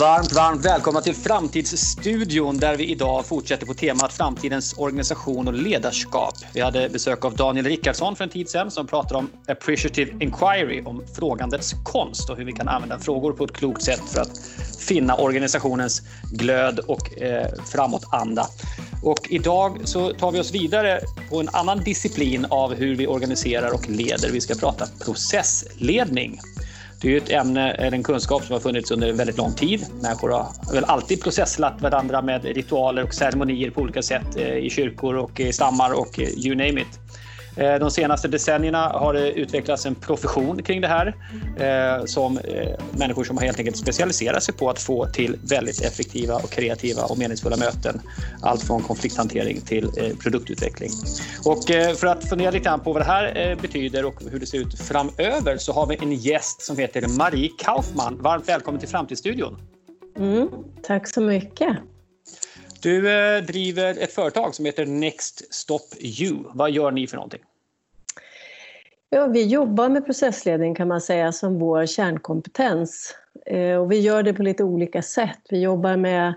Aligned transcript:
Varmt, 0.00 0.32
varmt 0.32 0.64
välkomna 0.64 1.00
till 1.00 1.14
Framtidsstudion 1.14 2.58
där 2.58 2.76
vi 2.76 2.86
idag 2.86 3.26
fortsätter 3.26 3.66
på 3.66 3.74
temat 3.74 4.12
framtidens 4.12 4.74
organisation 4.78 5.48
och 5.48 5.54
ledarskap. 5.54 6.34
Vi 6.54 6.60
hade 6.60 6.88
besök 6.88 7.24
av 7.24 7.36
Daniel 7.36 7.66
Rickardsson 7.66 8.16
för 8.16 8.24
en 8.24 8.30
tid 8.30 8.48
sedan 8.48 8.70
som 8.70 8.86
pratade 8.86 9.18
om 9.18 9.30
appreciative 9.48 10.24
inquiry, 10.24 10.82
om 10.84 11.04
frågandets 11.14 11.74
konst 11.84 12.30
och 12.30 12.36
hur 12.36 12.44
vi 12.44 12.52
kan 12.52 12.68
använda 12.68 12.98
frågor 12.98 13.32
på 13.32 13.44
ett 13.44 13.52
klokt 13.52 13.82
sätt 13.82 14.02
för 14.12 14.20
att 14.20 14.40
finna 14.78 15.16
organisationens 15.16 16.02
glöd 16.32 16.78
och 16.78 17.22
eh, 17.22 17.46
framåtanda. 17.72 18.46
Och 19.02 19.26
idag 19.30 19.80
så 19.84 20.12
tar 20.12 20.32
vi 20.32 20.40
oss 20.40 20.54
vidare 20.54 21.00
på 21.30 21.40
en 21.40 21.48
annan 21.48 21.84
disciplin 21.84 22.46
av 22.50 22.74
hur 22.74 22.96
vi 22.96 23.06
organiserar 23.06 23.74
och 23.74 23.90
leder. 23.90 24.30
Vi 24.32 24.40
ska 24.40 24.54
prata 24.54 24.86
processledning. 25.04 26.40
Det 27.02 27.08
är 27.08 27.10
ju 27.10 27.16
ett 27.16 27.30
ämne, 27.30 27.70
eller 27.70 27.96
en 27.96 28.02
kunskap 28.02 28.44
som 28.44 28.52
har 28.52 28.60
funnits 28.60 28.90
under 28.90 29.12
väldigt 29.12 29.36
lång 29.36 29.52
tid. 29.52 29.86
Människor 30.02 30.30
har 30.30 30.74
väl 30.74 30.84
alltid 30.84 31.22
processlat 31.22 31.82
varandra 31.82 32.22
med 32.22 32.44
ritualer 32.44 33.04
och 33.04 33.14
ceremonier 33.14 33.70
på 33.70 33.80
olika 33.80 34.02
sätt 34.02 34.36
eh, 34.36 34.56
i 34.56 34.70
kyrkor 34.70 35.16
och 35.16 35.40
i 35.40 35.52
stammar 35.52 35.92
och 35.92 36.20
eh, 36.20 36.28
you 36.28 36.56
name 36.56 36.80
it. 36.80 37.01
Eh, 37.56 37.74
de 37.74 37.90
senaste 37.90 38.28
decennierna 38.28 38.88
har 38.88 39.14
det 39.14 39.32
utvecklats 39.32 39.86
en 39.86 39.94
profession 39.94 40.62
kring 40.62 40.80
det 40.80 40.88
här 40.88 41.14
eh, 41.58 42.04
som 42.04 42.38
eh, 42.38 42.68
människor 42.98 43.24
som 43.24 43.36
har 43.36 43.44
helt 43.44 43.58
enkelt 43.58 43.76
specialiserat 43.76 44.42
sig 44.42 44.54
på 44.54 44.70
att 44.70 44.82
få 44.82 45.06
till 45.06 45.36
väldigt 45.42 45.82
effektiva 45.82 46.34
och 46.34 46.50
kreativa 46.50 47.02
och 47.02 47.18
meningsfulla 47.18 47.56
möten. 47.56 48.00
Allt 48.42 48.62
från 48.62 48.82
konflikthantering 48.82 49.60
till 49.60 50.16
produktutveckling. 50.22 50.90
Och 51.44 51.64
för 51.96 52.06
att 52.06 52.28
fundera 52.28 52.50
lite 52.50 52.64
grann 52.64 52.80
på 52.80 52.92
vad 52.92 53.02
det 53.02 53.06
här 53.06 53.56
betyder 53.62 54.04
och 54.04 54.14
hur 54.30 54.40
det 54.40 54.46
ser 54.46 54.58
ut 54.58 54.78
framöver 54.78 55.56
så 55.56 55.72
har 55.72 55.86
vi 55.86 55.96
en 55.96 56.12
gäst 56.12 56.62
som 56.62 56.76
heter 56.78 57.08
Marie 57.18 57.50
Kaufman. 57.58 58.22
Varmt 58.22 58.48
välkommen 58.48 58.80
till 58.80 58.88
Framtidsstudion. 58.88 59.58
Mm, 60.18 60.48
tack 60.82 61.08
så 61.08 61.20
mycket. 61.20 61.76
Du 62.82 63.00
driver 63.40 63.98
ett 63.98 64.12
företag 64.12 64.54
som 64.54 64.64
heter 64.64 64.86
Next 64.86 65.54
Stop 65.54 65.88
You. 66.00 66.36
Vad 66.54 66.70
gör 66.70 66.90
ni 66.90 67.06
för 67.06 67.16
någonting? 67.16 67.40
Ja, 69.14 69.26
vi 69.26 69.46
jobbar 69.46 69.88
med 69.88 70.06
processledning 70.06 70.74
kan 70.74 70.88
man 70.88 71.00
säga 71.00 71.32
som 71.32 71.58
vår 71.58 71.86
kärnkompetens. 71.86 73.16
Eh, 73.46 73.76
och 73.76 73.92
vi 73.92 74.00
gör 74.00 74.22
det 74.22 74.34
på 74.34 74.42
lite 74.42 74.64
olika 74.64 75.02
sätt. 75.02 75.38
Vi 75.48 75.60
jobbar 75.60 75.96
med 75.96 76.34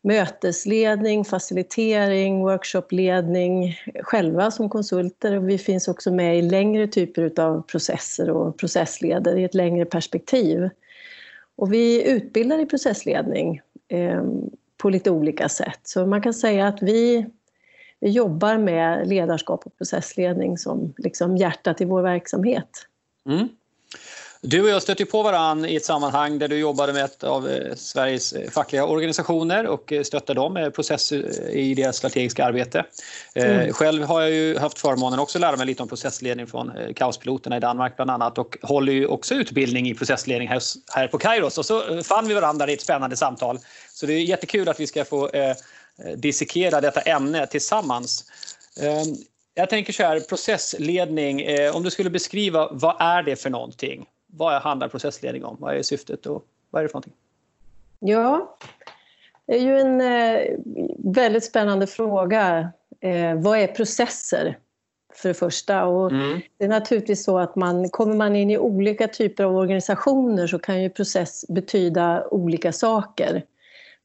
mötesledning, 0.00 1.24
facilitering, 1.24 2.42
workshopledning 2.42 3.76
själva 4.00 4.50
som 4.50 4.68
konsulter. 4.68 5.36
Och 5.36 5.48
vi 5.48 5.58
finns 5.58 5.88
också 5.88 6.10
med 6.10 6.38
i 6.38 6.42
längre 6.42 6.86
typer 6.86 7.40
av 7.40 7.62
processer 7.62 8.30
och 8.30 8.58
processleder 8.58 9.36
i 9.36 9.44
ett 9.44 9.54
längre 9.54 9.84
perspektiv. 9.84 10.68
Och 11.56 11.72
vi 11.72 12.10
utbildar 12.10 12.58
i 12.58 12.66
processledning 12.66 13.60
eh, 13.88 14.22
på 14.76 14.90
lite 14.90 15.10
olika 15.10 15.48
sätt. 15.48 15.80
Så 15.82 16.06
man 16.06 16.22
kan 16.22 16.34
säga 16.34 16.66
att 16.66 16.82
vi, 16.82 17.26
vi 18.02 18.10
jobbar 18.10 18.58
med 18.58 19.08
ledarskap 19.08 19.66
och 19.66 19.78
processledning 19.78 20.58
som 20.58 20.94
liksom 20.98 21.36
hjärtat 21.36 21.80
i 21.80 21.84
vår 21.84 22.02
verksamhet. 22.02 22.68
Mm. 23.28 23.48
Du 24.44 24.62
och 24.62 24.68
jag 24.68 24.82
stötte 24.82 25.04
på 25.04 25.22
varann 25.22 25.64
i 25.64 25.76
ett 25.76 25.84
sammanhang 25.84 26.38
där 26.38 26.48
du 26.48 26.58
jobbade 26.58 26.92
med 26.92 27.04
ett 27.04 27.24
av 27.24 27.48
eh, 27.48 27.74
Sveriges 27.74 28.32
eh, 28.32 28.50
fackliga 28.50 28.86
organisationer 28.86 29.66
och 29.66 29.92
eh, 29.92 30.02
stöttade 30.02 30.40
dem 30.40 30.54
med 30.54 30.74
processer 30.74 31.50
i 31.50 31.74
deras 31.74 31.96
strategiska 31.96 32.44
arbete. 32.44 32.84
Mm. 33.34 33.72
Själv 33.72 34.04
har 34.04 34.20
jag 34.20 34.30
ju 34.30 34.58
haft 34.58 34.78
förmånen 34.78 35.18
också 35.18 35.38
att 35.38 35.40
lära 35.40 35.56
mig 35.56 35.66
lite 35.66 35.82
om 35.82 35.88
processledning 35.88 36.46
från 36.46 36.72
kaospiloterna 36.96 37.56
i 37.56 37.60
Danmark 37.60 37.96
bland 37.96 38.10
annat 38.10 38.38
och 38.38 38.58
håller 38.62 38.92
ju 38.92 39.06
också 39.06 39.34
utbildning 39.34 39.88
i 39.88 39.94
processledning 39.94 40.48
här, 40.48 41.08
på 41.08 41.18
Kairos 41.18 41.58
och 41.58 41.66
så 41.66 42.02
fann 42.02 42.28
vi 42.28 42.34
varandra 42.34 42.70
i 42.70 42.74
ett 42.74 42.80
spännande 42.80 43.16
samtal. 43.16 43.58
Så 43.92 44.06
det 44.06 44.12
är 44.12 44.18
jättekul 44.18 44.68
att 44.68 44.80
vi 44.80 44.86
ska 44.86 45.04
få 45.04 45.30
dissekera 46.16 46.80
detta 46.80 47.00
ämne 47.00 47.46
tillsammans. 47.46 48.24
Eh, 48.80 49.02
jag 49.54 49.70
tänker 49.70 49.92
så 49.92 50.02
här, 50.02 50.20
processledning, 50.20 51.40
eh, 51.40 51.76
om 51.76 51.82
du 51.82 51.90
skulle 51.90 52.10
beskriva 52.10 52.68
vad 52.72 52.96
är 53.00 53.22
det 53.22 53.36
för 53.36 53.50
någonting? 53.50 54.06
vad 54.32 54.62
handlar 54.62 54.88
processledning 54.88 55.44
om? 55.44 55.56
Vad 55.60 55.76
är 55.76 55.82
syftet 55.82 56.26
och 56.26 56.44
vad 56.70 56.80
är 56.80 56.84
det 56.84 56.88
för 56.88 56.94
någonting? 56.94 57.14
Ja, 57.98 58.56
det 59.46 59.54
är 59.54 59.60
ju 59.60 59.80
en 59.80 60.00
eh, 60.00 60.58
väldigt 60.98 61.44
spännande 61.44 61.86
fråga. 61.86 62.72
Eh, 63.00 63.34
vad 63.34 63.58
är 63.58 63.66
processer? 63.66 64.58
För 65.14 65.28
det 65.28 65.34
första. 65.34 65.84
Och 65.84 66.10
mm. 66.10 66.40
Det 66.58 66.64
är 66.64 66.68
naturligtvis 66.68 67.24
så 67.24 67.38
att 67.38 67.56
man, 67.56 67.88
kommer 67.88 68.14
man 68.14 68.36
in 68.36 68.50
i 68.50 68.58
olika 68.58 69.08
typer 69.08 69.44
av 69.44 69.56
organisationer 69.56 70.46
så 70.46 70.58
kan 70.58 70.82
ju 70.82 70.90
process 70.90 71.44
betyda 71.48 72.26
olika 72.30 72.72
saker. 72.72 73.44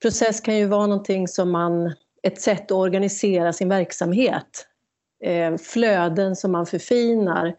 Process 0.02 0.42
kan 0.42 0.58
ju 0.58 0.66
vara 0.66 0.88
någonting 0.88 1.28
som 1.28 1.52
man, 1.52 1.94
ett 2.24 2.42
sätt 2.42 2.64
att 2.64 2.72
organisera 2.72 3.54
sin 3.54 3.70
verksamhet. 3.70 4.68
Eh, 5.24 5.58
flöden 5.58 6.36
som 6.36 6.52
man 6.52 6.66
förfinar 6.66 7.56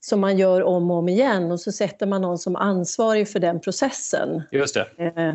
som 0.00 0.20
man 0.20 0.38
gör 0.38 0.62
om 0.62 0.90
och 0.90 0.96
om 0.96 1.08
igen 1.08 1.52
och 1.52 1.60
så 1.60 1.72
sätter 1.72 2.06
man 2.06 2.22
någon 2.22 2.38
som 2.38 2.56
ansvarig 2.56 3.28
för 3.28 3.38
den 3.38 3.60
processen. 3.60 4.42
Just 4.50 4.74
det. 4.74 5.12
Eh, 5.16 5.34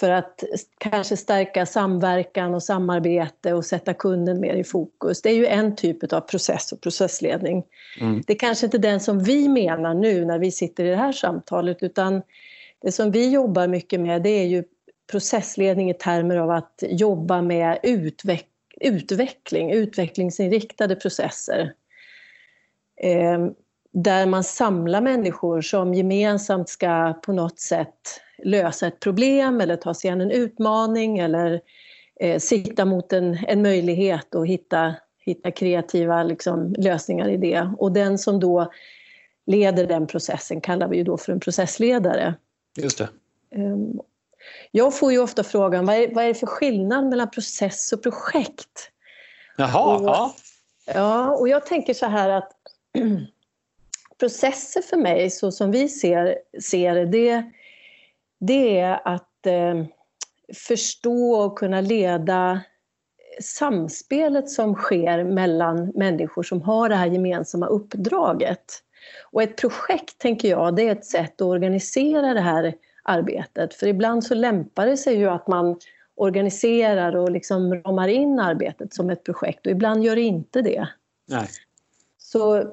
för 0.00 0.10
att 0.10 0.44
kanske 0.78 1.16
stärka 1.16 1.66
samverkan 1.66 2.54
och 2.54 2.62
samarbete 2.62 3.52
och 3.52 3.64
sätta 3.64 3.94
kunden 3.94 4.40
mer 4.40 4.54
i 4.54 4.64
fokus. 4.64 5.22
Det 5.22 5.30
är 5.30 5.34
ju 5.34 5.46
en 5.46 5.76
typ 5.76 6.12
av 6.12 6.20
process 6.20 6.72
och 6.72 6.80
processledning. 6.80 7.64
Mm. 8.00 8.22
Det 8.26 8.32
är 8.32 8.38
kanske 8.38 8.66
inte 8.66 8.78
den 8.78 9.00
som 9.00 9.18
vi 9.18 9.48
menar 9.48 9.94
nu 9.94 10.24
när 10.24 10.38
vi 10.38 10.50
sitter 10.50 10.84
i 10.84 10.88
det 10.88 10.96
här 10.96 11.12
samtalet 11.12 11.82
utan 11.82 12.22
det 12.82 12.92
som 12.92 13.10
vi 13.10 13.30
jobbar 13.30 13.68
mycket 13.68 14.00
med 14.00 14.22
det 14.22 14.30
är 14.30 14.46
ju 14.46 14.64
processledning 15.10 15.90
i 15.90 15.94
termer 15.94 16.36
av 16.36 16.50
att 16.50 16.82
jobba 16.88 17.42
med 17.42 17.78
utveck 17.82 18.48
utveckling, 18.80 19.70
utvecklingsinriktade 19.70 20.96
processer. 20.96 21.72
Eh, 23.00 23.46
där 23.92 24.26
man 24.26 24.44
samlar 24.44 25.00
människor 25.00 25.60
som 25.60 25.94
gemensamt 25.94 26.68
ska 26.68 27.12
på 27.22 27.32
något 27.32 27.60
sätt 27.60 28.20
lösa 28.38 28.86
ett 28.86 29.00
problem 29.00 29.60
eller 29.60 29.76
ta 29.76 29.94
sig 29.94 30.10
an 30.10 30.20
en 30.20 30.30
utmaning 30.30 31.18
eller 31.18 31.60
eh, 32.20 32.38
sikta 32.38 32.84
mot 32.84 33.12
en, 33.12 33.38
en 33.48 33.62
möjlighet 33.62 34.34
och 34.34 34.46
hitta, 34.46 34.94
hitta 35.24 35.50
kreativa 35.50 36.22
liksom, 36.22 36.74
lösningar 36.78 37.28
i 37.28 37.36
det. 37.36 37.70
Och 37.78 37.92
den 37.92 38.18
som 38.18 38.40
då 38.40 38.72
leder 39.46 39.86
den 39.86 40.06
processen 40.06 40.60
kallar 40.60 40.88
vi 40.88 40.96
ju 40.96 41.04
då 41.04 41.16
för 41.16 41.32
en 41.32 41.40
processledare. 41.40 42.34
Just 42.76 42.98
det. 42.98 43.08
Jag 44.70 44.98
får 44.98 45.12
ju 45.12 45.18
ofta 45.18 45.44
frågan 45.44 45.86
vad 45.86 45.96
är, 45.96 46.14
vad 46.14 46.24
är 46.24 46.28
det 46.28 46.34
för 46.34 46.46
skillnad 46.46 47.04
mellan 47.04 47.30
process 47.30 47.92
och 47.92 48.02
projekt? 48.02 48.90
Jaha, 49.56 49.96
och, 49.96 50.04
ja. 50.04 50.34
Ja, 50.86 51.30
och 51.30 51.48
jag 51.48 51.66
tänker 51.66 51.94
så 51.94 52.06
här 52.06 52.28
att 52.28 52.52
processer 54.20 54.82
för 54.82 54.96
mig, 54.96 55.30
så 55.30 55.52
som 55.52 55.70
vi 55.70 55.88
ser, 55.88 56.38
ser 56.62 57.06
det, 57.06 57.44
det 58.40 58.78
är 58.78 59.00
att 59.04 59.46
eh, 59.46 59.84
förstå 60.54 61.34
och 61.34 61.58
kunna 61.58 61.80
leda 61.80 62.60
samspelet 63.40 64.50
som 64.50 64.74
sker 64.74 65.24
mellan 65.24 65.92
människor 65.94 66.42
som 66.42 66.62
har 66.62 66.88
det 66.88 66.94
här 66.94 67.06
gemensamma 67.06 67.66
uppdraget. 67.66 68.64
Och 69.32 69.42
ett 69.42 69.56
projekt, 69.56 70.18
tänker 70.18 70.48
jag, 70.48 70.76
det 70.76 70.88
är 70.88 70.92
ett 70.92 71.06
sätt 71.06 71.40
att 71.40 71.46
organisera 71.46 72.34
det 72.34 72.40
här 72.40 72.74
arbetet. 73.04 73.74
För 73.74 73.86
ibland 73.86 74.24
så 74.24 74.34
lämpar 74.34 74.86
det 74.86 74.96
sig 74.96 75.16
ju 75.16 75.28
att 75.30 75.46
man 75.46 75.76
organiserar 76.14 77.16
och 77.16 77.30
liksom 77.30 77.74
ramar 77.74 78.08
in 78.08 78.40
arbetet 78.40 78.94
som 78.94 79.10
ett 79.10 79.24
projekt 79.24 79.66
och 79.66 79.72
ibland 79.72 80.04
gör 80.04 80.16
det 80.16 80.22
inte 80.22 80.62
det. 80.62 80.88
Nej. 81.28 81.48
Så 82.18 82.64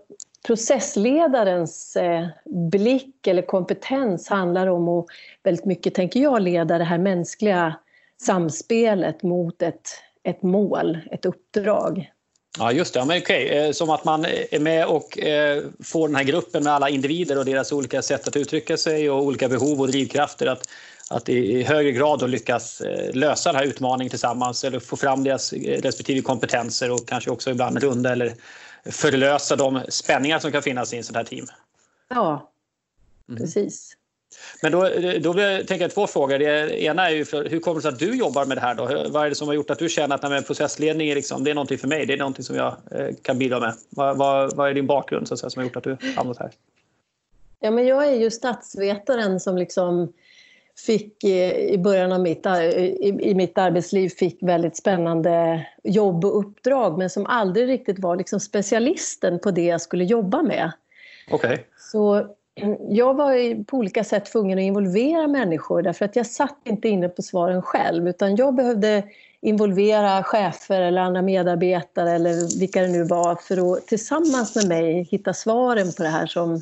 processledarens 0.47 1.95
eh, 1.95 2.27
blick 2.45 3.27
eller 3.27 3.41
kompetens 3.41 4.29
handlar 4.29 4.67
om 4.67 4.87
att 4.89 5.05
väldigt 5.43 5.65
mycket, 5.65 5.95
tänker 5.95 6.19
jag, 6.19 6.41
leda 6.41 6.77
det 6.77 6.83
här 6.83 6.97
mänskliga 6.97 7.75
samspelet 8.21 9.23
mot 9.23 9.61
ett, 9.61 9.87
ett 10.23 10.43
mål, 10.43 10.97
ett 11.11 11.25
uppdrag. 11.25 12.11
Ja, 12.57 12.71
just 12.71 12.93
det. 12.93 12.99
Ja, 12.99 13.05
men 13.05 13.21
okej. 13.21 13.49
Eh, 13.49 13.71
som 13.71 13.89
att 13.89 14.05
man 14.05 14.25
är 14.25 14.59
med 14.59 14.85
och 14.85 15.19
eh, 15.19 15.63
får 15.83 16.07
den 16.07 16.15
här 16.15 16.23
gruppen 16.23 16.63
med 16.63 16.73
alla 16.73 16.89
individer 16.89 17.37
och 17.37 17.45
deras 17.45 17.71
olika 17.71 18.01
sätt 18.01 18.27
att 18.27 18.35
uttrycka 18.35 18.77
sig 18.77 19.09
och 19.09 19.23
olika 19.23 19.49
behov 19.49 19.81
och 19.81 19.87
drivkrafter 19.87 20.47
att, 20.47 20.69
att 21.09 21.29
i 21.29 21.63
högre 21.63 21.91
grad 21.91 22.29
lyckas 22.29 22.81
lösa 23.13 23.51
den 23.51 23.59
här 23.61 23.67
utmaningen 23.67 24.09
tillsammans 24.09 24.63
eller 24.63 24.79
få 24.79 24.95
fram 24.95 25.23
deras 25.23 25.53
respektive 25.53 26.21
kompetenser 26.21 26.91
och 26.91 27.07
kanske 27.07 27.31
också 27.31 27.51
ibland 27.51 27.83
runda 27.83 28.11
eller 28.11 28.33
förlösa 28.85 29.55
de 29.55 29.81
spänningar 29.89 30.39
som 30.39 30.51
kan 30.51 30.61
finnas 30.61 30.93
i 30.93 30.97
en 30.97 31.03
sån 31.03 31.15
här 31.15 31.23
team. 31.23 31.45
Ja, 32.09 32.51
mm. 33.29 33.41
precis. 33.41 33.97
Men 34.61 34.71
då, 34.71 34.89
då 35.19 35.33
tänker 35.33 35.81
jag 35.81 35.91
två 35.91 36.07
frågor. 36.07 36.39
Det 36.39 36.81
ena 36.83 37.09
är 37.09 37.13
ju 37.13 37.25
hur 37.49 37.59
kommer 37.59 37.75
det 37.75 37.81
sig 37.81 37.89
att 37.89 37.99
du 37.99 38.17
jobbar 38.17 38.45
med 38.45 38.57
det 38.57 38.61
här? 38.61 38.75
Då? 38.75 39.09
Vad 39.09 39.25
är 39.25 39.29
det 39.29 39.35
som 39.35 39.47
har 39.47 39.55
gjort 39.55 39.69
att 39.69 39.79
du 39.79 39.89
känner 39.89 40.15
att 40.15 40.29
nej, 40.29 40.43
processledning 40.43 41.09
är, 41.09 41.15
liksom, 41.15 41.43
det 41.43 41.51
är 41.51 41.55
någonting 41.55 41.77
för 41.77 41.87
mig? 41.87 42.05
Det 42.05 42.13
är 42.13 42.17
någonting 42.17 42.43
som 42.43 42.55
jag 42.55 42.75
eh, 42.91 43.07
kan 43.21 43.39
bidra 43.39 43.59
med. 43.59 43.73
Vad, 43.89 44.17
vad, 44.17 44.55
vad, 44.55 44.69
är 44.69 44.73
din 44.73 44.87
bakgrund 44.87 45.27
så 45.27 45.33
att 45.33 45.39
säga, 45.39 45.49
som 45.49 45.59
har 45.59 45.65
gjort 45.65 45.75
att 45.75 45.83
du 45.83 45.97
hamnat 46.15 46.37
här? 46.37 46.51
Ja, 47.59 47.71
men 47.71 47.87
jag 47.87 48.07
är 48.07 48.15
ju 48.15 48.31
statsvetaren 48.31 49.39
som 49.39 49.57
liksom 49.57 50.13
fick 50.85 51.23
i 51.23 51.77
början 51.77 52.11
av 52.11 52.19
mitt, 52.19 52.45
i, 52.45 53.33
mitt 53.35 53.57
arbetsliv 53.57 54.09
fick 54.09 54.43
väldigt 54.43 54.77
spännande 54.77 55.65
jobb 55.83 56.25
och 56.25 56.39
uppdrag 56.39 56.97
men 56.97 57.09
som 57.09 57.25
aldrig 57.25 57.69
riktigt 57.69 57.99
var 57.99 58.15
liksom 58.15 58.39
specialisten 58.39 59.39
på 59.39 59.51
det 59.51 59.65
jag 59.65 59.81
skulle 59.81 60.03
jobba 60.03 60.41
med. 60.41 60.71
Okay. 61.31 61.57
Så 61.77 62.27
jag 62.89 63.13
var 63.13 63.63
på 63.63 63.77
olika 63.77 64.03
sätt 64.03 64.25
tvungen 64.25 64.57
att 64.57 64.63
involvera 64.63 65.27
människor 65.27 65.81
därför 65.81 66.05
att 66.05 66.15
jag 66.15 66.25
satt 66.25 66.57
inte 66.65 66.89
inne 66.89 67.09
på 67.09 67.21
svaren 67.21 67.61
själv 67.61 68.07
utan 68.07 68.35
jag 68.35 68.55
behövde 68.55 69.03
involvera 69.41 70.23
chefer 70.23 70.81
eller 70.81 71.01
andra 71.01 71.21
medarbetare 71.21 72.11
eller 72.11 72.59
vilka 72.59 72.81
det 72.81 72.87
nu 72.87 73.03
var 73.03 73.35
för 73.35 73.73
att 73.73 73.87
tillsammans 73.87 74.55
med 74.55 74.67
mig 74.67 75.03
hitta 75.03 75.33
svaren 75.33 75.93
på 75.97 76.03
det 76.03 76.09
här 76.09 76.25
som, 76.25 76.61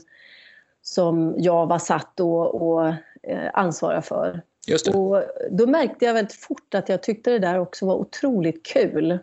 som 0.82 1.36
jag 1.38 1.68
var 1.68 1.80
satt 1.80 2.20
att 2.20 2.96
eh, 3.24 3.50
ansvara 3.54 4.02
för. 4.02 4.42
Just 4.68 4.86
det. 4.86 4.92
Och 4.92 5.24
då 5.52 5.68
märkte 5.68 6.06
jag 6.06 6.14
väldigt 6.14 6.34
fort 6.34 6.74
att 6.74 6.90
jag 6.90 7.04
tyckte 7.04 7.32
det 7.32 7.40
där 7.40 7.60
också 7.60 7.86
var 7.86 7.96
otroligt 7.96 8.66
kul. 8.66 9.20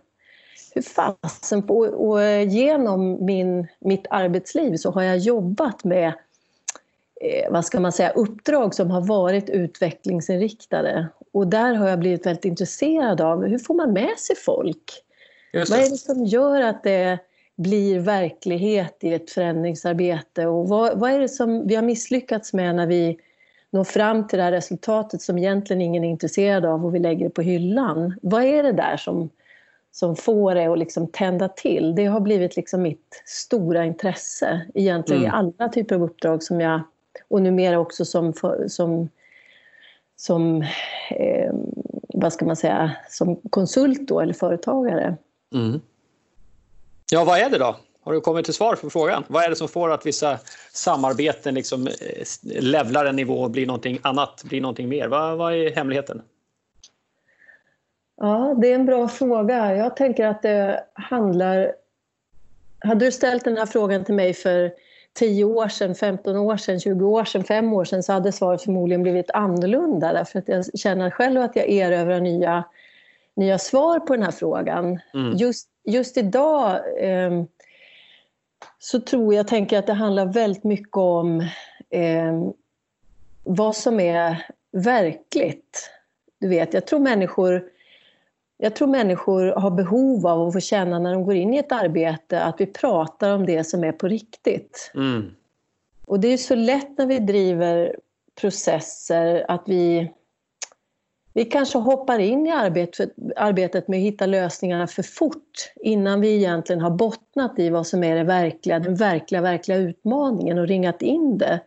Hur 0.75 0.83
fasen 0.83 1.63
på, 1.63 1.79
och 1.79 2.23
genom 2.45 3.25
min, 3.25 3.67
mitt 3.81 4.07
arbetsliv 4.11 4.77
så 4.77 4.91
har 4.91 5.03
jag 5.03 5.19
jobbat 5.19 5.85
med 5.85 6.13
eh, 7.21 7.53
vad 7.53 7.65
ska 7.65 7.81
man 7.81 7.93
säga, 7.93 8.11
uppdrag 8.11 8.75
som 8.75 8.91
har 8.91 9.01
varit 9.01 9.51
utvecklingsinriktade. 9.51 11.09
Och 11.33 11.47
där 11.47 11.75
har 11.75 11.89
jag 11.89 11.99
blivit 11.99 12.27
väldigt 12.27 12.45
intresserad 12.45 13.21
av 13.21 13.47
hur 13.47 13.59
får 13.59 13.75
man 13.75 13.93
med 13.93 14.19
sig 14.19 14.37
folk? 14.37 15.03
Vad 15.53 15.79
är 15.79 15.91
det 15.91 15.97
som 15.97 16.25
gör 16.25 16.61
att 16.61 16.83
det 16.83 17.19
blir 17.57 18.01
verklighet 18.01 18.97
i 19.01 19.15
ett 19.15 19.31
förändringsarbete? 19.31 20.47
Och 20.47 20.69
vad, 20.69 20.99
vad 20.99 21.11
är 21.11 21.21
det 21.21 21.29
som 21.29 21.67
vi 21.67 21.75
har 21.75 21.83
misslyckats 21.83 22.53
med 22.53 22.75
när 22.75 22.87
vi 22.87 23.19
når 23.71 23.85
fram 23.85 24.27
till 24.27 24.37
det 24.39 24.43
här 24.43 24.53
resultatet 24.53 25.23
som 25.23 25.39
egentligen 25.39 25.83
ingen 25.83 26.05
är 26.05 26.09
intresserad 26.09 26.65
av 26.65 26.87
och 26.87 26.95
vi 26.95 26.99
lägger 26.99 27.25
det 27.25 27.31
på 27.31 27.43
hyllan? 27.43 28.19
Vad 28.23 28.45
är 28.45 28.63
det 28.63 28.73
där 28.73 28.97
som, 28.97 29.31
som 29.93 30.17
får 30.17 30.55
det 30.55 30.67
att 30.67 30.79
liksom 30.79 31.07
tända 31.07 31.49
till? 31.49 31.95
Det 31.95 32.07
har 32.07 32.21
blivit 32.21 32.57
liksom 32.57 32.83
mitt 32.83 33.23
stora 33.25 33.85
intresse 33.85 34.67
egentligen 34.75 35.23
mm. 35.23 35.35
i 35.35 35.37
alla 35.37 35.69
typer 35.69 35.95
av 35.95 36.03
uppdrag 36.03 36.43
som 36.43 36.61
jag 36.61 36.81
och 37.29 37.43
numera 37.43 37.79
också 37.79 38.05
som, 38.05 38.33
som, 38.69 39.09
som 40.17 40.63
eh, 41.11 41.55
vad 42.09 42.33
ska 42.33 42.45
man 42.45 42.57
säga, 42.57 42.97
som 43.11 43.37
konsult 43.51 44.09
då, 44.09 44.21
eller 44.21 44.35
företagare. 44.35 45.17
Mm. 45.55 45.81
Ja, 47.11 47.25
vad 47.25 47.39
är 47.39 47.51
det 47.51 47.59
då? 47.59 47.77
Har 48.01 48.13
du 48.13 48.21
kommit 48.21 48.45
till 48.45 48.55
svar 48.55 48.77
på 48.77 48.91
frågan? 48.91 49.25
Vad 49.29 49.45
är 49.45 49.51
det 49.51 49.57
som 49.57 49.69
får 49.69 49.91
att 49.91 50.07
vissa 50.07 50.39
samarbeten 50.73 51.55
liksom 51.55 51.87
eh, 51.87 51.93
levlar 52.43 53.05
en 53.05 53.17
nivå 53.17 53.35
och 53.35 53.51
blir 53.51 53.67
någonting 53.67 53.99
annat, 54.03 54.45
blir 54.45 54.61
någonting 54.61 54.89
mer? 54.89 55.09
Vad, 55.09 55.39
vad 55.39 55.55
är 55.55 55.71
hemligheten? 55.71 56.23
Ja, 58.17 58.55
det 58.61 58.71
är 58.71 58.75
en 58.75 58.87
bra 58.87 59.09
fråga. 59.09 59.77
Jag 59.77 59.97
tänker 59.97 60.27
att 60.27 60.43
det 60.43 60.85
handlar... 60.95 61.73
Hade 62.79 63.05
du 63.05 63.13
ställt 63.13 63.45
den 63.45 63.57
här 63.57 63.67
frågan 63.67 64.05
till 64.05 64.15
mig 64.15 64.35
för 64.35 64.73
10 65.17 65.45
år 65.45 65.69
sedan, 65.69 65.95
15 65.95 66.37
år 66.37 66.57
sedan, 66.57 66.81
20 66.81 67.07
år 67.07 67.25
sedan, 67.25 67.45
5 67.45 67.73
år 67.73 67.85
sedan 67.85 68.03
så 68.03 68.13
hade 68.13 68.33
svaret 68.33 68.63
förmodligen 68.63 69.03
blivit 69.03 69.31
annorlunda 69.31 70.13
därför 70.13 70.39
att 70.39 70.49
jag 70.49 70.79
känner 70.79 71.11
själv 71.11 71.41
att 71.41 71.57
jag 71.57 71.69
erövrar 71.69 72.21
nya, 72.21 72.65
nya 73.37 73.59
svar 73.59 74.01
på 74.01 74.17
den 74.17 74.23
här 74.23 74.31
frågan. 74.31 75.01
Mm. 75.15 75.37
Just, 75.37 75.69
just 75.85 76.17
idag 76.17 76.81
eh, 76.99 77.45
så 78.79 79.01
tror 79.01 79.35
jag, 79.35 79.49
tänker 79.49 79.79
att 79.79 79.87
det 79.87 79.93
handlar 79.93 80.27
väldigt 80.27 80.65
mycket 80.65 80.97
om 80.97 81.41
eh, 81.91 82.43
vad 83.45 83.77
som 83.77 84.01
är 84.01 84.47
verkligt. 84.73 85.91
Du 86.41 86.49
vet, 86.49 86.75
jag 86.75 86.87
tror 86.87 87.01
människor 87.01 87.65
jag 88.59 88.77
tror 88.77 88.89
människor 88.89 89.47
har 89.47 89.71
behov 89.71 90.27
av 90.27 90.49
att 90.49 90.53
få 90.53 90.61
känna 90.61 90.99
när 90.99 91.13
de 91.13 91.25
går 91.25 91.35
in 91.35 91.55
i 91.55 91.59
ett 91.59 91.73
arbete 91.73 92.43
att 92.43 92.61
vi 92.61 92.67
pratar 92.67 93.31
om 93.35 93.47
det 93.47 93.65
som 93.65 93.85
är 93.85 93.93
på 93.93 94.09
riktigt. 94.09 94.93
Mm. 94.95 95.31
Och 96.07 96.21
det 96.21 96.29
är 96.29 96.37
så 96.37 96.55
lätt 96.55 96.99
när 96.99 97.07
vi 97.07 97.19
driver 97.19 97.97
processer 98.41 99.45
att 99.49 99.63
vi, 99.67 100.13
vi 101.33 101.45
kanske 101.45 101.79
hoppar 101.79 102.19
in 102.19 102.47
i 102.47 102.51
arbetet, 102.51 103.11
arbetet 103.37 103.89
med 103.89 103.97
att 103.97 104.05
hitta 104.05 104.27
lösningarna 104.27 104.87
för 104.87 105.03
fort 105.03 105.73
innan 105.77 106.21
vi 106.21 106.37
egentligen 106.37 106.83
har 106.83 106.91
bottnat 106.91 107.59
i 107.59 107.71
vad 107.71 107.87
som 107.87 108.05
är 108.05 108.17
det 108.17 108.25
verkliga, 108.25 108.79
den 108.79 108.95
verkliga, 108.95 109.41
verkliga 109.41 109.79
utmaningen 109.79 110.59
och 110.59 110.67
ringat 110.67 111.03
in 111.03 111.39
det. 111.39 111.61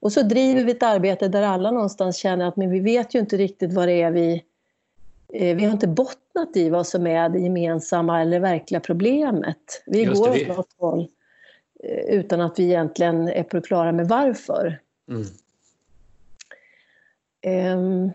Och 0.00 0.12
så 0.12 0.22
driver 0.22 0.64
vi 0.64 0.72
ett 0.72 0.82
arbete 0.82 1.28
där 1.28 1.42
alla 1.42 1.70
någonstans 1.70 2.16
känner 2.16 2.48
att 2.48 2.56
men 2.56 2.70
vi 2.70 2.80
vet 2.80 3.14
ju 3.14 3.18
inte 3.18 3.36
riktigt 3.36 3.72
vad 3.72 3.88
det 3.88 4.02
är 4.02 4.10
vi 4.10 4.44
vi 5.32 5.64
har 5.64 5.72
inte 5.72 5.88
bottnat 5.88 6.56
i 6.56 6.70
vad 6.70 6.86
som 6.86 7.06
är 7.06 7.28
det 7.28 7.38
gemensamma 7.38 8.22
eller 8.22 8.40
verkliga 8.40 8.80
problemet. 8.80 9.82
Vi 9.86 10.02
Just 10.02 10.20
går 10.20 10.30
åt 10.30 10.48
något 10.48 10.74
håll 10.78 11.08
eh, 11.84 12.14
utan 12.14 12.40
att 12.40 12.58
vi 12.58 12.64
egentligen 12.64 13.28
är 13.28 13.42
på 13.42 13.60
klara 13.60 13.92
med 13.92 14.08
varför. 14.08 14.80
Mm. 15.10 15.26
Um, 17.46 18.12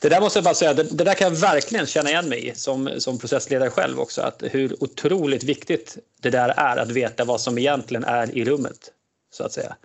det 0.00 0.08
där 0.08 0.20
måste 0.20 0.38
jag 0.38 0.44
bara 0.44 0.54
säga, 0.54 0.74
det, 0.74 0.82
det, 0.82 1.04
där 1.04 1.14
kan 1.14 1.32
jag 1.32 1.40
verkligen 1.40 1.86
känna 1.86 2.10
igen 2.10 2.28
mig 2.28 2.48
i 2.48 2.54
som, 2.54 2.90
som 2.98 3.18
processledare 3.18 3.70
själv 3.70 4.00
också. 4.00 4.22
Att 4.22 4.42
hur 4.50 4.82
otroligt 4.82 5.44
viktigt 5.44 5.98
det 6.20 6.30
där 6.30 6.48
är 6.56 6.76
att 6.76 6.90
veta 6.90 7.24
vad 7.24 7.40
som 7.40 7.58
egentligen 7.58 8.04
är 8.04 8.38
i 8.38 8.44
rummet. 8.44 8.92
så 9.32 9.44
att 9.44 9.52
säga. 9.52 9.76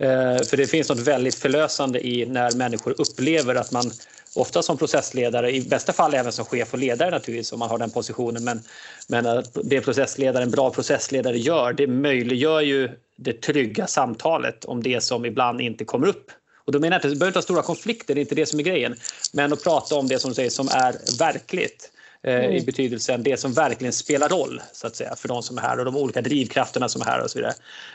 Uh, 0.00 0.42
för 0.42 0.56
det 0.56 0.66
finns 0.66 0.88
något 0.88 0.98
väldigt 0.98 1.34
förlösande 1.34 2.06
i 2.06 2.26
när 2.26 2.56
människor 2.56 2.94
upplever 3.00 3.54
att 3.54 3.72
man 3.72 3.90
ofta 4.34 4.62
som 4.62 4.78
processledare, 4.78 5.50
i 5.50 5.60
bästa 5.60 5.92
fall 5.92 6.14
även 6.14 6.32
som 6.32 6.44
chef 6.44 6.72
och 6.72 6.78
ledare 6.78 7.10
naturligtvis 7.10 7.52
om 7.52 7.58
man 7.58 7.70
har 7.70 7.78
den 7.78 7.90
positionen. 7.90 8.44
Men, 8.44 8.62
men 9.08 9.26
att 9.26 9.58
det 9.64 9.80
processledare, 9.80 10.42
en 10.42 10.50
bra 10.50 10.70
processledare 10.70 11.38
gör, 11.38 11.72
det 11.72 11.86
möjliggör 11.86 12.60
ju 12.60 12.90
det 13.16 13.32
trygga 13.32 13.86
samtalet 13.86 14.64
om 14.64 14.82
det 14.82 15.00
som 15.00 15.24
ibland 15.24 15.60
inte 15.60 15.84
kommer 15.84 16.06
upp. 16.06 16.30
Och 16.64 16.72
då 16.72 16.78
menar 16.78 16.94
jag 16.94 16.98
inte, 16.98 17.08
det 17.08 17.16
behöver 17.16 17.30
inte 17.30 17.38
ha 17.38 17.42
stora 17.42 17.62
konflikter, 17.62 18.14
det 18.14 18.20
är 18.20 18.22
inte 18.22 18.34
det 18.34 18.46
som 18.46 18.58
är 18.58 18.64
grejen. 18.64 18.94
Men 19.32 19.52
att 19.52 19.64
prata 19.64 19.94
om 19.94 20.08
det 20.08 20.18
som, 20.18 20.34
säger, 20.34 20.50
som 20.50 20.68
är 20.68 21.18
verkligt. 21.18 21.90
Eh, 22.24 22.34
mm. 22.34 22.52
i 22.52 22.60
betydelsen 22.60 23.22
det 23.22 23.36
som 23.36 23.52
verkligen 23.52 23.92
spelar 23.92 24.28
roll 24.28 24.62
så 24.72 24.86
att 24.86 24.96
säga, 24.96 25.16
för 25.16 25.28
de 25.28 25.42
som 25.42 25.58
är 25.58 25.62
här 25.62 25.78
och 25.78 25.84
de 25.84 25.96
olika 25.96 26.20
drivkrafterna 26.20 26.88
som 26.88 27.02
är 27.02 27.06
här 27.06 27.22
och 27.22 27.30
så 27.30 27.38
vidare. 27.38 27.54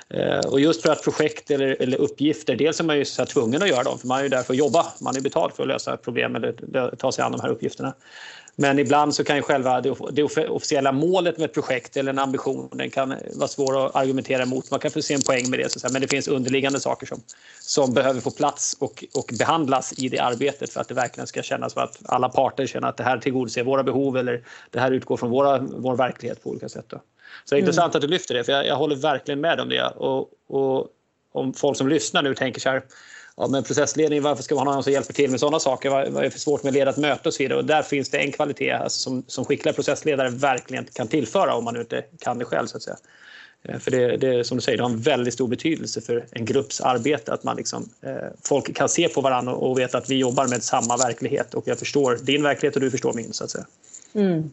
Eh, 0.10 0.50
och 0.52 0.60
just 0.60 0.82
för 0.82 0.92
att 0.92 1.04
projekt 1.04 1.52
eller, 1.52 1.82
eller 1.82 1.98
uppgifter, 1.98 2.56
dels 2.56 2.80
är 2.80 2.84
man 2.84 2.98
ju 2.98 3.06
så 3.06 3.26
tvungen 3.26 3.62
att 3.62 3.70
göra 3.70 3.84
dem 3.84 4.00
för 4.00 4.08
man 4.08 4.20
är 4.20 4.24
ju 4.24 4.30
där 4.30 4.44
för 4.44 4.54
att 4.54 4.60
jobba, 4.60 4.86
man 5.00 5.16
är 5.16 5.22
betald 5.22 5.54
för 5.54 5.64
att 5.64 5.70
lösa 5.70 5.98
problem 5.98 6.36
eller 6.36 6.96
ta 6.96 7.12
sig 7.12 7.24
an 7.24 7.32
de 7.32 7.42
här 7.42 7.50
uppgifterna. 7.50 7.94
Men 8.60 8.80
ibland 8.80 9.16
så 9.16 9.24
kan 9.24 9.36
ju 9.36 9.42
själva 9.42 9.82
det 9.82 10.24
officiella 10.50 10.92
målet 10.92 11.38
med 11.38 11.46
ett 11.46 11.54
projekt 11.54 11.98
eller 11.98 12.10
en 12.10 12.20
ambition 12.20 12.70
den 12.72 12.90
kan 12.90 13.16
vara 13.34 13.48
svår 13.48 13.86
att 13.86 13.96
argumentera 13.96 14.44
emot. 14.44 14.72
Man 14.72 14.80
kan 14.80 14.92
få 14.92 15.02
se 15.02 15.14
en 15.14 15.22
poäng 15.22 15.50
med 15.50 15.60
det, 15.60 15.70
så 15.70 15.88
men 15.92 16.02
det 16.02 16.08
finns 16.08 16.28
underliggande 16.28 16.80
saker 16.80 17.08
som, 17.08 17.22
som 17.60 17.94
behöver 17.94 18.22
få 18.22 18.32
plats 18.32 18.78
och, 18.80 19.06
och 19.14 19.34
behandlas 19.40 19.94
i 19.98 20.10
det 20.10 20.20
arbetet 20.20 20.74
för 20.74 20.82
att 20.82 20.88
det 20.88 20.94
verkligen 20.94 21.28
ska 21.28 21.42
kännas 21.42 21.74
som 21.74 21.84
att 21.84 21.98
alla 22.06 22.30
parter 22.30 22.68
känner 22.68 22.88
att 22.88 22.98
det 22.98 23.04
här 23.04 23.18
tillgodoser 23.18 23.64
våra 23.64 23.84
behov 23.84 24.18
eller 24.18 24.44
det 24.72 24.80
här 24.80 24.92
utgår 24.92 25.18
från 25.18 25.30
våra, 25.30 25.60
vår 25.60 25.96
verklighet 25.96 26.44
på 26.44 26.50
olika 26.50 26.70
sätt. 26.70 26.86
Då. 26.88 26.98
Så 26.98 27.56
det 27.56 27.56
är 27.56 27.60
mm. 27.60 27.68
intressant 27.68 27.96
att 27.96 28.02
du 28.02 28.08
lyfter 28.08 28.34
det, 28.34 28.44
för 28.44 28.52
jag, 28.52 28.68
jag 28.68 28.76
håller 28.76 28.96
verkligen 28.96 29.42
med 29.42 29.60
om 29.60 29.70
det. 29.70 29.88
Och, 29.88 30.30
och 30.48 30.88
om 31.32 31.54
folk 31.54 31.78
som 31.78 31.88
lyssnar 31.88 32.24
nu 32.24 32.36
tänker 32.36 32.62
så 32.62 32.70
här, 32.70 32.84
Ja, 33.38 33.48
men 33.48 33.64
processledning, 33.64 34.22
varför 34.22 34.44
ska 34.44 34.56
man 34.56 34.68
ha 34.68 34.74
någon 34.74 34.84
som 34.84 34.94
hjälper 34.94 35.14
till 35.14 35.32
med 35.32 35.40
sådana 35.40 35.60
saker? 35.60 35.90
Vad, 35.90 36.08
vad 36.08 36.20
är 36.20 36.26
det 36.26 36.32
för 36.32 36.40
svårt 36.40 36.64
med 36.64 36.70
att 36.70 36.76
leda 36.76 36.92
ett 36.92 36.98
möte 36.98 37.30
och 37.30 37.34
så 37.34 37.44
vidare? 37.44 37.60
Och 37.60 37.66
där 37.66 37.82
finns 37.82 38.10
det 38.10 38.18
en 38.18 38.32
kvalitet 38.32 38.72
alltså, 38.72 39.00
som, 39.00 39.24
som 39.28 39.46
skickliga 39.46 39.74
processledare 39.74 40.30
verkligen 40.30 40.86
kan 40.94 41.08
tillföra 41.08 41.56
om 41.56 41.64
man 41.64 41.78
inte 41.78 42.04
kan 42.20 42.38
det 42.38 42.46
själv. 42.46 42.68
Så 42.68 42.78
att 42.78 42.84
säga. 42.84 42.98
Eh, 43.64 43.80
för 43.80 43.92
det, 43.92 44.18
det 44.18 44.44
som 44.44 44.58
du 44.58 44.62
säger, 44.62 44.78
det 44.78 44.84
har 44.84 44.90
en 44.90 45.02
väldigt 45.02 45.34
stor 45.34 45.48
betydelse 45.48 46.02
för 46.02 46.26
en 46.32 46.46
grupps 46.46 46.82
arbete 46.82 47.34
att 47.34 47.44
man 47.44 47.58
liksom, 47.58 47.90
eh, 48.02 48.16
folk 48.44 48.76
kan 48.76 48.90
se 48.90 49.08
på 49.08 49.22
varandra 49.22 49.54
och, 49.54 49.72
och 49.72 49.80
veta 49.80 49.98
att 49.98 50.10
vi 50.10 50.16
jobbar 50.16 50.48
med 50.48 50.64
samma 50.64 50.98
verklighet 50.98 51.54
och 51.54 51.68
jag 51.68 51.80
förstår 51.80 52.20
din 52.22 52.44
verklighet 52.44 52.76
och 52.76 52.82
du 52.82 52.92
förstår 52.92 53.14
min. 53.14 53.34
så 53.34 53.44
att 53.44 53.50
säga. 53.50 53.66
Mm. 54.14 54.52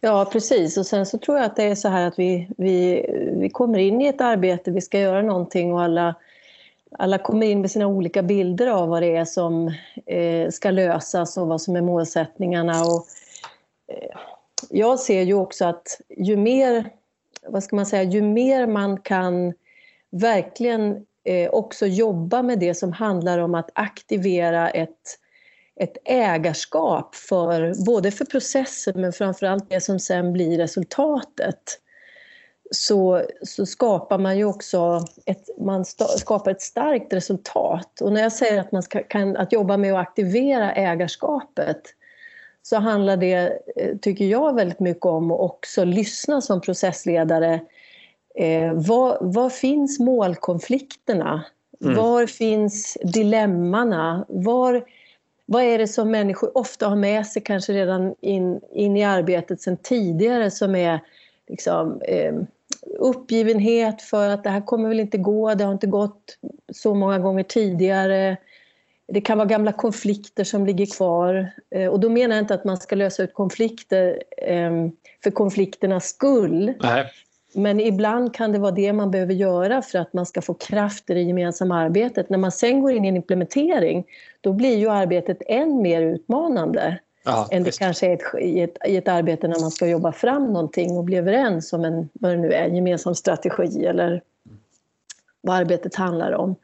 Ja, 0.00 0.24
precis. 0.32 0.76
Och 0.76 0.86
sen 0.86 1.06
så 1.06 1.18
tror 1.18 1.36
jag 1.36 1.46
att 1.46 1.56
det 1.56 1.62
är 1.62 1.74
så 1.74 1.88
här 1.88 2.06
att 2.06 2.18
vi, 2.18 2.48
vi, 2.56 3.06
vi 3.36 3.50
kommer 3.50 3.78
in 3.78 4.00
i 4.00 4.06
ett 4.06 4.20
arbete, 4.20 4.70
vi 4.70 4.80
ska 4.80 4.98
göra 4.98 5.22
någonting 5.22 5.72
och 5.72 5.82
alla 5.82 6.14
alla 6.98 7.18
kommer 7.18 7.46
in 7.46 7.60
med 7.60 7.70
sina 7.70 7.86
olika 7.86 8.22
bilder 8.22 8.66
av 8.66 8.88
vad 8.88 9.02
det 9.02 9.16
är 9.16 9.24
som 9.24 9.74
eh, 10.06 10.50
ska 10.50 10.70
lösas 10.70 11.36
och 11.36 11.46
vad 11.46 11.62
som 11.62 11.76
är 11.76 11.82
målsättningarna. 11.82 12.84
Och, 12.84 13.06
eh, 13.92 14.16
jag 14.70 14.98
ser 14.98 15.22
ju 15.22 15.34
också 15.34 15.64
att 15.64 16.00
ju 16.16 16.36
mer, 16.36 16.90
vad 17.46 17.64
ska 17.64 17.76
man 17.76 17.86
säga, 17.86 18.02
ju 18.02 18.22
mer 18.22 18.66
man 18.66 19.00
kan 19.00 19.52
verkligen 20.10 21.06
eh, 21.24 21.50
också 21.50 21.86
jobba 21.86 22.42
med 22.42 22.58
det 22.58 22.74
som 22.74 22.92
handlar 22.92 23.38
om 23.38 23.54
att 23.54 23.70
aktivera 23.74 24.70
ett, 24.70 25.18
ett 25.80 25.96
ägarskap 26.04 27.14
för 27.14 27.84
både 27.86 28.10
för 28.10 28.24
processen 28.24 29.00
men 29.00 29.12
framförallt 29.12 29.70
det 29.70 29.80
som 29.80 29.98
sen 29.98 30.32
blir 30.32 30.58
resultatet 30.58 31.80
så, 32.70 33.22
så 33.42 33.66
skapar 33.66 34.18
man 34.18 34.38
ju 34.38 34.44
också 34.44 35.04
ett, 35.24 35.48
man 35.58 35.84
skapar 36.18 36.50
ett 36.50 36.62
starkt 36.62 37.12
resultat. 37.12 38.00
Och 38.00 38.12
när 38.12 38.22
jag 38.22 38.32
säger 38.32 38.60
att 38.60 38.72
man 38.72 38.82
ska, 38.82 39.02
kan 39.02 39.36
att 39.36 39.52
jobba 39.52 39.76
med 39.76 39.92
att 39.92 40.08
aktivera 40.08 40.72
ägarskapet 40.72 41.82
så 42.62 42.76
handlar 42.76 43.16
det, 43.16 43.58
eh, 43.76 43.96
tycker 44.02 44.24
jag, 44.24 44.54
väldigt 44.54 44.80
mycket 44.80 45.06
om 45.06 45.30
att 45.30 45.40
också 45.40 45.84
lyssna 45.84 46.40
som 46.40 46.60
processledare. 46.60 47.60
Eh, 48.34 48.72
var, 48.72 49.18
var 49.20 49.50
finns 49.50 49.98
målkonflikterna? 49.98 51.44
Mm. 51.80 51.96
Var 51.96 52.26
finns 52.26 52.98
dilemmana? 53.02 54.24
Var, 54.28 54.84
vad 55.46 55.62
är 55.62 55.78
det 55.78 55.88
som 55.88 56.10
människor 56.10 56.58
ofta 56.58 56.88
har 56.88 56.96
med 56.96 57.26
sig 57.26 57.42
kanske 57.42 57.72
redan 57.72 58.14
in, 58.20 58.60
in 58.72 58.96
i 58.96 59.04
arbetet 59.04 59.60
sen 59.60 59.76
tidigare 59.76 60.50
som 60.50 60.74
är 60.74 61.00
liksom, 61.48 62.00
eh, 62.00 62.34
uppgivenhet 62.98 64.02
för 64.02 64.28
att 64.28 64.44
det 64.44 64.50
här 64.50 64.60
kommer 64.60 64.88
väl 64.88 65.00
inte 65.00 65.18
gå, 65.18 65.54
det 65.54 65.64
har 65.64 65.72
inte 65.72 65.86
gått 65.86 66.38
så 66.72 66.94
många 66.94 67.18
gånger 67.18 67.42
tidigare. 67.42 68.36
Det 69.08 69.20
kan 69.20 69.38
vara 69.38 69.48
gamla 69.48 69.72
konflikter 69.72 70.44
som 70.44 70.66
ligger 70.66 70.86
kvar. 70.96 71.50
Eh, 71.70 71.88
och 71.88 72.00
då 72.00 72.08
menar 72.08 72.36
jag 72.36 72.42
inte 72.42 72.54
att 72.54 72.64
man 72.64 72.76
ska 72.76 72.96
lösa 72.96 73.22
ut 73.22 73.34
konflikter 73.34 74.22
eh, 74.36 74.70
för 75.24 75.30
konflikternas 75.30 76.04
skull. 76.04 76.72
Nej. 76.82 77.06
Men 77.54 77.80
ibland 77.80 78.34
kan 78.34 78.52
det 78.52 78.58
vara 78.58 78.70
det 78.70 78.92
man 78.92 79.10
behöver 79.10 79.34
göra 79.34 79.82
för 79.82 79.98
att 79.98 80.12
man 80.12 80.26
ska 80.26 80.42
få 80.42 80.54
kraft 80.54 81.10
i 81.10 81.14
det 81.14 81.22
gemensamma 81.22 81.78
arbetet. 81.78 82.30
När 82.30 82.38
man 82.38 82.52
sen 82.52 82.80
går 82.80 82.92
in 82.92 83.04
i 83.04 83.08
en 83.08 83.16
implementering, 83.16 84.04
då 84.40 84.52
blir 84.52 84.76
ju 84.76 84.88
arbetet 84.88 85.42
än 85.46 85.82
mer 85.82 86.02
utmanande. 86.02 86.98
Ja, 87.26 87.48
än 87.50 87.62
det 87.62 87.68
visst. 87.68 87.78
kanske 87.78 88.06
är 88.06 88.14
ett, 88.14 88.42
i, 88.42 88.60
ett, 88.60 88.78
i 88.86 88.96
ett 88.96 89.08
arbete 89.08 89.48
när 89.48 89.60
man 89.60 89.70
ska 89.70 89.86
jobba 89.86 90.12
fram 90.12 90.52
någonting 90.52 90.96
och 90.96 91.04
bli 91.04 91.16
överens 91.16 91.72
om 91.72 91.84
en, 91.84 92.08
vad 92.12 92.32
det 92.32 92.36
nu 92.36 92.52
är, 92.52 92.64
en 92.64 92.76
gemensam 92.76 93.14
strategi 93.14 93.86
eller 93.86 94.22
vad 95.40 95.56
arbetet 95.56 95.94
handlar 95.94 96.32
om. 96.32 96.56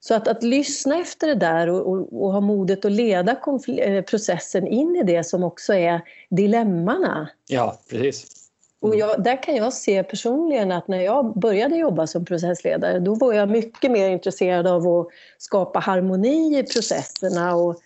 Så 0.00 0.14
att, 0.14 0.28
att 0.28 0.42
lyssna 0.42 0.98
efter 0.98 1.26
det 1.26 1.34
där 1.34 1.68
och, 1.68 1.92
och, 1.92 2.22
och 2.22 2.32
ha 2.32 2.40
modet 2.40 2.84
att 2.84 2.92
leda 2.92 3.36
eh, 3.78 4.04
processen 4.04 4.66
in 4.66 4.96
i 4.96 5.02
det 5.02 5.24
som 5.24 5.44
också 5.44 5.74
är 5.74 6.00
dilemmana. 6.30 7.30
Ja, 7.48 7.78
precis. 7.90 8.40
Mm. 8.82 8.92
Och 8.92 8.98
jag, 8.98 9.22
där 9.22 9.42
kan 9.42 9.56
jag 9.56 9.72
se 9.72 10.02
personligen 10.02 10.72
att 10.72 10.88
när 10.88 11.00
jag 11.00 11.38
började 11.38 11.76
jobba 11.76 12.06
som 12.06 12.24
processledare 12.24 12.98
då 12.98 13.14
var 13.14 13.32
jag 13.32 13.48
mycket 13.48 13.90
mer 13.90 14.08
intresserad 14.08 14.66
av 14.66 14.88
att 14.88 15.06
skapa 15.38 15.78
harmoni 15.78 16.58
i 16.58 16.62
processerna 16.62 17.54
och 17.54 17.80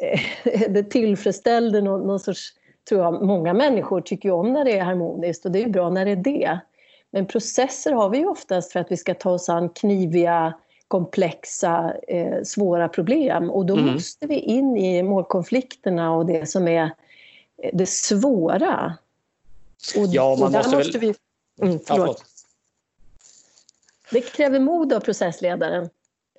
det 0.68 0.82
tillfredsställde 0.82 1.80
någon, 1.80 2.06
någon 2.06 2.20
sorts, 2.20 2.52
tror 2.88 3.00
jag, 3.00 3.22
många 3.22 3.52
människor 3.52 4.00
tycker 4.00 4.28
ju 4.28 4.34
om 4.34 4.52
när 4.52 4.64
det 4.64 4.78
är 4.78 4.84
harmoniskt 4.84 5.44
och 5.44 5.50
det 5.50 5.62
är 5.62 5.68
bra 5.68 5.90
när 5.90 6.04
det 6.04 6.10
är 6.10 6.16
det. 6.16 6.60
Men 7.10 7.26
processer 7.26 7.92
har 7.92 8.08
vi 8.08 8.18
ju 8.18 8.26
oftast 8.26 8.72
för 8.72 8.80
att 8.80 8.92
vi 8.92 8.96
ska 8.96 9.14
ta 9.14 9.30
oss 9.30 9.48
an 9.48 9.68
kniviga 9.68 10.54
komplexa, 10.88 11.94
eh, 12.08 12.42
svåra 12.42 12.88
problem. 12.88 13.50
Och 13.50 13.66
då 13.66 13.76
mm. 13.76 13.92
måste 13.92 14.26
vi 14.26 14.34
in 14.34 14.76
i 14.76 15.02
målkonflikterna 15.02 16.12
och 16.12 16.26
det 16.26 16.46
som 16.46 16.68
är 16.68 16.84
eh, 17.62 17.70
det 17.72 17.88
svåra. 17.88 18.94
Och, 19.96 20.06
ja, 20.06 20.36
man 20.40 20.46
och 20.46 20.52
måste, 20.52 20.76
måste 20.76 20.98
väl... 20.98 21.14
vi... 21.60 21.66
Mm, 21.66 21.78
förlåt. 21.86 22.24
Det 24.12 24.20
kräver 24.20 24.60
mod 24.60 24.92
av 24.92 25.00
processledaren. 25.00 25.88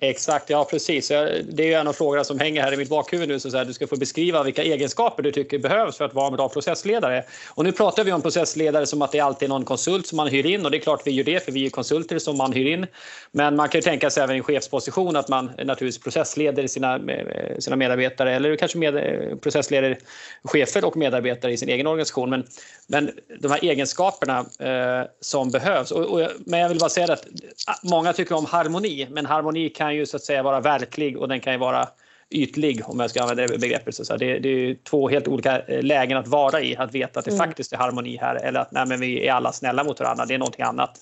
Exakt, 0.04 0.50
ja 0.50 0.64
precis. 0.64 1.08
Det 1.08 1.62
är 1.62 1.66
ju 1.66 1.72
en 1.72 1.88
av 1.88 1.92
frågorna 1.92 2.24
som 2.24 2.38
hänger 2.38 2.62
här 2.62 2.72
i 2.72 2.76
mitt 2.76 2.88
bakhuvud 2.88 3.28
nu. 3.28 3.40
Så 3.40 3.58
att 3.58 3.66
du 3.66 3.72
ska 3.72 3.86
få 3.86 3.96
beskriva 3.96 4.42
vilka 4.42 4.62
egenskaper 4.62 5.22
du 5.22 5.32
tycker 5.32 5.58
behövs 5.58 5.96
för 5.96 6.04
att 6.04 6.14
vara 6.14 6.26
en 6.26 6.36
bra 6.36 6.48
processledare. 6.48 7.24
Och 7.48 7.64
nu 7.64 7.72
pratar 7.72 8.04
vi 8.04 8.12
om 8.12 8.22
processledare 8.22 8.86
som 8.86 9.02
att 9.02 9.12
det 9.12 9.20
alltid 9.20 9.46
är 9.46 9.48
någon 9.48 9.64
konsult 9.64 10.06
som 10.06 10.16
man 10.16 10.28
hyr 10.28 10.46
in 10.46 10.64
och 10.64 10.70
det 10.70 10.76
är 10.76 10.80
klart 10.80 11.02
vi 11.04 11.10
gör 11.10 11.24
det 11.24 11.44
för 11.44 11.52
vi 11.52 11.66
är 11.66 11.70
konsulter 11.70 12.18
som 12.18 12.36
man 12.36 12.52
hyr 12.52 12.66
in. 12.66 12.86
Men 13.32 13.56
man 13.56 13.68
kan 13.68 13.78
ju 13.78 13.82
tänka 13.82 14.10
sig 14.10 14.22
även 14.22 14.36
i 14.36 14.42
chefsposition 14.42 15.16
att 15.16 15.28
man 15.28 15.46
naturligtvis 15.46 16.02
processleder 16.02 16.66
sina, 16.66 16.96
eh, 16.96 17.58
sina 17.58 17.76
medarbetare 17.76 18.34
eller 18.34 18.56
kanske 18.56 18.78
med, 18.78 18.96
eh, 18.96 19.36
processleder 19.36 19.98
chefer 20.44 20.84
och 20.84 20.96
medarbetare 20.96 21.52
i 21.52 21.56
sin 21.56 21.68
egen 21.68 21.86
organisation. 21.86 22.30
Men, 22.30 22.44
men 22.86 23.10
de 23.40 23.50
här 23.50 23.64
egenskaperna 23.64 24.38
eh, 24.38 25.06
som 25.20 25.50
behövs. 25.50 25.90
Och, 25.90 26.04
och, 26.04 26.28
men 26.46 26.60
jag 26.60 26.68
vill 26.68 26.78
bara 26.78 26.90
säga 26.90 27.12
att 27.12 27.26
eh, 27.26 27.74
många 27.82 28.12
tycker 28.12 28.34
om 28.34 28.46
harmoni, 28.46 29.08
men 29.10 29.26
harmoni 29.26 29.68
kan 29.68 29.91
kan 29.92 29.98
ju 29.98 30.06
så 30.06 30.16
att 30.16 30.22
säga 30.22 30.42
vara 30.42 30.60
verklig 30.60 31.18
och 31.18 31.28
den 31.28 31.40
kan 31.40 31.52
ju 31.52 31.58
vara 31.58 31.88
ytlig 32.30 32.82
om 32.84 33.00
jag 33.00 33.10
ska 33.10 33.22
använda 33.22 33.46
det 33.46 33.58
begreppet. 33.58 33.94
Så 33.94 34.16
det, 34.16 34.38
det 34.38 34.48
är 34.48 34.76
två 34.84 35.08
helt 35.08 35.28
olika 35.28 35.60
eh, 35.60 35.82
lägen 35.82 36.18
att 36.18 36.28
vara 36.28 36.60
i. 36.60 36.76
Att 36.76 36.94
veta 36.94 37.18
att 37.18 37.24
det 37.24 37.30
mm. 37.30 37.46
faktiskt 37.46 37.72
är 37.72 37.76
harmoni 37.76 38.16
här 38.16 38.34
eller 38.34 38.60
att 38.60 38.72
nej, 38.72 38.86
men 38.86 39.00
vi 39.00 39.26
är 39.28 39.32
alla 39.32 39.52
snälla 39.52 39.84
mot 39.84 40.00
varandra. 40.00 40.26
Det 40.26 40.34
är 40.34 40.38
någonting 40.38 40.64
annat. 40.64 40.98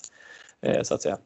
Eh, 0.61 0.81
så 0.81 0.93
att 0.93 1.01
säga. 1.01 1.17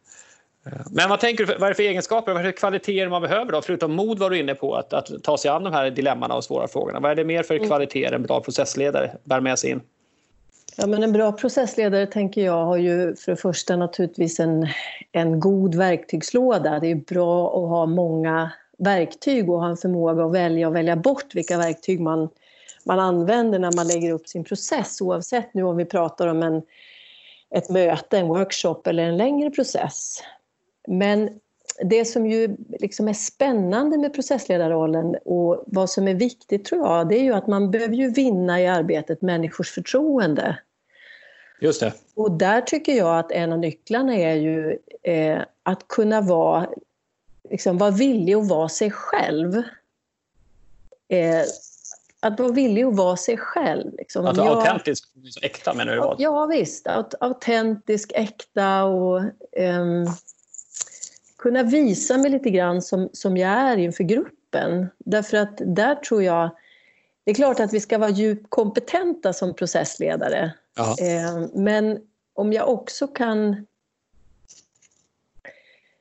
Eh, 0.66 0.72
men 0.92 1.10
vad 1.10 1.20
tänker 1.20 1.46
du, 1.46 1.54
vad 1.54 1.64
är 1.64 1.68
det 1.68 1.76
för 1.76 1.84
egenskaper, 1.84 2.34
vad 2.34 2.42
är 2.42 2.46
det 2.46 2.52
för 2.52 2.58
kvaliteter 2.58 3.10
man 3.10 3.22
behöver 3.22 3.52
då? 3.52 3.62
Förutom 3.62 3.94
mod 3.94 4.20
var 4.20 4.30
du 4.30 4.40
inne 4.40 4.56
på, 4.56 4.76
att, 4.76 4.94
att 4.94 5.24
ta 5.24 5.38
sig 5.38 5.52
an 5.52 5.64
de 5.64 5.74
här 5.74 5.90
dilemmana 5.90 6.36
och 6.36 6.44
svåra 6.44 6.68
frågorna. 6.68 7.00
Vad 7.00 7.12
är 7.12 7.16
det 7.16 7.24
mer 7.24 7.44
för 7.44 7.56
mm. 7.56 7.68
kvaliteter 7.68 8.16
en 8.16 8.24
bra 8.24 8.42
processledare 8.42 9.18
bär 9.24 9.40
med 9.40 9.60
sig 9.60 9.70
in? 9.70 9.82
Ja, 10.78 10.88
men 10.88 11.04
en 11.04 11.14
bra 11.14 11.32
processledare 11.32 12.06
tänker 12.08 12.42
jag 12.46 12.66
har 12.66 12.78
ju 12.78 13.16
för 13.16 13.32
det 13.32 13.38
första 13.38 13.76
naturligtvis 13.76 14.40
en, 14.40 14.68
en 15.12 15.40
god 15.40 15.76
verktygslåda. 15.76 16.80
Det 16.80 16.92
är 16.92 16.96
bra 16.96 17.48
att 17.48 17.70
ha 17.70 17.86
många 17.86 18.52
verktyg 18.78 19.50
och 19.50 19.60
ha 19.60 19.70
en 19.70 19.78
förmåga 19.78 20.26
att 20.26 20.34
välja 20.34 20.68
och 20.68 20.76
välja 20.76 20.96
bort 20.96 21.36
vilka 21.36 21.58
verktyg 21.58 22.00
man, 22.00 22.30
man 22.86 23.00
använder 23.00 23.60
när 23.60 23.72
man 23.76 23.88
lägger 23.88 24.12
upp 24.12 24.28
sin 24.28 24.44
process 24.44 25.02
oavsett 25.02 25.54
nu 25.54 25.64
om 25.64 25.78
vi 25.78 25.86
pratar 25.86 26.28
om 26.28 26.44
en, 26.44 26.62
ett 27.56 27.70
möte, 27.70 28.18
en 28.18 28.28
workshop 28.28 28.82
eller 28.86 29.04
en 29.04 29.18
längre 29.18 29.50
process. 29.50 30.24
Men 30.88 31.30
det 31.84 32.06
som 32.06 32.26
ju 32.26 32.56
liksom 32.80 33.08
är 33.08 33.14
spännande 33.14 33.98
med 33.98 34.14
processledarrollen 34.14 35.16
och 35.26 35.64
vad 35.68 35.90
som 35.90 36.08
är 36.08 36.14
viktigt 36.14 36.66
tror 36.66 36.88
jag, 36.88 37.10
det 37.10 37.20
är 37.20 37.24
ju 37.24 37.34
att 37.34 37.48
man 37.48 37.72
behöver 37.72 37.96
ju 37.96 38.10
vinna 38.10 38.62
i 38.62 38.68
arbetet 38.68 39.22
människors 39.22 39.72
förtroende. 39.72 40.58
Just 41.60 41.80
det. 41.80 41.94
Och 42.16 42.32
där 42.32 42.62
tycker 42.62 42.94
jag 42.94 43.20
att 43.20 43.32
en 43.32 43.54
av 43.54 43.60
nycklarna 43.60 44.16
är 44.16 44.36
ju 44.36 44.78
eh, 45.04 45.42
att 45.64 45.88
kunna 45.88 46.22
vara, 46.22 46.70
liksom, 47.50 47.78
vara 47.78 47.92
villig 47.92 48.34
att 48.34 48.48
vara 48.48 48.70
sig 48.70 48.92
själv. 48.92 49.56
Eh, 51.08 51.42
att 52.20 52.40
vara 52.40 52.52
villig 52.52 52.84
att 52.84 52.96
vara 52.96 53.18
sig 53.18 53.38
själv. 53.38 53.94
Liksom. 53.98 54.26
Att 54.26 54.38
vara 54.38 54.48
jag, 54.48 54.68
autentisk, 54.68 55.10
äkta 55.42 55.74
menar 55.74 55.94
du? 55.94 56.00
Vad? 56.00 56.16
Ja 56.20 56.46
visst, 56.46 56.88
autentisk, 57.20 58.12
äkta 58.16 58.84
och 58.84 59.22
um, 59.58 60.06
kunna 61.38 61.64
visa 61.64 62.18
mig 62.18 62.32
lite 62.32 62.50
grann 62.50 62.82
som, 62.82 63.10
som 63.14 63.38
jag 63.38 63.52
är 63.52 63.78
inför 63.78 64.04
gruppen. 64.04 64.88
Därför 64.98 65.38
att 65.38 65.62
där 65.66 65.96
tror 65.96 66.24
jag... 66.24 66.50
Det 67.24 67.32
är 67.32 67.36
klart 67.36 67.60
att 67.60 67.74
vi 67.74 67.80
ska 67.80 67.98
vara 67.98 68.10
djupt 68.10 68.46
kompetenta 68.50 69.34
som 69.34 69.54
processledare. 69.54 70.54
Eh, 70.80 71.48
men 71.54 72.00
om 72.34 72.54
jag 72.54 72.70
också 72.70 73.08
kan 73.08 73.66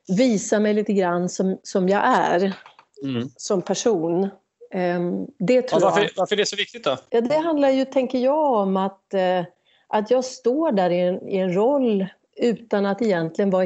visa 0.09 0.61
mig 0.61 0.75
lite 0.75 0.93
grann 0.93 1.29
som, 1.29 1.59
som 1.63 1.89
jag 1.89 2.03
är 2.05 2.57
mm. 3.03 3.31
som 3.37 3.63
person. 3.63 4.25
Eh, 4.71 5.01
det 5.39 5.63
tror 5.63 5.83
ja, 5.83 5.89
varför, 5.89 6.01
jag. 6.01 6.11
Varför 6.17 6.35
är 6.35 6.39
det 6.39 6.47
så 6.47 6.57
viktigt 6.57 6.85
då? 6.85 6.97
Ja, 7.11 7.21
det 7.21 7.39
handlar 7.39 7.71
ju, 7.71 7.85
tänker 7.85 8.19
jag, 8.19 8.53
om 8.53 8.77
att, 8.77 9.15
eh, 9.15 9.45
att 9.87 10.11
jag 10.11 10.25
står 10.25 10.73
där 10.73 10.91
i 10.91 11.01
en, 11.01 11.29
i 11.29 11.37
en 11.37 11.55
roll 11.55 12.07
utan 12.37 12.87
att 12.87 13.03
egentligen 13.03 13.51
vara 13.51 13.65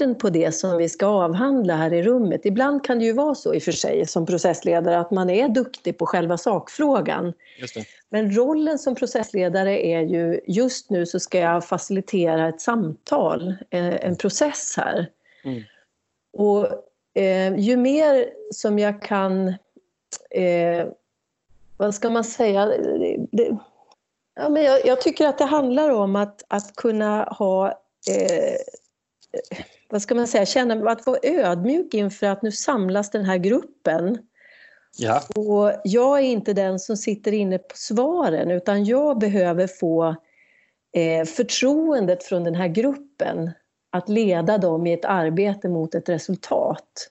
experten 0.00 0.14
på 0.14 0.30
det 0.30 0.52
som 0.52 0.76
vi 0.76 0.88
ska 0.88 1.06
avhandla 1.06 1.76
här 1.76 1.92
i 1.92 2.02
rummet. 2.02 2.46
Ibland 2.46 2.84
kan 2.84 2.98
det 2.98 3.04
ju 3.04 3.12
vara 3.12 3.34
så 3.34 3.54
i 3.54 3.58
och 3.58 3.62
för 3.62 3.72
sig 3.72 4.06
som 4.06 4.26
processledare 4.26 4.98
att 4.98 5.10
man 5.10 5.30
är 5.30 5.48
duktig 5.48 5.98
på 5.98 6.06
själva 6.06 6.38
sakfrågan. 6.38 7.32
Men 8.10 8.36
rollen 8.36 8.78
som 8.78 8.94
processledare 8.94 9.86
är 9.86 10.00
ju, 10.00 10.40
just 10.46 10.90
nu 10.90 11.06
så 11.06 11.20
ska 11.20 11.38
jag 11.38 11.64
facilitera 11.64 12.48
ett 12.48 12.60
samtal, 12.60 13.54
eh, 13.70 14.06
en 14.06 14.16
process 14.16 14.74
här. 14.76 15.10
Mm. 15.44 15.62
Och 16.32 16.66
eh, 17.14 17.58
ju 17.58 17.76
mer 17.76 18.26
som 18.52 18.78
jag 18.78 19.02
kan, 19.02 19.48
eh, 20.30 20.86
vad 21.76 21.94
ska 21.94 22.10
man 22.10 22.24
säga, 22.24 22.66
det, 23.32 23.58
Ja, 24.34 24.48
men 24.48 24.62
jag, 24.62 24.86
jag, 24.86 25.00
tycker 25.00 25.28
att 25.28 25.38
det 25.38 25.44
handlar 25.44 25.90
om 25.90 26.16
att, 26.16 26.44
att 26.48 26.76
kunna 26.76 27.24
ha 27.24 27.68
eh, 28.08 28.56
vad 29.90 30.02
ska 30.02 30.14
man 30.14 30.26
säga, 30.26 30.46
känna 30.46 30.90
att 30.90 31.06
vara 31.06 31.18
ödmjuk 31.22 31.94
inför 31.94 32.26
att 32.26 32.42
nu 32.42 32.52
samlas 32.52 33.10
den 33.10 33.24
här 33.24 33.36
gruppen. 33.36 34.18
Ja. 34.98 35.22
Och 35.34 35.72
jag 35.84 36.18
är 36.18 36.22
inte 36.22 36.52
den 36.52 36.78
som 36.78 36.96
sitter 36.96 37.32
inne 37.32 37.58
på 37.58 37.76
svaren 37.76 38.50
utan 38.50 38.84
jag 38.84 39.18
behöver 39.18 39.66
få 39.66 40.16
eh, 40.92 41.24
förtroendet 41.24 42.22
från 42.22 42.44
den 42.44 42.54
här 42.54 42.68
gruppen 42.68 43.50
att 43.92 44.08
leda 44.08 44.58
dem 44.58 44.86
i 44.86 44.92
ett 44.92 45.04
arbete 45.04 45.68
mot 45.68 45.94
ett 45.94 46.08
resultat. 46.08 47.10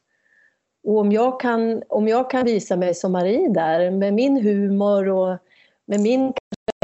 Och 0.83 0.97
om 0.97 1.11
jag 1.11 1.39
kan, 1.39 1.83
om 1.89 2.07
jag 2.07 2.29
kan 2.29 2.45
visa 2.45 2.75
mig 2.75 2.93
som 2.93 3.11
Marie 3.11 3.49
där 3.49 3.91
med 3.91 4.13
min 4.13 4.43
humor 4.43 5.09
och 5.09 5.37
Men 5.85 6.03
min 6.03 6.33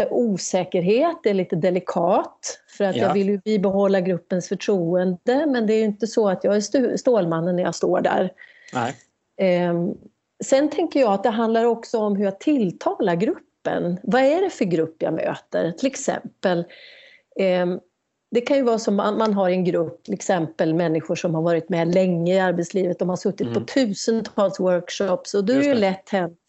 osäkerhet 0.09 1.25
är 1.25 1.33
lite 1.33 1.55
delikat 1.55 2.59
för 2.77 2.83
att 2.83 2.95
ja. 2.95 3.03
jag 3.03 3.13
vill 3.13 3.29
ju 3.29 3.37
bibehålla 3.37 4.01
gruppens 4.01 4.47
förtroende 4.47 5.45
men 5.47 5.67
det 5.67 5.73
är 5.73 5.77
ju 5.77 5.83
inte 5.83 6.07
så 6.07 6.29
att 6.29 6.43
jag 6.43 6.55
är 6.55 6.97
Stålmannen 6.97 7.55
när 7.55 7.63
jag 7.63 7.75
står 7.75 8.01
där. 8.01 8.33
Eh, 9.37 9.73
sen 10.43 10.69
tänker 10.69 10.99
jag 10.99 11.13
att 11.13 11.23
det 11.23 11.29
handlar 11.29 11.63
också 11.63 11.97
om 11.97 12.15
hur 12.15 12.25
jag 12.25 12.39
tilltalar 12.39 13.15
gruppen. 13.15 13.99
Vad 14.03 14.21
är 14.21 14.41
det 14.41 14.49
för 14.49 14.65
grupp 14.65 14.95
jag 14.99 15.13
möter? 15.13 15.71
Till 15.71 15.87
exempel 15.87 16.59
eh, 17.39 17.65
det 18.31 18.41
kan 18.41 18.57
ju 18.57 18.63
vara 18.63 18.79
som 18.79 18.95
man, 18.95 19.17
man 19.17 19.33
har 19.33 19.49
en 19.49 19.63
grupp, 19.63 20.03
till 20.03 20.13
exempel 20.13 20.73
människor 20.73 21.15
som 21.15 21.35
har 21.35 21.41
varit 21.41 21.69
med 21.69 21.93
länge 21.93 22.35
i 22.35 22.39
arbetslivet. 22.39 22.99
De 22.99 23.09
har 23.09 23.15
suttit 23.15 23.47
mm. 23.47 23.53
på 23.53 23.59
tusentals 23.59 24.59
workshops 24.59 25.33
och 25.33 25.45
då 25.45 25.53
är 25.53 25.57
det 25.57 25.65
ju 25.65 25.73
lätt 25.73 26.09
hänt 26.09 26.39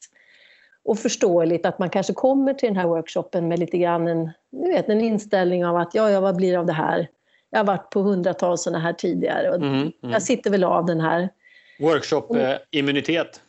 och 0.86 0.98
förståeligt 0.98 1.66
att 1.66 1.78
man 1.78 1.90
kanske 1.90 2.12
kommer 2.12 2.54
till 2.54 2.68
den 2.68 2.76
här 2.76 2.86
workshopen 2.86 3.48
med 3.48 3.58
lite 3.58 3.78
grann 3.78 4.08
en, 4.08 4.30
du 4.50 4.68
vet, 4.70 4.88
en 4.88 5.00
inställning 5.00 5.66
av 5.66 5.76
att 5.76 5.94
ja, 5.94 6.10
ja, 6.10 6.20
vad 6.20 6.36
blir 6.36 6.52
det 6.52 6.58
av 6.58 6.66
det 6.66 6.72
här? 6.72 7.08
Jag 7.50 7.58
har 7.58 7.64
varit 7.64 7.90
på 7.90 8.00
hundratals 8.00 8.62
sådana 8.62 8.78
här 8.78 8.92
tidigare 8.92 9.50
och 9.50 9.56
mm, 9.56 9.74
mm. 9.74 9.92
jag 10.00 10.22
sitter 10.22 10.50
väl 10.50 10.64
av 10.64 10.86
den 10.86 11.00
här. 11.00 11.28
Workshop-immunitet? 11.80 13.40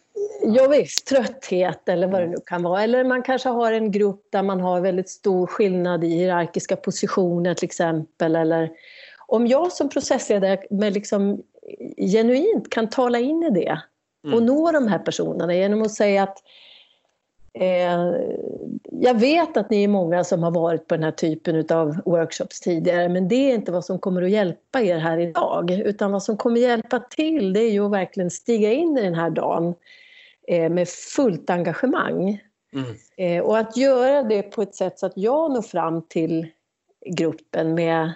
Eh, 0.43 0.53
ja, 0.55 0.67
visst, 0.67 1.07
trötthet 1.07 1.89
eller 1.89 2.07
vad 2.07 2.21
det 2.21 2.27
nu 2.27 2.37
kan 2.45 2.63
vara. 2.63 2.83
Eller 2.83 3.03
man 3.03 3.23
kanske 3.23 3.49
har 3.49 3.71
en 3.71 3.91
grupp 3.91 4.21
där 4.31 4.43
man 4.43 4.61
har 4.61 4.81
väldigt 4.81 5.09
stor 5.09 5.47
skillnad 5.47 6.03
i 6.03 6.07
hierarkiska 6.07 6.75
positioner 6.75 7.53
till 7.53 7.65
exempel. 7.65 8.35
Eller 8.35 8.69
om 9.27 9.47
jag 9.47 9.71
som 9.71 9.89
processledare 9.89 10.59
med 10.69 10.93
liksom 10.93 11.43
genuint 11.97 12.69
kan 12.69 12.89
tala 12.89 13.19
in 13.19 13.43
i 13.43 13.49
det 13.49 13.81
och 14.23 14.31
mm. 14.33 14.45
nå 14.45 14.71
de 14.71 14.87
här 14.87 14.99
personerna 14.99 15.55
genom 15.55 15.81
att 15.81 15.93
säga 15.93 16.23
att 16.23 16.37
jag 18.91 19.19
vet 19.19 19.57
att 19.57 19.69
ni 19.69 19.83
är 19.83 19.87
många 19.87 20.23
som 20.23 20.43
har 20.43 20.51
varit 20.51 20.87
på 20.87 20.95
den 20.95 21.03
här 21.03 21.11
typen 21.11 21.65
av 21.69 21.97
workshops 22.05 22.59
tidigare 22.59 23.09
men 23.09 23.27
det 23.27 23.35
är 23.35 23.55
inte 23.55 23.71
vad 23.71 23.85
som 23.85 23.99
kommer 23.99 24.21
att 24.21 24.29
hjälpa 24.29 24.81
er 24.81 24.97
här 24.97 25.17
idag 25.17 25.71
utan 25.71 26.11
vad 26.11 26.23
som 26.23 26.37
kommer 26.37 26.59
hjälpa 26.59 26.99
till 26.99 27.53
det 27.53 27.59
är 27.59 27.71
ju 27.71 27.85
att 27.85 27.91
verkligen 27.91 28.31
stiga 28.31 28.71
in 28.71 28.97
i 28.97 29.01
den 29.01 29.15
här 29.15 29.29
dagen 29.29 29.75
eh, 30.47 30.69
med 30.69 30.87
fullt 30.89 31.49
engagemang. 31.49 32.41
Mm. 32.73 32.95
Eh, 33.17 33.43
och 33.43 33.57
att 33.57 33.77
göra 33.77 34.23
det 34.23 34.43
på 34.43 34.61
ett 34.61 34.75
sätt 34.75 34.99
så 34.99 35.05
att 35.05 35.17
jag 35.17 35.51
når 35.51 35.61
fram 35.61 36.01
till 36.01 36.47
gruppen 37.05 37.73
med, 37.73 38.11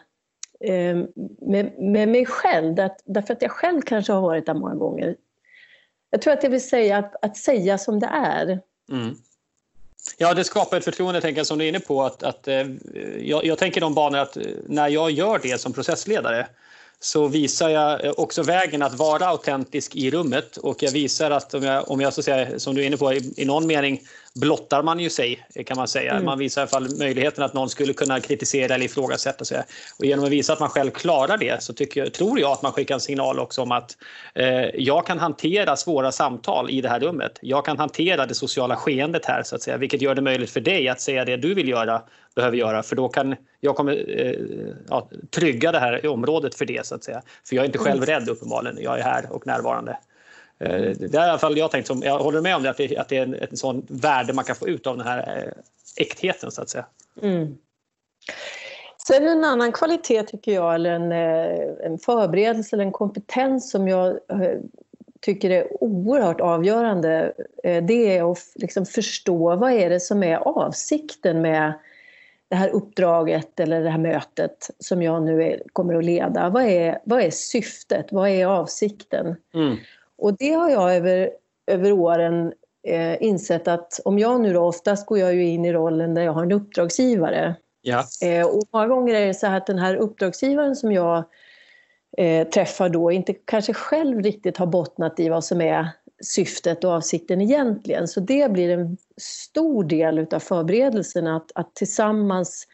med, 1.41 1.79
med 1.79 2.09
mig 2.09 2.25
själv 2.25 2.75
därför 3.05 3.33
att 3.33 3.41
jag 3.41 3.51
själv 3.51 3.81
kanske 3.81 4.13
har 4.13 4.21
varit 4.21 4.45
där 4.45 4.53
många 4.53 4.75
gånger. 4.75 5.15
Jag 6.09 6.21
tror 6.21 6.33
att 6.33 6.43
jag 6.43 6.49
vill 6.49 6.69
säga 6.69 6.97
att, 6.97 7.25
att 7.25 7.37
säga 7.37 7.77
som 7.77 7.99
det 7.99 8.09
är. 8.13 8.59
Mm. 8.91 9.15
Ja, 10.17 10.33
det 10.33 10.43
skapar 10.43 10.77
ett 10.77 10.83
förtroende, 10.83 11.21
tänker 11.21 11.39
jag, 11.39 11.47
som 11.47 11.57
du 11.57 11.65
är 11.65 11.69
inne 11.69 11.79
på. 11.79 12.03
Att, 12.03 12.23
att, 12.23 12.47
eh, 12.47 12.67
jag, 13.19 13.45
jag 13.45 13.57
tänker 13.57 13.81
de 13.81 13.93
banor 13.93 14.19
att 14.19 14.37
eh, 14.37 14.43
när 14.67 14.87
jag 14.87 15.11
gör 15.11 15.39
det 15.43 15.61
som 15.61 15.73
processledare 15.73 16.47
så 16.99 17.27
visar 17.27 17.69
jag 17.69 18.05
eh, 18.05 18.11
också 18.11 18.43
vägen 18.43 18.81
att 18.81 18.93
vara 18.93 19.27
autentisk 19.27 19.95
i 19.95 20.11
rummet 20.11 20.57
och 20.57 20.83
jag 20.83 20.91
visar 20.91 21.31
att 21.31 21.53
om 21.53 21.63
jag, 21.63 21.91
om 21.91 22.01
jag 22.01 22.13
så 22.13 22.23
säga, 22.23 22.59
som 22.59 22.75
du 22.75 22.81
är 22.81 22.85
inne 22.85 22.97
på, 22.97 23.13
i, 23.13 23.33
i 23.37 23.45
någon 23.45 23.67
mening 23.67 24.01
blottar 24.35 24.83
man 24.83 24.99
ju 24.99 25.09
sig 25.09 25.45
kan 25.65 25.77
man 25.77 25.87
säga. 25.87 26.11
Mm. 26.11 26.25
Man 26.25 26.39
visar 26.39 26.61
i 26.61 26.63
alla 26.63 26.69
fall 26.69 26.97
möjligheten 26.97 27.43
att 27.43 27.53
någon 27.53 27.69
skulle 27.69 27.93
kunna 27.93 28.19
kritisera 28.19 28.75
eller 28.75 28.85
ifrågasätta. 28.85 29.45
sig. 29.45 29.63
Och 29.99 30.05
genom 30.05 30.25
att 30.25 30.31
visa 30.31 30.53
att 30.53 30.59
man 30.59 30.69
själv 30.69 30.91
klarar 30.91 31.37
det 31.37 31.63
så 31.63 31.73
tycker 31.73 32.09
tror 32.09 32.39
jag 32.39 32.51
att 32.51 32.61
man 32.61 32.71
skickar 32.71 32.95
en 32.95 33.01
signal 33.01 33.39
också 33.39 33.61
om 33.61 33.71
att 33.71 33.97
eh, 34.35 34.65
jag 34.75 35.05
kan 35.05 35.19
hantera 35.19 35.75
svåra 35.75 36.11
samtal 36.11 36.69
i 36.69 36.81
det 36.81 36.89
här 36.89 36.99
rummet. 36.99 37.39
Jag 37.41 37.65
kan 37.65 37.77
hantera 37.77 38.25
det 38.25 38.35
sociala 38.35 38.75
skeendet 38.75 39.25
här 39.25 39.43
så 39.43 39.55
att 39.55 39.61
säga, 39.61 39.77
vilket 39.77 40.01
gör 40.01 40.15
det 40.15 40.21
möjligt 40.21 40.51
för 40.51 40.61
dig 40.61 40.89
att 40.89 41.01
säga 41.01 41.25
det 41.25 41.37
du 41.37 41.53
vill 41.53 41.69
göra, 41.69 42.01
behöver 42.35 42.57
göra, 42.57 42.83
för 42.83 42.95
då 42.95 43.09
kan 43.09 43.35
jag 43.59 43.75
kommer, 43.75 44.19
eh, 44.19 44.35
ja, 44.89 45.09
trygga 45.29 45.71
det 45.71 45.79
här 45.79 46.07
området 46.07 46.55
för 46.55 46.65
det 46.65 46.85
så 46.85 46.95
att 46.95 47.03
säga. 47.03 47.21
För 47.47 47.55
jag 47.55 47.63
är 47.63 47.65
inte 47.65 47.77
själv 47.77 48.03
mm. 48.03 48.05
rädd 48.05 48.29
uppenbarligen. 48.29 48.83
Jag 48.83 48.99
är 48.99 49.03
här 49.03 49.31
och 49.31 49.47
närvarande. 49.47 49.97
Eh, 50.61 50.95
det 50.97 51.15
är 51.15 51.27
i 51.27 51.29
alla 51.29 51.39
fall 51.39 51.57
jag 51.57 51.71
tänkt 51.71 51.87
som, 51.87 52.01
jag 52.03 52.19
håller 52.19 52.41
med 52.41 52.55
om 52.55 52.63
det, 52.63 52.69
att 52.69 52.77
det, 52.77 52.97
att 52.97 53.09
det 53.09 53.17
är 53.17 53.23
en, 53.23 53.33
en 53.33 53.57
sån 53.57 53.85
värde 53.89 54.33
man 54.33 54.43
kan 54.43 54.55
få 54.55 54.67
ut 54.67 54.87
av 54.87 54.97
den 54.97 55.07
här 55.07 55.37
eh, 55.37 55.51
äktheten 56.03 56.51
så 56.51 56.61
att 56.61 56.69
säga. 56.69 56.85
Mm. 57.21 57.57
Sen 59.07 59.27
en 59.27 59.43
annan 59.43 59.71
kvalitet 59.71 60.23
tycker 60.23 60.51
jag, 60.51 60.75
eller 60.75 60.91
en, 60.91 61.11
eh, 61.11 61.85
en 61.85 61.97
förberedelse 61.97 62.75
eller 62.75 62.85
en 62.85 62.91
kompetens 62.91 63.71
som 63.71 63.87
jag 63.87 64.19
tycker 65.21 65.49
är 65.49 65.83
oerhört 65.83 66.41
avgörande, 66.41 67.33
det 67.63 68.17
är 68.17 68.31
att 68.31 68.37
liksom 68.55 68.85
förstå 68.85 69.55
vad 69.55 69.71
är 69.71 69.89
det 69.89 69.99
som 69.99 70.23
är 70.23 70.37
avsikten 70.37 71.41
med 71.41 71.73
det 72.49 72.55
här 72.55 72.69
uppdraget 72.69 73.59
eller 73.59 73.83
det 73.83 73.89
här 73.89 73.97
mötet 73.97 74.69
som 74.79 75.01
jag 75.01 75.23
nu 75.23 75.43
är, 75.43 75.61
kommer 75.73 75.95
att 75.95 76.05
leda. 76.05 76.49
Vad 76.49 76.63
är, 76.63 76.99
vad 77.03 77.21
är 77.21 77.31
syftet? 77.31 78.07
Vad 78.11 78.29
är 78.29 78.45
avsikten? 78.45 79.35
Mm. 79.53 79.77
Och 80.21 80.37
det 80.37 80.51
har 80.51 80.69
jag 80.69 80.95
över, 80.95 81.29
över 81.67 81.91
åren 81.91 82.53
eh, 82.87 83.23
insett 83.23 83.67
att 83.67 83.99
om 84.05 84.19
jag 84.19 84.41
nu 84.41 84.53
då, 84.53 84.61
oftast 84.61 85.05
går 85.05 85.19
jag 85.19 85.35
ju 85.35 85.47
in 85.47 85.65
i 85.65 85.73
rollen 85.73 86.13
där 86.13 86.21
jag 86.21 86.33
har 86.33 86.43
en 86.43 86.51
uppdragsgivare. 86.51 87.55
Ja. 87.81 88.03
Eh, 88.23 88.45
och 88.45 88.63
många 88.73 88.87
gånger 88.87 89.15
är 89.15 89.27
det 89.27 89.33
så 89.33 89.47
att 89.47 89.67
den 89.67 89.79
här 89.79 89.95
uppdragsgivaren 89.95 90.75
som 90.75 90.91
jag 90.91 91.23
eh, 92.17 92.47
träffar 92.47 92.89
då 92.89 93.11
inte 93.11 93.33
kanske 93.33 93.73
själv 93.73 94.21
riktigt 94.21 94.57
har 94.57 94.65
bottnat 94.65 95.19
i 95.19 95.29
vad 95.29 95.43
som 95.43 95.61
är 95.61 95.89
syftet 96.23 96.83
och 96.83 96.91
avsikten 96.91 97.41
egentligen. 97.41 98.07
Så 98.07 98.19
det 98.19 98.51
blir 98.51 98.69
en 98.69 98.97
stor 99.17 99.83
del 99.83 100.19
utav 100.19 100.39
förberedelsen 100.39 101.27
att, 101.27 101.51
att 101.55 101.75
tillsammans 101.75 102.67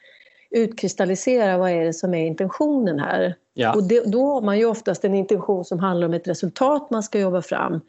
utkristallisera 0.50 1.58
vad 1.58 1.72
är 1.72 1.86
det 1.86 1.94
som 1.94 2.14
är 2.14 2.26
intentionen 2.26 3.00
här. 3.00 3.36
Ja. 3.60 3.74
Och 3.74 3.84
det, 3.84 4.04
då 4.06 4.26
har 4.26 4.41
man 4.41 4.58
ju 4.58 4.65
oftast 4.65 5.06
en 5.06 5.15
intention 5.15 5.65
som 5.65 5.80
handlar 5.80 6.08
om 6.08 6.13
ett 6.13 6.28
resultat 6.28 6.89
man 6.89 7.04
ska 7.04 7.20
jobba 7.20 7.41
fram. 7.41 7.82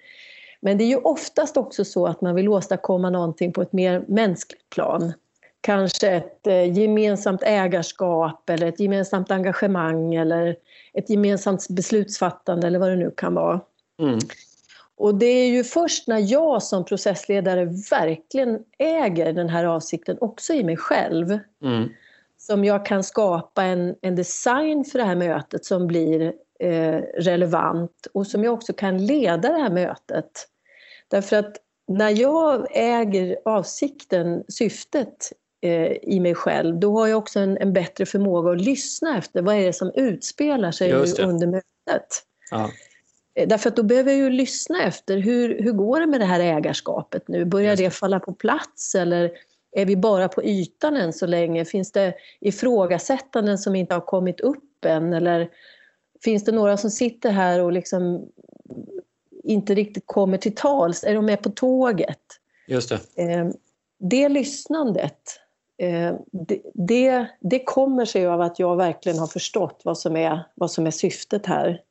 Men 0.60 0.78
det 0.78 0.84
är 0.84 0.88
ju 0.88 0.96
oftast 0.96 1.56
också 1.56 1.84
så 1.84 2.06
att 2.06 2.20
man 2.20 2.34
vill 2.34 2.48
åstadkomma 2.48 3.10
någonting 3.10 3.52
på 3.52 3.62
ett 3.62 3.72
mer 3.72 4.04
mänskligt 4.08 4.70
plan. 4.70 5.12
Kanske 5.60 6.10
ett 6.10 6.46
eh, 6.46 6.78
gemensamt 6.78 7.42
ägarskap 7.42 8.50
eller 8.50 8.66
ett 8.66 8.80
gemensamt 8.80 9.30
engagemang 9.30 10.14
eller 10.14 10.56
ett 10.94 11.10
gemensamt 11.10 11.68
beslutsfattande 11.68 12.66
eller 12.66 12.78
vad 12.78 12.90
det 12.90 12.96
nu 12.96 13.10
kan 13.16 13.34
vara. 13.34 13.60
Mm. 14.00 14.18
Och 14.96 15.14
det 15.14 15.26
är 15.26 15.48
ju 15.48 15.64
först 15.64 16.08
när 16.08 16.32
jag 16.32 16.62
som 16.62 16.84
processledare 16.84 17.64
verkligen 17.90 18.58
äger 18.78 19.32
den 19.32 19.48
här 19.48 19.64
avsikten 19.64 20.18
också 20.20 20.52
i 20.52 20.64
mig 20.64 20.76
själv 20.76 21.38
mm 21.62 21.88
som 22.50 22.64
jag 22.64 22.86
kan 22.86 23.04
skapa 23.04 23.62
en, 23.62 23.94
en 24.02 24.16
design 24.16 24.84
för 24.84 24.98
det 24.98 25.04
här 25.04 25.16
mötet 25.16 25.64
som 25.64 25.86
blir 25.86 26.32
eh, 26.60 27.00
relevant 27.18 28.06
och 28.14 28.26
som 28.26 28.44
jag 28.44 28.54
också 28.54 28.72
kan 28.72 29.06
leda 29.06 29.52
det 29.52 29.58
här 29.58 29.70
mötet. 29.70 30.30
Därför 31.08 31.36
att 31.36 31.56
när 31.88 32.20
jag 32.20 32.66
äger 32.70 33.36
avsikten, 33.44 34.44
syftet 34.48 35.32
eh, 35.62 35.92
i 35.92 36.20
mig 36.20 36.34
själv, 36.34 36.78
då 36.78 36.98
har 36.98 37.06
jag 37.06 37.18
också 37.18 37.40
en, 37.40 37.58
en, 37.58 37.72
bättre 37.72 38.06
förmåga 38.06 38.50
att 38.50 38.60
lyssna 38.60 39.18
efter 39.18 39.42
vad 39.42 39.54
är 39.54 39.66
det 39.66 39.72
som 39.72 39.92
utspelar 39.94 40.72
sig 40.72 40.92
under 41.22 41.46
mötet. 41.46 42.08
Ja. 42.50 42.70
Eh, 43.34 43.48
därför 43.48 43.68
att 43.68 43.76
då 43.76 43.82
behöver 43.82 44.10
jag 44.10 44.18
ju 44.18 44.30
lyssna 44.30 44.82
efter 44.82 45.16
hur, 45.16 45.62
hur 45.62 45.72
går 45.72 46.00
det 46.00 46.06
med 46.06 46.20
det 46.20 46.26
här 46.26 46.40
ägarskapet 46.40 47.28
nu? 47.28 47.44
Börjar 47.44 47.76
det 47.76 47.90
falla 47.90 48.20
på 48.20 48.32
plats 48.32 48.94
eller 48.94 49.30
är 49.72 49.86
vi 49.86 49.96
bara 49.96 50.28
på 50.28 50.44
ytan 50.44 50.96
än 50.96 51.12
så 51.12 51.26
länge? 51.26 51.64
Finns 51.64 51.92
det 51.92 52.14
ifrågasättanden 52.40 53.58
som 53.58 53.74
inte 53.74 53.94
har 53.94 54.00
kommit 54.00 54.40
upp 54.40 54.84
än? 54.84 55.12
Eller 55.12 55.50
finns 56.24 56.44
det 56.44 56.52
några 56.52 56.76
som 56.76 56.90
sitter 56.90 57.30
här 57.30 57.60
och 57.60 57.72
liksom 57.72 58.28
inte 59.44 59.74
riktigt 59.74 60.06
kommer 60.06 60.38
till 60.38 60.54
tals? 60.54 61.04
Är 61.04 61.14
de 61.14 61.26
med 61.26 61.42
på 61.42 61.50
tåget? 61.50 62.20
Just 62.66 62.88
det. 62.88 63.22
Eh, 63.22 63.46
det 63.98 64.28
lyssnandet, 64.28 65.40
eh, 65.78 66.14
det, 66.32 66.62
det, 66.74 67.26
det 67.40 67.64
kommer 67.64 68.04
sig 68.04 68.26
av 68.26 68.40
att 68.40 68.58
jag 68.58 68.76
verkligen 68.76 69.18
har 69.18 69.26
förstått 69.26 69.80
vad 69.84 69.98
som 69.98 70.16
är, 70.16 70.44
vad 70.54 70.70
som 70.70 70.86
är 70.86 70.90
syftet 70.90 71.46
här. 71.46 71.82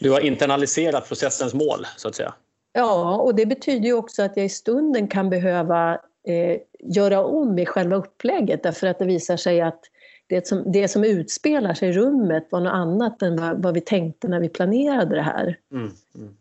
Du 0.00 0.10
har 0.10 0.20
internaliserat 0.20 1.08
processens 1.08 1.54
mål, 1.54 1.86
så 1.96 2.08
att 2.08 2.14
säga? 2.14 2.34
Ja, 2.72 3.16
och 3.16 3.34
det 3.34 3.46
betyder 3.46 3.86
ju 3.86 3.92
också 3.92 4.22
att 4.22 4.36
jag 4.36 4.46
i 4.46 4.48
stunden 4.48 5.08
kan 5.08 5.30
behöva 5.30 6.00
eh, 6.24 6.60
göra 6.80 7.24
om 7.24 7.58
i 7.58 7.66
själva 7.66 7.96
upplägget 7.96 8.62
därför 8.62 8.86
att 8.86 8.98
det 8.98 9.04
visar 9.04 9.36
sig 9.36 9.60
att 9.60 9.80
det 10.26 10.46
som, 10.46 10.72
det 10.72 10.88
som 10.88 11.04
utspelar 11.04 11.74
sig 11.74 11.88
i 11.88 11.92
rummet 11.92 12.48
var 12.50 12.60
något 12.60 12.72
annat 12.72 13.22
än 13.22 13.36
vad, 13.36 13.62
vad 13.62 13.74
vi 13.74 13.80
tänkte 13.80 14.28
när 14.28 14.40
vi 14.40 14.48
planerade 14.48 15.16
det 15.16 15.22
här. 15.22 15.58
Mm, 15.72 15.90
mm. 16.14 16.36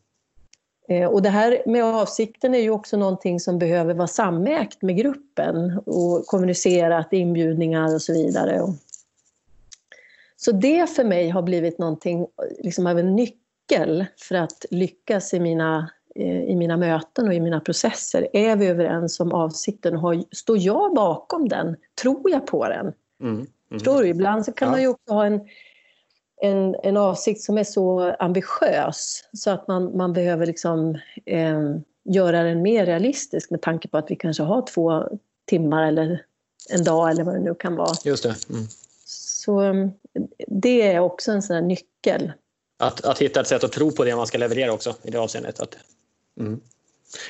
Eh, 0.89 1.09
och 1.09 1.21
det 1.21 1.29
här 1.29 1.63
med 1.65 1.83
avsikten 1.83 2.55
är 2.55 2.59
ju 2.59 2.69
också 2.69 2.97
någonting 2.97 3.39
som 3.39 3.59
behöver 3.59 3.93
vara 3.93 4.07
samägt 4.07 4.81
med 4.81 4.97
gruppen 4.97 5.79
och 5.85 6.25
kommunicerat, 6.25 7.13
inbjudningar 7.13 7.95
och 7.95 8.01
så 8.01 8.13
vidare. 8.13 8.61
Så 10.35 10.51
det 10.51 10.89
för 10.89 11.03
mig 11.03 11.29
har 11.29 11.41
blivit 11.41 11.77
någonting 11.77 12.27
liksom 12.59 12.87
av 12.87 12.99
en 12.99 13.15
nyckel 13.15 14.05
för 14.17 14.35
att 14.35 14.65
lyckas 14.69 15.33
i 15.33 15.39
mina 15.39 15.91
i 16.15 16.55
mina 16.55 16.77
möten 16.77 17.27
och 17.27 17.33
i 17.33 17.39
mina 17.39 17.59
processer. 17.59 18.27
Är 18.33 18.55
vi 18.55 18.67
överens 18.67 19.19
om 19.19 19.31
avsikten? 19.31 19.95
Har, 19.95 20.23
står 20.31 20.57
jag 20.57 20.95
bakom 20.95 21.49
den? 21.49 21.75
Tror 22.01 22.31
jag 22.31 22.47
på 22.47 22.67
den? 22.67 22.93
Mm. 23.21 23.35
Mm. 23.35 23.47
Förstår 23.71 24.01
du? 24.01 24.07
Ibland 24.07 24.45
så 24.45 24.51
kan 24.51 24.65
ja. 24.65 24.71
man 24.71 24.81
ju 24.81 24.87
också 24.87 25.13
ha 25.13 25.25
en, 25.25 25.41
en, 26.41 26.75
en 26.83 26.97
avsikt 26.97 27.41
som 27.41 27.57
är 27.57 27.63
så 27.63 28.15
ambitiös 28.19 29.23
så 29.33 29.49
att 29.51 29.67
man, 29.67 29.97
man 29.97 30.13
behöver 30.13 30.45
liksom, 30.45 30.97
eh, 31.25 31.75
göra 32.03 32.43
den 32.43 32.61
mer 32.61 32.85
realistisk 32.85 33.51
med 33.51 33.61
tanke 33.61 33.87
på 33.87 33.97
att 33.97 34.11
vi 34.11 34.15
kanske 34.15 34.43
har 34.43 34.65
två 34.67 35.03
timmar 35.45 35.87
eller 35.87 36.25
en 36.69 36.83
dag 36.83 37.11
eller 37.11 37.23
vad 37.23 37.35
det 37.35 37.39
nu 37.39 37.55
kan 37.55 37.75
vara. 37.75 37.95
Just 38.03 38.23
det. 38.23 38.35
Mm. 38.49 38.67
Så 39.05 39.59
ehm, 39.59 39.91
det 40.47 40.81
är 40.81 40.99
också 40.99 41.31
en 41.31 41.41
sån 41.41 41.53
här 41.53 41.63
nyckel. 41.63 42.31
Att, 42.79 43.05
att 43.05 43.19
hitta 43.19 43.41
ett 43.41 43.47
sätt 43.47 43.63
att 43.63 43.71
tro 43.71 43.91
på 43.91 44.03
det 44.03 44.15
man 44.15 44.27
ska 44.27 44.37
leverera 44.37 44.73
också 44.73 44.95
i 45.03 45.11
det 45.11 45.19
avseendet. 45.19 45.59
Att, 45.59 45.77
mm. 46.39 46.61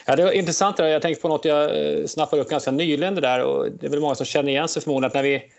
Ja, 0.06 0.16
det 0.16 0.24
var 0.24 0.32
intressant. 0.32 0.80
Jag 0.80 1.02
tänkte 1.02 1.22
på 1.22 1.28
något 1.28 1.46
jag 1.46 1.64
eh, 1.64 2.06
snappade 2.06 2.42
upp 2.42 2.50
ganska 2.50 2.72
nyligen. 2.72 3.16
Det, 3.16 3.22
där, 3.22 3.44
och 3.44 3.72
det 3.72 3.86
är 3.86 3.90
väl 3.90 4.00
många 4.00 4.16
som 4.16 4.26
känner 4.26 4.50
igen 4.50 4.68
sig 4.68 4.82
förmodligen 4.82 5.08
att 5.08 5.14
när 5.14 5.24
vi 5.24 5.52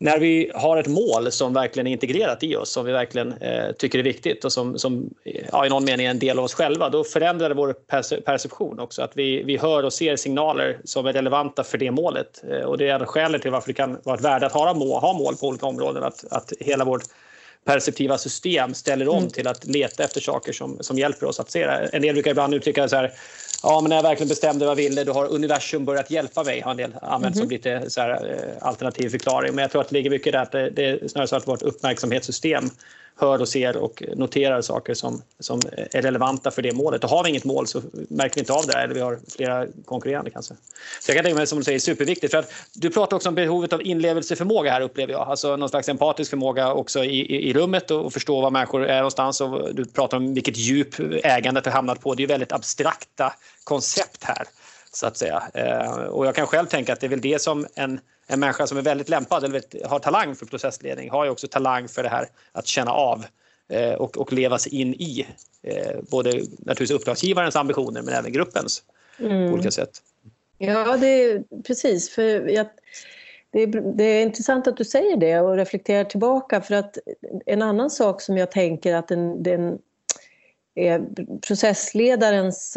när 0.00 0.18
vi 0.18 0.50
har 0.54 0.76
ett 0.76 0.86
mål 0.86 1.32
som 1.32 1.54
verkligen 1.54 1.86
är 1.86 1.92
integrerat 1.92 2.42
i 2.42 2.56
oss, 2.56 2.70
som 2.70 2.86
vi 2.86 2.92
verkligen 2.92 3.32
eh, 3.32 3.72
tycker 3.72 3.98
är 3.98 4.02
viktigt 4.02 4.44
och 4.44 4.52
som, 4.52 4.78
som 4.78 5.10
ja, 5.52 5.66
i 5.66 5.68
någon 5.68 5.84
mening 5.84 6.06
är 6.06 6.10
en 6.10 6.18
del 6.18 6.38
av 6.38 6.44
oss 6.44 6.54
själva, 6.54 6.88
då 6.88 7.04
förändrar 7.04 7.48
det 7.48 7.54
vår 7.54 7.74
perception 8.20 8.80
också. 8.80 9.02
Att 9.02 9.12
vi, 9.14 9.42
vi 9.42 9.56
hör 9.56 9.82
och 9.82 9.92
ser 9.92 10.16
signaler 10.16 10.78
som 10.84 11.06
är 11.06 11.12
relevanta 11.12 11.64
för 11.64 11.78
det 11.78 11.90
målet. 11.90 12.44
Eh, 12.50 12.60
och 12.60 12.78
det 12.78 12.88
är 12.88 13.04
skälet 13.04 13.42
till 13.42 13.50
varför 13.50 13.68
det 13.68 13.74
kan 13.74 13.98
vara 14.04 14.16
ett 14.16 14.24
värde 14.24 14.46
att 14.46 14.52
ha 14.52 14.74
mål, 14.74 15.00
ha 15.00 15.12
mål 15.12 15.36
på 15.36 15.46
olika 15.46 15.66
områden. 15.66 16.02
Att, 16.02 16.24
att 16.30 16.52
hela 16.60 16.84
vårt 16.84 17.02
perceptiva 17.64 18.18
system 18.18 18.74
ställer 18.74 19.08
om 19.08 19.18
mm. 19.18 19.30
till 19.30 19.48
att 19.48 19.66
leta 19.66 20.04
efter 20.04 20.20
saker 20.20 20.52
som, 20.52 20.78
som 20.80 20.98
hjälper 20.98 21.26
oss 21.26 21.40
att 21.40 21.50
se 21.50 21.66
det. 21.66 21.90
En 21.92 22.02
del 22.02 22.14
brukar 22.14 22.30
ibland 22.30 22.54
uttrycka 22.54 22.88
så 22.88 22.96
här, 22.96 23.12
ja 23.62 23.80
men 23.80 23.88
när 23.88 23.96
jag 23.96 24.02
verkligen 24.02 24.28
bestämde 24.28 24.64
vad 24.64 24.70
jag 24.70 24.76
ville 24.76 25.04
då 25.04 25.12
har 25.12 25.26
universum 25.26 25.84
börjat 25.84 26.10
hjälpa 26.10 26.44
mig, 26.44 26.60
har 26.60 26.70
en 26.70 26.76
del 26.76 26.94
använt 27.02 27.22
mm. 27.22 27.34
som 27.34 27.42
mhm. 27.42 27.50
lite 27.50 27.90
så 27.90 28.00
här, 28.00 28.10
eh, 28.10 28.66
alternativ 28.66 29.08
förklaring. 29.08 29.54
Men 29.54 29.62
jag 29.62 29.70
tror 29.70 29.80
att 29.80 29.88
det 29.88 29.94
ligger 29.94 30.10
mycket 30.10 30.26
i 30.26 30.30
det 30.30 30.40
att 30.40 30.52
det, 30.52 30.70
det 30.70 30.84
är 30.84 31.08
snarare 31.08 31.28
så 31.28 31.36
att 31.36 31.48
vårt 31.48 31.62
uppmärksamhetssystem 31.62 32.70
hör 33.18 33.40
och 33.40 33.48
ser 33.48 33.76
och 33.76 34.02
noterar 34.16 34.62
saker 34.62 34.94
som, 34.94 35.22
som 35.38 35.60
är 35.92 36.02
relevanta 36.02 36.50
för 36.50 36.62
det 36.62 36.72
målet. 36.72 37.04
Och 37.04 37.10
har 37.10 37.24
vi 37.24 37.30
inget 37.30 37.44
mål 37.44 37.66
så 37.66 37.82
märker 37.92 38.34
vi 38.34 38.40
inte 38.40 38.52
av 38.52 38.66
det 38.66 38.72
eller 38.72 38.94
vi 38.94 39.00
har 39.00 39.18
flera 39.36 39.66
konkurrerande 39.84 40.30
kanske. 40.30 40.54
Så 41.00 41.10
jag 41.10 41.16
kan 41.16 41.24
tänka 41.24 41.36
mig 41.36 41.46
som 41.46 41.58
du 41.58 41.64
säger 41.64 41.78
superviktigt. 41.78 42.30
För 42.30 42.38
att 42.38 42.52
du 42.72 42.90
pratar 42.90 43.16
också 43.16 43.28
om 43.28 43.34
behovet 43.34 43.72
av 43.72 43.82
inlevelseförmåga 43.82 44.72
här 44.72 44.80
upplever 44.80 45.12
jag. 45.12 45.28
Alltså 45.28 45.56
någon 45.56 45.68
slags 45.68 45.88
empatisk 45.88 46.30
förmåga 46.30 46.72
också 46.72 47.04
i, 47.04 47.20
i, 47.20 47.50
i 47.50 47.52
rummet 47.52 47.90
och, 47.90 48.04
och 48.04 48.12
förstå 48.12 48.40
var 48.40 48.50
människor 48.50 48.86
är 48.86 48.96
någonstans. 48.96 49.40
Och 49.40 49.74
du 49.74 49.84
pratar 49.84 50.16
om 50.16 50.34
vilket 50.34 50.56
djup 50.56 50.94
ägandet 51.24 51.64
har 51.64 51.72
hamnat 51.72 52.00
på. 52.00 52.14
Det 52.14 52.22
är 52.22 52.26
väldigt 52.26 52.52
abstrakta 52.52 53.32
koncept 53.64 54.24
här 54.24 54.46
så 54.92 55.06
att 55.06 55.16
säga. 55.16 55.42
Eh, 55.54 55.90
och 55.90 56.26
jag 56.26 56.34
kan 56.34 56.46
själv 56.46 56.66
tänka 56.66 56.92
att 56.92 57.00
det 57.00 57.06
är 57.06 57.10
väl 57.10 57.20
det 57.20 57.42
som 57.42 57.66
en 57.74 58.00
en 58.28 58.40
människa 58.40 58.66
som 58.66 58.78
är 58.78 58.82
väldigt 58.82 59.08
lämpad 59.08 59.44
eller 59.44 59.88
har 59.88 59.98
talang 59.98 60.34
för 60.34 60.46
processledning 60.46 61.10
har 61.10 61.24
ju 61.24 61.30
också 61.30 61.48
talang 61.48 61.88
för 61.88 62.02
det 62.02 62.08
här 62.08 62.28
att 62.52 62.66
känna 62.66 62.90
av 62.90 63.24
eh, 63.68 63.92
och, 63.92 64.18
och 64.18 64.32
leva 64.32 64.58
sig 64.58 64.74
in 64.80 64.94
i 64.94 65.26
eh, 65.62 65.96
både 66.10 66.30
naturligtvis 66.58 66.90
uppdragsgivarens 66.90 67.56
ambitioner 67.56 68.02
men 68.02 68.14
även 68.14 68.32
gruppens 68.32 68.82
mm. 69.18 69.48
på 69.48 69.54
olika 69.54 69.70
sätt. 69.70 69.90
Ja, 70.58 70.96
det 70.96 71.06
är 71.06 71.42
precis. 71.66 72.10
För 72.10 72.48
jag, 72.48 72.66
det, 73.50 73.62
är, 73.62 73.66
det 73.96 74.04
är 74.04 74.22
intressant 74.22 74.66
att 74.66 74.76
du 74.76 74.84
säger 74.84 75.16
det 75.16 75.40
och 75.40 75.56
reflekterar 75.56 76.04
tillbaka 76.04 76.60
för 76.60 76.74
att 76.74 76.98
en 77.46 77.62
annan 77.62 77.90
sak 77.90 78.20
som 78.20 78.36
jag 78.36 78.50
tänker 78.50 78.94
att 78.94 79.08
den, 79.08 79.42
den 79.42 79.78
processledarens 81.46 82.76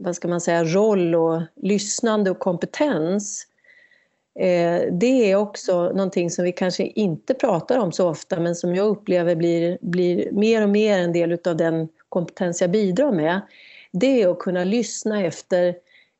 vad 0.00 0.16
ska 0.16 0.28
man 0.28 0.40
säga, 0.40 0.64
roll 0.64 1.14
och 1.14 1.42
lyssnande 1.56 2.30
och 2.30 2.38
kompetens 2.38 3.46
Eh, 4.40 4.92
det 4.92 5.30
är 5.30 5.36
också 5.36 5.92
någonting 5.92 6.30
som 6.30 6.44
vi 6.44 6.52
kanske 6.52 6.84
inte 6.84 7.34
pratar 7.34 7.78
om 7.78 7.92
så 7.92 8.08
ofta 8.08 8.40
men 8.40 8.54
som 8.54 8.74
jag 8.74 8.86
upplever 8.86 9.34
blir, 9.34 9.78
blir 9.80 10.32
mer 10.32 10.62
och 10.62 10.68
mer 10.68 10.98
en 10.98 11.12
del 11.12 11.38
av 11.44 11.56
den 11.56 11.88
kompetens 12.08 12.60
jag 12.60 12.70
bidrar 12.70 13.12
med. 13.12 13.40
Det 13.92 14.22
är 14.22 14.28
att 14.28 14.38
kunna 14.38 14.64
lyssna 14.64 15.24
efter 15.24 15.76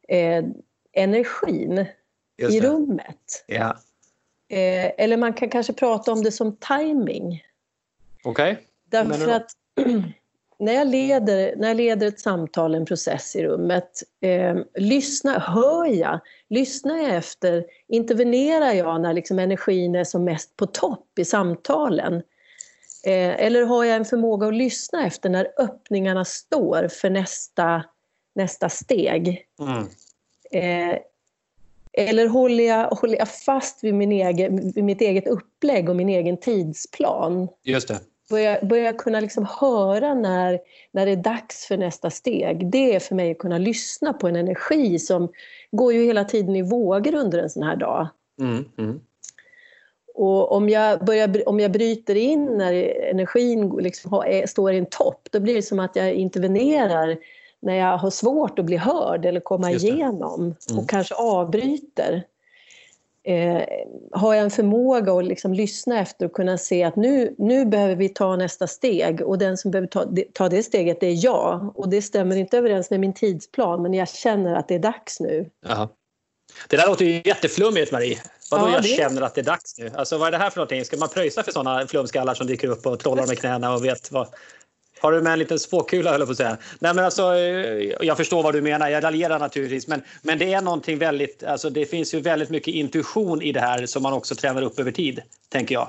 eh, 0.08 0.44
energin 0.92 1.86
i 2.50 2.60
rummet. 2.60 3.44
Ja. 3.46 3.78
Eh, 4.48 4.92
eller 4.98 5.16
man 5.16 5.32
kan 5.32 5.48
kanske 5.48 5.72
prata 5.72 6.12
om 6.12 6.22
det 6.22 6.32
som 6.32 6.56
timing. 6.56 7.44
Okej. 8.24 8.52
Okay. 8.52 8.64
Därför 8.88 9.28
att 9.30 9.50
när 10.60 10.72
jag, 10.72 10.88
leder, 10.88 11.56
när 11.56 11.68
jag 11.68 11.76
leder 11.76 12.06
ett 12.06 12.20
samtal, 12.20 12.74
en 12.74 12.86
process 12.86 13.36
i 13.36 13.42
rummet, 13.42 14.02
eh, 14.20 14.56
lyssna, 14.74 15.38
hör 15.38 15.86
jag? 15.86 16.20
Lyssnar 16.48 16.98
jag 16.98 17.16
efter? 17.16 17.64
Intervenerar 17.88 18.72
jag 18.72 19.00
när 19.00 19.12
liksom 19.12 19.38
energin 19.38 19.94
är 19.94 20.04
som 20.04 20.24
mest 20.24 20.56
på 20.56 20.66
topp 20.66 21.18
i 21.18 21.24
samtalen? 21.24 22.14
Eh, 23.04 23.44
eller 23.44 23.62
har 23.62 23.84
jag 23.84 23.96
en 23.96 24.04
förmåga 24.04 24.46
att 24.46 24.54
lyssna 24.54 25.06
efter 25.06 25.28
när 25.30 25.48
öppningarna 25.58 26.24
står 26.24 26.88
för 26.88 27.10
nästa, 27.10 27.84
nästa 28.34 28.68
steg? 28.68 29.46
Mm. 29.60 29.86
Eh, 30.52 30.98
eller 31.92 32.28
håller 32.28 32.64
jag, 32.64 32.88
håller 32.88 33.18
jag 33.18 33.28
fast 33.28 33.84
vid, 33.84 33.94
min 33.94 34.12
egen, 34.12 34.72
vid 34.72 34.84
mitt 34.84 35.00
eget 35.00 35.26
upplägg 35.26 35.88
och 35.88 35.96
min 35.96 36.08
egen 36.08 36.36
tidsplan? 36.36 37.48
Just 37.62 37.88
det 37.88 38.00
börja, 38.30 38.58
börja 38.62 38.92
kunna 38.92 39.20
liksom 39.20 39.46
höra 39.60 40.14
när, 40.14 40.58
när 40.92 41.06
det 41.06 41.12
är 41.12 41.16
dags 41.16 41.66
för 41.66 41.76
nästa 41.76 42.10
steg. 42.10 42.70
Det 42.70 42.94
är 42.94 43.00
för 43.00 43.14
mig 43.14 43.30
att 43.30 43.38
kunna 43.38 43.58
lyssna 43.58 44.12
på 44.12 44.28
en 44.28 44.36
energi 44.36 44.98
som 44.98 45.28
går 45.70 45.92
ju 45.92 46.04
hela 46.04 46.24
tiden 46.24 46.56
i 46.56 46.62
vågor 46.62 47.14
under 47.14 47.38
en 47.38 47.50
sån 47.50 47.62
här 47.62 47.76
dag. 47.76 48.08
Mm, 48.40 48.64
mm. 48.78 49.00
Och 50.14 50.52
om 50.52 50.68
jag, 50.68 51.04
börjar, 51.04 51.48
om 51.48 51.60
jag 51.60 51.72
bryter 51.72 52.14
in 52.14 52.44
när 52.44 52.72
energin 53.10 53.70
liksom 53.80 54.12
har, 54.12 54.46
står 54.46 54.72
i 54.72 54.78
en 54.78 54.86
topp, 54.86 55.28
då 55.30 55.40
blir 55.40 55.54
det 55.54 55.62
som 55.62 55.80
att 55.80 55.96
jag 55.96 56.12
intervenerar 56.12 57.16
när 57.62 57.74
jag 57.74 57.98
har 57.98 58.10
svårt 58.10 58.58
att 58.58 58.64
bli 58.64 58.76
hörd 58.76 59.24
eller 59.24 59.40
komma 59.40 59.70
igenom 59.70 60.40
mm. 60.40 60.78
och 60.78 60.88
kanske 60.88 61.14
avbryter 61.14 62.24
eh, 63.24 63.62
har 64.12 64.34
jag 64.34 64.44
en 64.44 64.50
förmåga 64.50 65.12
att 65.12 65.24
liksom 65.24 65.54
lyssna 65.54 66.00
efter 66.00 66.26
och 66.26 66.32
kunna 66.32 66.58
se 66.58 66.84
att 66.84 66.96
nu, 66.96 67.34
nu 67.38 67.64
behöver 67.64 67.96
vi 67.96 68.08
ta 68.08 68.36
nästa 68.36 68.66
steg 68.66 69.20
och 69.22 69.38
den 69.38 69.56
som 69.56 69.70
behöver 69.70 69.88
ta, 69.88 70.06
ta 70.32 70.48
det 70.48 70.62
steget 70.62 71.00
det 71.00 71.06
är 71.06 71.24
jag. 71.24 71.72
Och 71.78 71.88
det 71.88 72.02
stämmer 72.02 72.36
inte 72.36 72.58
överens 72.58 72.90
med 72.90 73.00
min 73.00 73.14
tidsplan 73.14 73.82
men 73.82 73.94
jag 73.94 74.08
känner 74.08 74.54
att 74.54 74.68
det 74.68 74.74
är 74.74 74.78
dags 74.78 75.20
nu. 75.20 75.50
Aha. 75.68 75.88
Det 76.68 76.76
där 76.76 76.86
låter 76.86 77.04
ju 77.04 77.22
jätteflummigt 77.24 77.92
Marie. 77.92 78.18
Vadå 78.50 78.66
ja, 78.66 78.72
jag 78.72 78.82
det... 78.82 78.88
känner 78.88 79.22
att 79.22 79.34
det 79.34 79.40
är 79.40 79.44
dags 79.44 79.78
nu? 79.78 79.90
Alltså 79.94 80.18
vad 80.18 80.26
är 80.26 80.32
det 80.32 80.38
här 80.38 80.50
för 80.50 80.56
någonting? 80.56 80.84
Ska 80.84 80.96
man 80.96 81.08
pröjsa 81.08 81.42
för 81.42 81.52
sådana 81.52 81.86
flumskallar 81.86 82.34
som 82.34 82.46
dyker 82.46 82.68
upp 82.68 82.86
och 82.86 82.98
trollar 82.98 83.26
med 83.26 83.38
knäna 83.38 83.74
och 83.74 83.84
vet 83.84 84.12
vad, 84.12 84.28
har 85.00 85.12
du 85.12 85.22
med 85.22 85.32
en 85.32 85.38
liten 85.38 85.58
spåkula 85.58 86.10
höll 86.10 86.20
jag 86.20 86.28
på 86.28 86.32
att 86.32 86.36
säga. 86.36 86.56
Nej, 86.78 86.94
men 86.94 87.04
alltså, 87.04 87.34
eh, 87.34 87.96
jag 88.00 88.16
förstår 88.16 88.42
vad 88.42 88.54
du 88.54 88.60
menar, 88.60 88.88
jag 88.88 89.04
raljerar 89.04 89.38
naturligtvis. 89.38 89.88
Men, 89.88 90.02
men 90.22 90.38
det 90.38 90.52
är 90.52 90.60
någonting 90.60 90.98
väldigt, 90.98 91.44
alltså 91.44 91.70
det 91.70 91.86
finns 91.86 92.14
ju 92.14 92.20
väldigt 92.20 92.50
mycket 92.50 92.74
intuition 92.74 93.42
i 93.42 93.52
det 93.52 93.60
här 93.60 93.86
som 93.86 94.02
man 94.02 94.12
också 94.12 94.34
tränar 94.34 94.62
upp 94.62 94.78
över 94.78 94.92
tid, 94.92 95.22
tänker 95.48 95.74
jag. 95.74 95.88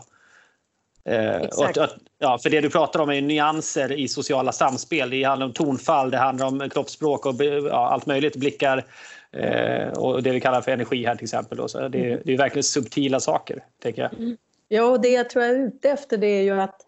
Eh, 1.03 1.41
att, 1.41 1.77
att, 1.77 1.95
ja, 2.19 2.39
för 2.43 2.49
det 2.49 2.61
du 2.61 2.69
pratar 2.69 2.99
om 2.99 3.09
är 3.09 3.21
nyanser 3.21 3.91
i 3.91 4.07
sociala 4.07 4.51
samspel. 4.51 5.09
Det 5.09 5.23
handlar 5.23 5.45
om 5.45 5.53
tonfall, 5.53 6.11
det 6.11 6.17
handlar 6.17 6.47
om 6.47 6.69
kroppsspråk 6.69 7.25
och 7.25 7.35
ja, 7.69 7.89
allt 7.89 8.05
möjligt. 8.05 8.35
Blickar 8.35 8.85
eh, 9.31 9.87
och 9.87 10.23
det 10.23 10.31
vi 10.31 10.41
kallar 10.41 10.61
för 10.61 10.71
energi 10.71 11.05
här 11.05 11.15
till 11.15 11.25
exempel. 11.25 11.57
Då. 11.57 11.67
Så 11.67 11.87
det, 11.87 12.21
det 12.25 12.33
är 12.33 12.37
verkligen 12.37 12.63
subtila 12.63 13.19
saker, 13.19 13.63
tänker 13.81 14.01
jag. 14.01 14.13
Mm. 14.13 14.37
Ja, 14.67 14.83
och 14.83 15.01
det 15.01 15.09
jag 15.09 15.29
tror 15.29 15.45
jag 15.45 15.55
är 15.55 15.59
ute 15.59 15.89
efter 15.89 16.17
det 16.17 16.27
är 16.27 16.43
ju 16.43 16.61
att 16.61 16.85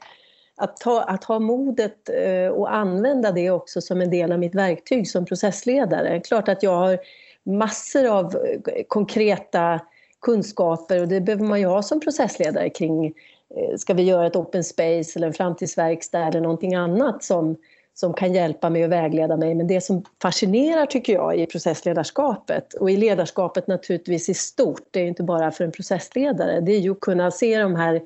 att, 0.56 0.78
ta, 0.78 1.02
att 1.02 1.24
ha 1.24 1.40
modet 1.40 2.10
eh, 2.10 2.48
och 2.48 2.76
använda 2.76 3.32
det 3.32 3.50
också 3.50 3.82
som 3.82 4.02
en 4.02 4.10
del 4.10 4.32
av 4.32 4.40
mitt 4.40 4.56
verktyg 4.56 5.10
som 5.10 5.26
processledare. 5.26 6.20
Klart 6.20 6.50
att 6.50 6.64
jag 6.64 6.76
har 6.76 7.00
massor 7.44 8.08
av 8.08 8.36
eh, 8.36 8.84
konkreta 8.88 9.80
kunskaper 10.22 11.02
och 11.02 11.08
det 11.08 11.22
behöver 11.22 11.46
man 11.46 11.60
ju 11.60 11.66
ha 11.66 11.82
som 11.82 12.00
processledare 12.00 12.70
kring 12.70 13.06
eh, 13.06 13.78
ska 13.78 13.94
vi 13.94 14.04
göra 14.04 14.28
ett 14.28 14.36
open 14.36 14.64
space 14.64 15.20
eller 15.20 15.28
en 15.28 15.34
framtidsverkstad 15.34 16.28
eller 16.28 16.42
någonting 16.42 16.76
annat 16.76 17.24
som, 17.24 17.58
som 17.94 18.14
kan 18.14 18.34
hjälpa 18.34 18.70
mig 18.70 18.86
och 18.86 18.92
vägleda 18.92 19.38
mig. 19.38 19.56
Men 19.56 19.68
det 19.68 19.82
som 19.82 20.04
fascinerar 20.22 20.86
tycker 20.86 21.14
jag 21.14 21.40
i 21.40 21.46
processledarskapet 21.46 22.74
och 22.74 22.92
i 22.92 22.98
ledarskapet 22.98 23.68
naturligtvis 23.68 24.30
i 24.30 24.34
stort, 24.34 24.88
det 24.92 25.00
är 25.00 25.06
inte 25.06 25.24
bara 25.24 25.52
för 25.52 25.64
en 25.64 25.72
processledare, 25.72 26.60
det 26.60 26.72
är 26.72 26.80
ju 26.80 26.92
att 26.92 27.00
kunna 27.00 27.32
se 27.32 27.58
de 27.58 27.76
här 27.76 28.02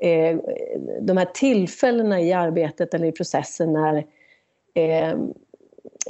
eh, 0.00 0.38
de 1.00 1.16
här 1.16 1.28
tillfällena 1.34 2.20
i 2.20 2.32
arbetet 2.32 2.94
eller 2.94 3.06
i 3.06 3.12
processen 3.12 3.72
när, 3.72 3.96
eh, 4.74 5.18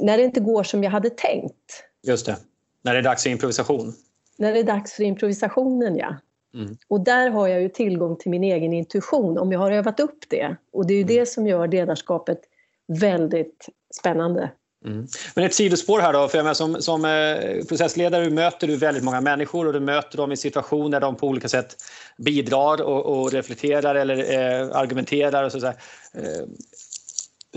när 0.01 0.17
det 0.17 0.23
inte 0.23 0.39
går 0.39 0.63
som 0.63 0.83
jag 0.83 0.91
hade 0.91 1.09
tänkt. 1.09 1.83
Just 2.03 2.25
det, 2.25 2.37
när 2.81 2.93
det 2.93 2.99
är 2.99 3.03
dags 3.03 3.23
för 3.23 3.29
improvisation. 3.29 3.93
När 4.37 4.53
det 4.53 4.59
är 4.59 4.63
dags 4.63 4.93
för 4.93 5.03
improvisationen, 5.03 5.97
ja. 5.97 6.15
Mm. 6.53 6.77
Och 6.87 7.01
där 7.01 7.29
har 7.29 7.47
jag 7.47 7.61
ju 7.61 7.69
tillgång 7.69 8.15
till 8.15 8.31
min 8.31 8.43
egen 8.43 8.73
intuition 8.73 9.37
om 9.37 9.51
jag 9.51 9.59
har 9.59 9.71
övat 9.71 9.99
upp 9.99 10.29
det. 10.29 10.55
Och 10.71 10.87
det 10.87 10.93
är 10.93 10.95
ju 10.95 11.01
mm. 11.01 11.15
det 11.15 11.25
som 11.25 11.47
gör 11.47 11.67
ledarskapet 11.67 12.39
väldigt 12.87 13.69
spännande. 13.99 14.51
Mm. 14.85 15.07
Men 15.35 15.45
ett 15.45 15.53
sidospår 15.53 15.99
här 15.99 16.13
då, 16.13 16.27
för 16.27 16.37
jag 16.37 16.43
menar, 16.43 16.53
som, 16.53 16.81
som 16.81 17.05
eh, 17.05 17.65
processledare 17.65 18.29
möter 18.29 18.67
du 18.67 18.75
väldigt 18.75 19.03
många 19.03 19.21
människor 19.21 19.67
och 19.67 19.73
du 19.73 19.79
möter 19.79 20.17
dem 20.17 20.31
i 20.31 20.37
situationer 20.37 20.89
där 20.89 20.99
de 20.99 21.15
på 21.15 21.27
olika 21.27 21.49
sätt 21.49 21.75
bidrar 22.17 22.81
och, 22.81 23.05
och 23.05 23.31
reflekterar 23.31 23.95
eller 23.95 24.17
eh, 24.17 24.77
argumenterar. 24.77 25.43
Och 25.43 25.51
så, 25.51 25.59
så 25.59 25.67
eh, 25.67 25.73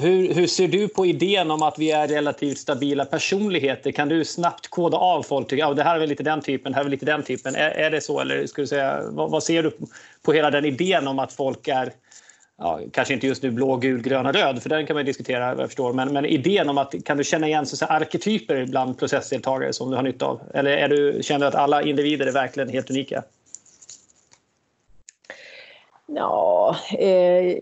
hur, 0.01 0.35
hur, 0.35 0.47
ser 0.47 0.69
du 0.69 0.89
på 0.89 1.07
idén 1.07 1.51
om 1.51 1.63
att 1.63 1.79
vi 1.79 1.91
är 1.91 2.09
relativt 2.09 2.59
stabila 2.59 3.05
personligheter? 3.05 3.93
Kan 3.93 4.09
du 4.09 4.25
snabbt 4.25 4.69
koda 4.69 4.97
av 4.97 5.23
folk? 5.23 5.53
Ja, 5.53 5.75
det 5.75 5.83
här 5.83 5.95
är 5.95 5.99
väl 5.99 6.09
lite 6.09 6.23
den 6.23 6.41
typen, 6.41 6.73
det 6.73 6.79
här 6.79 6.85
är 6.85 6.89
lite 6.89 7.07
den 7.07 7.23
typen. 7.23 7.55
Är, 7.55 7.71
är 7.71 7.91
det 7.91 8.01
så? 8.01 8.21
Eller 8.21 8.47
skulle 8.47 8.63
du 8.63 8.69
säga, 8.69 9.03
vad, 9.11 9.31
vad, 9.31 9.43
ser 9.43 9.63
du 9.63 9.73
på 10.23 10.33
hela 10.33 10.51
den 10.51 10.65
idén 10.65 11.09
om 11.09 11.19
att 11.19 11.33
folk 11.33 11.69
är 11.69 11.93
ja, 12.59 12.81
kanske 12.93 13.15
inte 13.15 13.27
just 13.27 13.43
nu 13.43 13.51
blå, 13.51 13.77
gul, 13.77 14.03
gröna, 14.03 14.33
röd, 14.33 14.63
för 14.63 14.69
den 14.69 14.87
kan 14.87 14.97
man 14.97 15.05
diskutera 15.05 15.55
vad 15.55 15.63
jag 15.63 15.69
förstår. 15.69 15.93
Men, 15.93 16.13
men 16.13 16.25
idén 16.25 16.69
om 16.69 16.79
att 16.79 16.95
kan 17.05 17.17
du 17.17 17.25
känna 17.25 17.47
igen 17.47 17.67
så 17.67 17.87
arketyper 17.87 18.67
bland 18.67 18.99
processdeltagare 18.99 19.73
som 19.73 19.91
du 19.91 19.97
har 19.97 20.03
nytta 20.03 20.27
av? 20.27 20.41
Eller 20.55 20.71
är 20.71 20.89
du, 20.89 21.19
känner 21.23 21.41
du 21.41 21.47
att 21.47 21.55
alla 21.55 21.83
individer 21.83 22.27
är 22.27 22.33
verkligen 22.33 22.69
helt 22.69 22.91
unika? 22.91 23.23
Ja, 26.07 26.77
eh, 26.99 27.59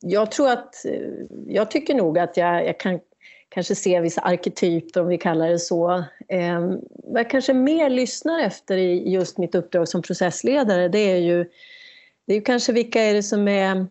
jag 0.00 0.30
tror 0.30 0.50
att, 0.50 0.84
eh, 0.84 1.00
jag 1.48 1.70
tycker 1.70 1.94
nog 1.94 2.18
att 2.18 2.36
jag, 2.36 2.66
jag 2.66 2.80
kan 2.80 3.00
kanske 3.48 3.74
se 3.74 4.00
vissa 4.00 4.20
arketyper, 4.20 5.00
om 5.00 5.08
vi 5.08 5.18
kallar 5.18 5.48
det 5.48 5.58
så. 5.58 6.04
Eh, 6.28 6.60
vad 6.88 7.20
jag 7.20 7.30
kanske 7.30 7.54
mer 7.54 7.90
lyssnar 7.90 8.40
efter 8.40 8.76
i 8.76 9.10
just 9.10 9.38
mitt 9.38 9.54
uppdrag 9.54 9.88
som 9.88 10.02
processledare, 10.02 10.88
det 10.88 10.98
är 10.98 11.16
ju 11.16 11.46
det 12.26 12.34
är 12.34 12.40
kanske 12.40 12.72
vilka 12.72 13.02
är 13.02 13.14
det 13.14 13.22
som 13.22 13.48
är, 13.48 13.86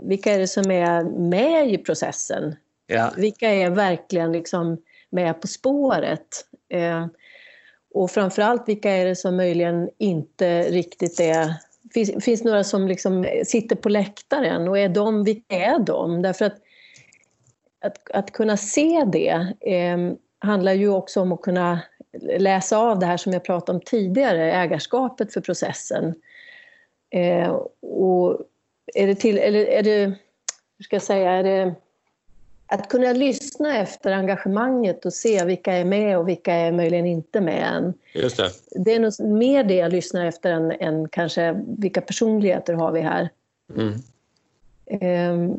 vilka 0.00 0.32
är, 0.32 0.38
det 0.38 0.48
som 0.48 0.70
är 0.70 1.04
med 1.04 1.70
i 1.70 1.78
processen? 1.78 2.56
Ja. 2.86 3.12
Vilka 3.16 3.50
är 3.50 3.70
verkligen 3.70 4.32
liksom 4.32 4.78
med 5.10 5.40
på 5.40 5.46
spåret? 5.46 6.46
Eh, 6.68 7.06
och 7.94 8.10
framförallt 8.10 8.68
vilka 8.68 8.90
är 8.90 9.04
det 9.04 9.16
som 9.16 9.36
möjligen 9.36 9.90
inte 9.98 10.62
riktigt 10.62 11.20
är... 11.20 11.54
Finns, 11.94 12.24
finns 12.24 12.44
några 12.44 12.64
som 12.64 12.88
liksom 12.88 13.26
sitter 13.44 13.76
på 13.76 13.88
läktaren 13.88 14.68
och 14.68 14.78
är 14.78 14.88
de, 14.88 15.24
vilka 15.24 15.56
är 15.56 15.78
de? 15.78 16.22
Därför 16.22 16.44
att 16.44 16.56
att, 17.80 18.10
att 18.10 18.32
kunna 18.32 18.56
se 18.56 19.04
det 19.12 19.54
eh, 19.60 19.98
handlar 20.38 20.72
ju 20.72 20.88
också 20.88 21.20
om 21.20 21.32
att 21.32 21.42
kunna 21.42 21.80
läsa 22.38 22.78
av 22.78 22.98
det 22.98 23.06
här 23.06 23.16
som 23.16 23.32
jag 23.32 23.44
pratade 23.44 23.76
om 23.76 23.82
tidigare, 23.84 24.52
ägarskapet 24.52 25.32
för 25.32 25.40
processen. 25.40 26.14
Eh, 27.10 27.50
och 27.80 28.38
är 28.94 29.06
det 29.06 29.14
till, 29.14 29.38
eller 29.38 29.64
är 29.64 29.82
det, 29.82 30.04
hur 30.78 30.84
ska 30.84 30.96
jag 30.96 31.02
säga, 31.02 31.30
är 31.30 31.42
det 31.42 31.74
att 32.72 32.88
kunna 32.88 33.12
lyssna 33.12 33.78
efter 33.78 34.12
engagemanget 34.12 35.04
och 35.04 35.12
se 35.12 35.44
vilka 35.44 35.72
är 35.72 35.84
med 35.84 36.18
och 36.18 36.28
vilka 36.28 36.54
är 36.54 36.72
möjligen 36.72 37.06
inte 37.06 37.40
med 37.40 37.62
än. 37.62 37.94
Just 38.14 38.36
det. 38.36 38.50
det 38.70 38.94
är 38.94 39.00
nog 39.00 39.20
mer 39.20 39.64
det 39.64 39.74
jag 39.74 39.92
lyssnar 39.92 40.26
efter 40.26 40.50
än, 40.50 40.70
än 40.72 41.08
kanske 41.08 41.60
vilka 41.78 42.00
personligheter 42.00 42.74
har 42.74 42.92
vi 42.92 43.00
här. 43.00 43.28
Mm. 43.76 43.92
Eh, 44.86 45.56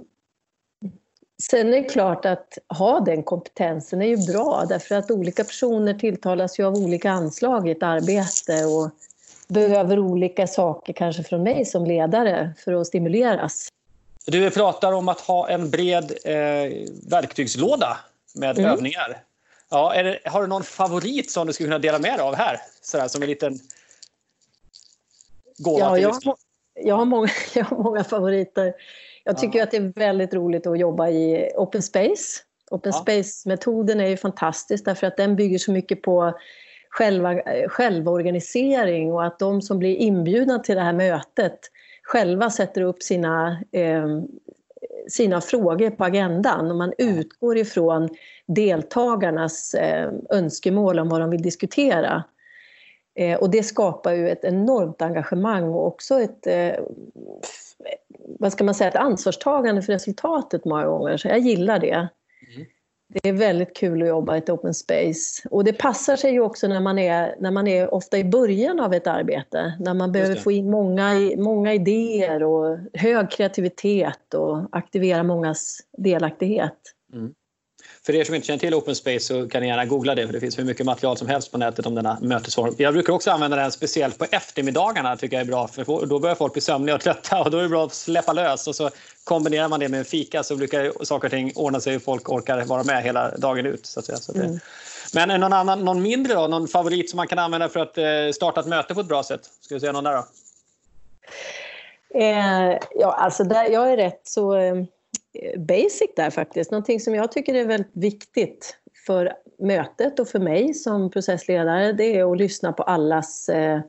sen 1.41 1.67
är 1.67 1.71
det 1.71 1.83
klart 1.83 2.25
att 2.25 2.57
ha 2.67 2.99
den 2.99 3.23
kompetensen 3.23 4.01
är 4.01 4.07
ju 4.07 4.17
bra 4.33 4.65
därför 4.69 4.95
att 4.95 5.11
olika 5.11 5.43
personer 5.43 5.93
tilltalas 5.93 6.59
ju 6.59 6.63
av 6.63 6.75
olika 6.75 7.11
anslag 7.11 7.67
i 7.67 7.71
ett 7.71 7.83
arbete 7.83 8.65
och 8.65 8.89
behöver 9.51 9.99
olika 9.99 10.47
saker 10.47 10.93
kanske 10.93 11.23
från 11.23 11.43
mig 11.43 11.65
som 11.65 11.85
ledare 11.85 12.53
för 12.63 12.73
att 12.73 12.87
stimuleras. 12.87 13.67
Du 14.25 14.49
pratar 14.49 14.93
om 14.93 15.09
att 15.09 15.19
ha 15.19 15.49
en 15.49 15.69
bred 15.69 16.11
eh, 16.25 16.33
verktygslåda 17.09 17.97
med 18.35 18.59
mm. 18.59 18.71
övningar. 18.71 19.23
Ja, 19.69 20.03
det, 20.03 20.19
har 20.25 20.41
du 20.41 20.47
någon 20.47 20.63
favorit 20.63 21.31
som 21.31 21.47
du 21.47 21.53
skulle 21.53 21.67
kunna 21.67 21.79
dela 21.79 21.99
med 21.99 22.13
dig 22.13 22.21
av 22.21 22.35
här? 22.35 22.57
Sådär, 22.81 23.07
som 23.07 23.21
en 23.21 23.29
liten 23.29 23.59
gåva 25.57 25.79
ja, 25.79 25.93
till 25.95 26.03
jag, 26.03 26.37
jag, 26.73 26.95
har 26.95 27.05
många, 27.05 27.29
jag 27.53 27.65
har 27.65 27.77
många 27.77 28.03
favoriter. 28.03 28.73
Jag 29.23 29.37
tycker 29.37 29.59
ja. 29.59 29.63
att 29.63 29.71
det 29.71 29.77
är 29.77 29.93
väldigt 29.95 30.33
roligt 30.33 30.67
att 30.67 30.79
jobba 30.79 31.09
i 31.09 31.51
open 31.55 31.81
space. 31.81 32.41
Open 32.71 32.91
ja. 32.95 33.01
space-metoden 33.01 33.99
är 33.99 34.07
ju 34.07 34.17
fantastisk 34.17 34.85
därför 34.85 35.07
att 35.07 35.17
den 35.17 35.35
bygger 35.35 35.57
så 35.57 35.71
mycket 35.71 36.01
på 36.01 36.33
själva, 36.91 37.39
eh, 37.39 37.69
självorganisering 37.69 39.13
och 39.13 39.25
att 39.25 39.39
de 39.39 39.61
som 39.61 39.79
blir 39.79 39.95
inbjudna 39.95 40.59
till 40.59 40.75
det 40.75 40.81
här 40.81 40.93
mötet 40.93 41.59
själva 42.03 42.49
sätter 42.49 42.81
upp 42.81 43.03
sina, 43.03 43.63
eh, 43.71 44.07
sina 45.07 45.41
frågor 45.41 45.89
på 45.89 46.03
agendan 46.03 46.71
och 46.71 46.77
man 46.77 46.93
utgår 46.97 47.57
ifrån 47.57 48.09
deltagarnas 48.47 49.73
eh, 49.73 50.11
önskemål 50.29 50.99
om 50.99 51.09
vad 51.09 51.21
de 51.21 51.29
vill 51.29 51.41
diskutera. 51.41 52.23
Eh, 53.15 53.39
och 53.39 53.49
det 53.49 53.63
skapar 53.63 54.13
ju 54.13 54.29
ett 54.29 54.43
enormt 54.43 55.01
engagemang 55.01 55.63
och 55.63 55.87
också 55.87 56.19
ett 56.19 56.47
eh, 56.47 56.73
vad 58.39 58.51
ska 58.51 58.63
man 58.63 58.75
säga, 58.75 58.89
ett 58.89 58.95
ansvarstagande 58.95 59.81
för 59.81 59.93
resultatet 59.93 60.65
många 60.65 60.85
gånger. 60.85 61.17
Så 61.17 61.27
jag 61.27 61.39
gillar 61.39 61.79
det. 61.79 62.07
Mm. 62.55 62.67
Det 63.13 63.29
är 63.29 63.33
väldigt 63.33 63.77
kul 63.77 64.01
att 64.01 64.07
jobba 64.07 64.35
i 64.35 64.37
ett 64.37 64.49
open 64.49 64.73
space. 64.73 65.47
Och 65.49 65.63
det 65.63 65.73
passar 65.73 66.15
sig 66.15 66.31
ju 66.31 66.41
också 66.41 66.67
när 66.67 66.79
man 66.79 66.99
är, 66.99 67.35
när 67.39 67.51
man 67.51 67.67
är 67.67 67.93
ofta 67.93 68.17
i 68.17 68.23
början 68.23 68.79
av 68.79 68.93
ett 68.93 69.07
arbete. 69.07 69.73
När 69.79 69.93
man 69.93 70.11
behöver 70.11 70.35
få 70.35 70.51
in 70.51 70.71
många, 70.71 71.13
många 71.37 71.73
idéer 71.73 72.43
och 72.43 72.79
hög 72.93 73.31
kreativitet 73.31 74.33
och 74.33 74.67
aktivera 74.71 75.23
mångas 75.23 75.79
delaktighet. 75.97 76.77
Mm. 77.13 77.33
För 78.05 78.15
er 78.15 78.23
som 78.23 78.35
inte 78.35 78.47
känner 78.47 78.59
till 78.59 78.73
Open 78.73 78.95
Space 78.95 79.19
så 79.19 79.49
kan 79.49 79.61
ni 79.61 79.67
gärna 79.67 79.85
googla 79.85 80.15
det 80.15 80.25
för 80.25 80.33
det 80.33 80.39
finns 80.39 80.59
hur 80.59 80.63
mycket 80.63 80.85
material 80.85 81.17
som 81.17 81.27
helst 81.27 81.51
på 81.51 81.57
nätet 81.57 81.85
om 81.85 81.95
denna 81.95 82.17
mötesform. 82.21 82.75
Jag 82.77 82.93
brukar 82.93 83.13
också 83.13 83.31
använda 83.31 83.57
den 83.57 83.71
speciellt 83.71 84.17
på 84.17 84.25
eftermiddagarna 84.31 85.17
tycker 85.17 85.37
jag 85.37 85.41
är 85.41 85.47
bra 85.47 85.67
för 85.67 86.05
då 86.05 86.19
börjar 86.19 86.35
folk 86.35 86.53
bli 86.53 86.61
sömniga 86.61 86.95
och 86.95 87.01
trötta 87.01 87.41
och 87.41 87.51
då 87.51 87.57
är 87.57 87.63
det 87.63 87.69
bra 87.69 87.85
att 87.85 87.93
släppa 87.93 88.33
lös 88.33 88.67
och 88.67 88.75
så 88.75 88.89
kombinerar 89.23 89.67
man 89.67 89.79
det 89.79 89.89
med 89.89 89.99
en 89.99 90.05
fika 90.05 90.43
så 90.43 90.55
brukar 90.55 91.05
saker 91.05 91.27
och 91.27 91.31
ting 91.31 91.51
ordna 91.55 91.79
sig 91.79 91.95
och 91.95 92.01
folk 92.01 92.29
orkar 92.29 92.65
vara 92.65 92.83
med 92.83 93.03
hela 93.03 93.37
dagen 93.37 93.65
ut. 93.65 93.85
Så 93.85 93.99
att 93.99 94.05
säga. 94.05 94.17
Så 94.17 94.35
mm. 94.35 94.59
Men 95.13 95.41
någon, 95.41 95.53
annan, 95.53 95.85
någon 95.85 96.01
mindre 96.01 96.33
då, 96.33 96.47
någon 96.47 96.67
favorit 96.67 97.09
som 97.09 97.17
man 97.17 97.27
kan 97.27 97.39
använda 97.39 97.69
för 97.69 97.79
att 97.79 97.97
eh, 97.97 98.05
starta 98.33 98.61
ett 98.61 98.67
möte 98.67 98.93
på 98.93 98.99
ett 99.01 99.07
bra 99.07 99.23
sätt? 99.23 99.41
Ska 99.61 99.75
vi 99.75 99.79
säga 99.79 99.91
någon 99.91 100.03
där 100.03 100.13
då? 100.13 100.25
Eh, 102.19 102.79
ja, 102.95 103.13
alltså 103.13 103.43
där, 103.43 103.69
jag 103.69 103.91
är 103.91 103.97
rätt 103.97 104.21
så 104.23 104.55
eh, 104.55 104.75
basic 105.57 106.09
där 106.15 106.29
faktiskt. 106.29 106.71
Någonting 106.71 106.99
som 106.99 107.15
jag 107.15 107.31
tycker 107.31 107.53
är 107.53 107.65
väldigt 107.65 107.91
viktigt 107.93 108.77
för 109.05 109.33
mötet 109.59 110.19
och 110.19 110.27
för 110.27 110.39
mig 110.39 110.73
som 110.73 111.11
processledare, 111.11 111.93
det 111.93 112.17
är 112.17 112.31
att 112.31 112.37
lyssna 112.37 112.73
på 112.73 112.83
allas 112.83 113.49
eh, 113.49 113.79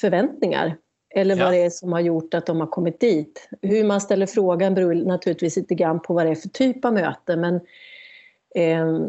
förväntningar. 0.00 0.76
Eller 1.14 1.36
vad 1.36 1.46
ja. 1.46 1.50
det 1.50 1.64
är 1.64 1.70
som 1.70 1.92
har 1.92 2.00
gjort 2.00 2.34
att 2.34 2.46
de 2.46 2.60
har 2.60 2.66
kommit 2.66 3.00
dit. 3.00 3.48
Hur 3.62 3.84
man 3.84 4.00
ställer 4.00 4.26
frågan 4.26 4.74
beror 4.74 4.94
naturligtvis 4.94 5.56
lite 5.56 5.74
grann 5.74 6.00
på 6.02 6.14
vad 6.14 6.26
det 6.26 6.30
är 6.30 6.34
för 6.34 6.48
typ 6.48 6.84
av 6.84 6.92
möte 6.92 7.36
men 7.36 7.54
eh, 8.54 9.00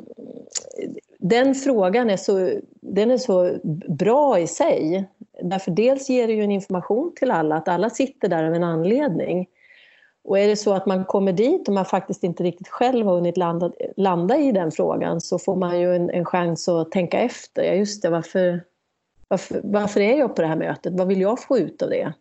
den 1.19 1.55
frågan 1.55 2.09
är 2.09 2.17
så, 2.17 2.59
den 2.81 3.11
är 3.11 3.17
så 3.17 3.57
bra 3.89 4.39
i 4.39 4.47
sig. 4.47 5.09
Därför 5.41 5.71
dels 5.71 6.09
ger 6.09 6.27
det 6.27 6.33
ju 6.33 6.43
en 6.43 6.51
information 6.51 7.13
till 7.15 7.31
alla, 7.31 7.55
att 7.55 7.67
alla 7.67 7.89
sitter 7.89 8.27
där 8.27 8.43
av 8.43 8.53
en 8.53 8.63
anledning. 8.63 9.47
Och 10.23 10.39
är 10.39 10.47
det 10.47 10.55
så 10.55 10.73
att 10.73 10.85
man 10.85 11.05
kommer 11.05 11.33
dit 11.33 11.67
och 11.67 11.73
man 11.73 11.85
faktiskt 11.85 12.23
inte 12.23 12.43
riktigt 12.43 12.67
själv 12.67 13.07
har 13.07 13.15
hunnit 13.15 13.37
landa, 13.37 13.71
landa 13.97 14.37
i 14.37 14.51
den 14.51 14.71
frågan 14.71 15.21
så 15.21 15.39
får 15.39 15.55
man 15.55 15.79
ju 15.79 15.95
en, 15.95 16.09
en 16.09 16.25
chans 16.25 16.67
att 16.67 16.91
tänka 16.91 17.19
efter. 17.19 17.63
Ja, 17.63 17.73
just 17.73 18.01
det, 18.01 18.09
varför, 18.09 18.63
varför, 19.27 19.61
varför 19.63 19.99
är 19.99 20.17
jag 20.17 20.35
på 20.35 20.41
det 20.41 20.47
här 20.47 20.55
mötet? 20.55 20.93
Vad 20.93 21.07
vill 21.07 21.21
jag 21.21 21.43
få 21.43 21.57
ut 21.57 21.81
av 21.81 21.89
det? 21.89 22.13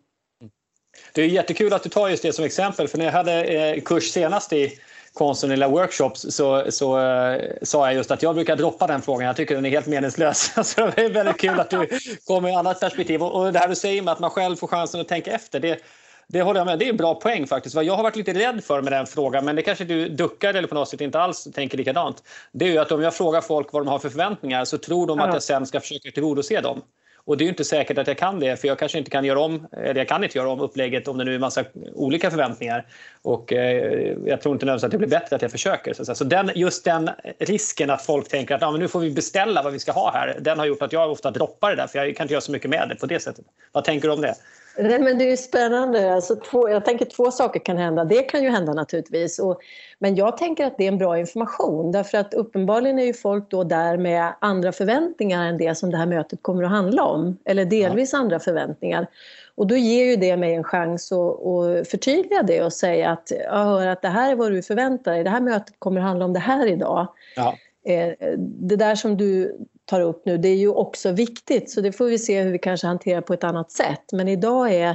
Det 1.13 1.21
är 1.21 1.27
jättekul 1.27 1.73
att 1.73 1.83
du 1.83 1.89
tar 1.89 2.09
just 2.09 2.23
det 2.23 2.33
som 2.33 2.45
exempel. 2.45 2.87
För 2.87 2.97
när 2.97 3.05
jag 3.05 3.11
hade 3.11 3.43
eh, 3.43 3.81
kurs 3.81 4.11
senast 4.11 4.53
i 4.53 4.79
konstnärliga 5.13 5.67
workshops 5.67 6.25
så, 6.29 6.71
så 6.71 6.99
uh, 6.99 7.41
sa 7.61 7.85
jag 7.85 7.95
just 7.95 8.11
att 8.11 8.23
jag 8.23 8.35
brukar 8.35 8.55
droppa 8.55 8.87
den 8.87 9.01
frågan. 9.01 9.27
Jag 9.27 9.35
tycker 9.35 9.55
den 9.55 9.65
är 9.65 9.69
helt 9.69 9.87
meningslös. 9.87 10.53
Så 10.63 10.91
det 10.95 11.01
är 11.01 11.09
väldigt 11.09 11.37
kul 11.37 11.59
att 11.59 11.69
du 11.69 11.87
kommer 12.25 12.41
med 12.41 12.51
ett 12.51 12.57
annat 12.57 12.79
perspektiv. 12.79 13.23
Och, 13.23 13.41
och 13.41 13.53
det 13.53 13.59
här 13.59 13.67
du 13.67 13.75
säger 13.75 14.01
med 14.01 14.11
att 14.11 14.19
man 14.19 14.29
själv 14.29 14.55
får 14.55 14.67
chansen 14.67 15.01
att 15.01 15.07
tänka 15.07 15.31
efter. 15.31 15.59
Det, 15.59 15.79
det 16.27 16.41
håller 16.41 16.59
jag 16.59 16.65
med. 16.65 16.79
Det 16.79 16.85
är 16.85 16.89
en 16.89 16.97
bra 16.97 17.15
poäng 17.15 17.47
faktiskt. 17.47 17.75
Vad 17.75 17.83
jag 17.83 17.95
har 17.95 18.03
varit 18.03 18.15
lite 18.15 18.33
rädd 18.33 18.63
för 18.63 18.81
med 18.81 18.93
den 18.93 19.05
frågan, 19.05 19.45
men 19.45 19.55
det 19.55 19.61
kanske 19.61 19.85
du 19.85 20.09
duckar 20.09 20.53
eller 20.53 20.67
på 20.67 20.75
något 20.75 20.89
sätt 20.89 21.01
inte 21.01 21.19
alls 21.19 21.47
tänker 21.53 21.77
likadant. 21.77 22.23
Det 22.51 22.65
är 22.65 22.69
ju 22.69 22.77
att 22.77 22.91
om 22.91 23.01
jag 23.01 23.15
frågar 23.15 23.41
folk 23.41 23.73
vad 23.73 23.85
de 23.85 23.87
har 23.87 23.99
för 23.99 24.09
förväntningar 24.09 24.65
så 24.65 24.77
tror 24.77 25.07
de 25.07 25.19
att 25.19 25.33
jag 25.33 25.43
sen 25.43 25.65
ska 25.65 25.79
försöka 25.79 26.11
tillgodose 26.11 26.61
dem. 26.61 26.81
Och 27.25 27.37
det 27.37 27.45
är 27.45 27.49
inte 27.49 27.63
säkert 27.63 27.97
att 27.97 28.07
jag 28.07 28.17
kan 28.17 28.39
det, 28.39 28.57
för 28.57 28.67
jag 28.67 28.79
kanske 28.79 28.97
inte 28.97 29.11
kan 29.11 29.25
göra 29.25 29.39
om, 29.39 29.67
eller 29.71 29.95
jag 29.95 30.07
kan 30.07 30.23
inte 30.23 30.37
göra 30.37 30.49
om 30.49 30.59
upplägget 30.59 31.07
om 31.07 31.17
det 31.17 31.23
nu 31.23 31.35
är 31.35 31.39
massa 31.39 31.63
olika 31.93 32.31
förväntningar. 32.31 32.85
Och 33.21 33.53
eh, 33.53 34.17
jag 34.25 34.41
tror 34.41 34.55
inte 34.55 34.65
nödvändigtvis 34.65 34.83
att 34.83 34.91
det 34.91 34.97
blir 34.97 35.07
bättre 35.07 35.35
att 35.35 35.41
jag 35.41 35.51
försöker. 35.51 35.93
Så, 35.93 36.15
så 36.15 36.23
den, 36.23 36.51
just 36.55 36.85
den 36.85 37.09
risken 37.39 37.89
att 37.89 38.05
folk 38.05 38.27
tänker 38.27 38.55
att 38.55 38.63
ah, 38.63 38.71
men 38.71 38.79
nu 38.79 38.87
får 38.87 38.99
vi 38.99 39.11
beställa 39.11 39.63
vad 39.63 39.73
vi 39.73 39.79
ska 39.79 39.91
ha 39.91 40.11
här, 40.11 40.37
den 40.39 40.59
har 40.59 40.65
gjort 40.65 40.81
att 40.81 40.93
jag 40.93 41.11
ofta 41.11 41.31
droppar 41.31 41.69
det 41.69 41.75
där, 41.75 41.87
för 41.87 41.99
jag 41.99 42.17
kan 42.17 42.23
inte 42.23 42.33
göra 42.33 42.41
så 42.41 42.51
mycket 42.51 42.69
med 42.69 42.89
det 42.89 42.95
på 42.95 43.05
det 43.05 43.19
sättet. 43.19 43.45
Vad 43.71 43.83
tänker 43.83 44.07
du 44.07 44.13
om 44.13 44.21
det? 44.21 44.35
Nej, 44.77 44.99
men 44.99 45.17
det 45.17 45.31
är 45.31 45.37
spännande. 45.37 46.13
Alltså, 46.13 46.35
två, 46.35 46.69
jag 46.69 46.85
tänker 46.85 47.05
två 47.05 47.31
saker 47.31 47.59
kan 47.59 47.77
hända. 47.77 48.05
Det 48.05 48.21
kan 48.21 48.43
ju 48.43 48.49
hända 48.49 48.73
naturligtvis. 48.73 49.39
Och, 49.39 49.59
men 49.99 50.15
jag 50.15 50.37
tänker 50.37 50.65
att 50.65 50.77
det 50.77 50.83
är 50.83 50.87
en 50.87 50.97
bra 50.97 51.19
information 51.19 51.91
därför 51.91 52.17
att 52.17 52.33
uppenbarligen 52.33 52.99
är 52.99 53.05
ju 53.05 53.13
folk 53.13 53.49
då 53.49 53.63
där 53.63 53.97
med 53.97 54.33
andra 54.39 54.71
förväntningar 54.71 55.45
än 55.45 55.57
det 55.57 55.75
som 55.75 55.91
det 55.91 55.97
här 55.97 56.05
mötet 56.05 56.39
kommer 56.41 56.63
att 56.63 56.69
handla 56.69 57.03
om. 57.03 57.37
Eller 57.45 57.65
delvis 57.65 58.13
ja. 58.13 58.19
andra 58.19 58.39
förväntningar. 58.39 59.07
Och 59.55 59.67
då 59.67 59.75
ger 59.75 60.05
ju 60.05 60.15
det 60.15 60.37
mig 60.37 60.53
en 60.53 60.63
chans 60.63 61.11
att, 61.11 61.45
att 61.45 61.87
förtydliga 61.87 62.43
det 62.43 62.63
och 62.63 62.73
säga 62.73 63.11
att 63.11 63.31
jag 63.49 63.65
hör 63.65 63.87
att 63.87 64.01
det 64.01 64.07
här 64.07 64.31
är 64.31 64.35
vad 64.35 64.51
du 64.51 64.61
förväntar 64.61 65.11
dig. 65.11 65.23
Det 65.23 65.29
här 65.29 65.41
mötet 65.41 65.75
kommer 65.79 66.01
att 66.01 66.07
handla 66.07 66.25
om 66.25 66.33
det 66.33 66.39
här 66.39 66.67
idag. 66.67 67.07
Ja. 67.35 67.55
Eh, 67.85 68.13
det 68.37 68.75
där 68.75 68.95
som 68.95 69.17
du 69.17 69.57
tar 69.85 70.01
upp 70.01 70.25
nu, 70.25 70.37
det 70.37 70.49
är 70.49 70.55
ju 70.55 70.69
också 70.69 71.11
viktigt 71.11 71.71
så 71.71 71.81
det 71.81 71.91
får 71.91 72.05
vi 72.05 72.19
se 72.19 72.41
hur 72.41 72.51
vi 72.51 72.59
kanske 72.59 72.87
hanterar 72.87 73.21
på 73.21 73.33
ett 73.33 73.43
annat 73.43 73.71
sätt. 73.71 74.03
Men 74.11 74.27
idag 74.27 74.73
är 74.73 74.89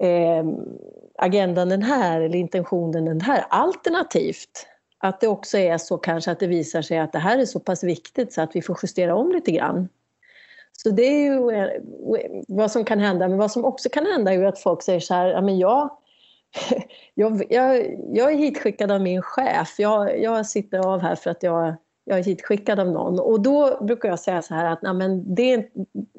eh, 0.00 0.44
agendan 1.18 1.68
den 1.68 1.82
här 1.82 2.20
eller 2.20 2.38
intentionen 2.38 3.04
den 3.04 3.20
här. 3.20 3.44
Alternativt 3.48 4.66
att 4.98 5.20
det 5.20 5.28
också 5.28 5.58
är 5.58 5.78
så 5.78 5.98
kanske 5.98 6.30
att 6.30 6.40
det 6.40 6.46
visar 6.46 6.82
sig 6.82 6.98
att 6.98 7.12
det 7.12 7.18
här 7.18 7.38
är 7.38 7.44
så 7.44 7.60
pass 7.60 7.84
viktigt 7.84 8.32
så 8.32 8.42
att 8.42 8.56
vi 8.56 8.62
får 8.62 8.78
justera 8.82 9.14
om 9.14 9.32
lite 9.32 9.50
grann. 9.50 9.88
Så 10.72 10.90
det 10.90 11.02
är 11.02 11.24
ju 11.24 11.50
eh, 11.50 11.68
vad 12.48 12.70
som 12.70 12.84
kan 12.84 12.98
hända. 12.98 13.28
Men 13.28 13.38
vad 13.38 13.50
som 13.50 13.64
också 13.64 13.88
kan 13.88 14.06
hända 14.06 14.32
är 14.32 14.38
ju 14.38 14.46
att 14.46 14.58
folk 14.58 14.82
säger 14.82 15.00
så 15.00 15.14
här, 15.14 15.28
ja 15.28 15.40
men 15.40 15.58
jag, 15.58 15.90
jag, 17.14 17.52
jag, 17.52 17.96
jag 18.12 18.32
är 18.32 18.36
hitskickad 18.36 18.90
av 18.90 19.00
min 19.00 19.22
chef. 19.22 19.74
Jag, 19.78 20.22
jag 20.22 20.46
sitter 20.46 20.78
av 20.78 21.00
här 21.00 21.14
för 21.14 21.30
att 21.30 21.42
jag 21.42 21.74
jag 22.08 22.18
är 22.18 22.24
hitskickad 22.24 22.80
av 22.80 22.86
någon. 22.86 23.20
Och 23.20 23.40
då 23.40 23.84
brukar 23.84 24.08
jag 24.08 24.20
säga 24.20 24.42
så 24.42 24.54
här 24.54 24.72
att 24.72 24.96
men 24.96 25.34
det 25.34 25.52
är 25.52 25.68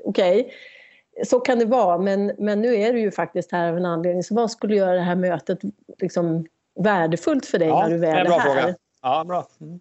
okej, 0.04 0.42
okay, 0.42 1.26
så 1.26 1.40
kan 1.40 1.60
det 1.60 1.66
vara, 1.66 1.98
men, 1.98 2.32
men 2.38 2.62
nu 2.62 2.76
är 2.76 2.94
du 2.94 3.00
ju 3.00 3.12
faktiskt 3.12 3.52
här 3.52 3.70
av 3.70 3.78
en 3.78 3.86
anledning. 3.86 4.24
Så 4.24 4.36
vad 4.36 4.52
skulle 4.52 4.76
göra 4.76 4.94
det 4.94 5.02
här 5.02 5.16
mötet 5.16 5.60
liksom 5.98 6.46
värdefullt 6.80 7.46
för 7.46 7.60
dig 7.60 7.68
ja, 7.68 7.82
när 7.82 7.90
du 7.90 7.98
väl 7.98 8.28
är, 8.28 8.32
är 8.32 8.40
här? 8.40 8.62
Fråga. 8.62 8.76
Ja, 9.02 9.24
bra. 9.24 9.48
Mm. 9.62 9.80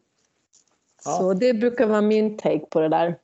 Ja. 1.04 1.10
Så 1.10 1.34
det 1.34 1.52
brukar 1.52 1.86
vara 1.86 2.00
min 2.00 2.36
take 2.36 2.66
på 2.70 2.80
det 2.80 2.88
där. 2.88 3.18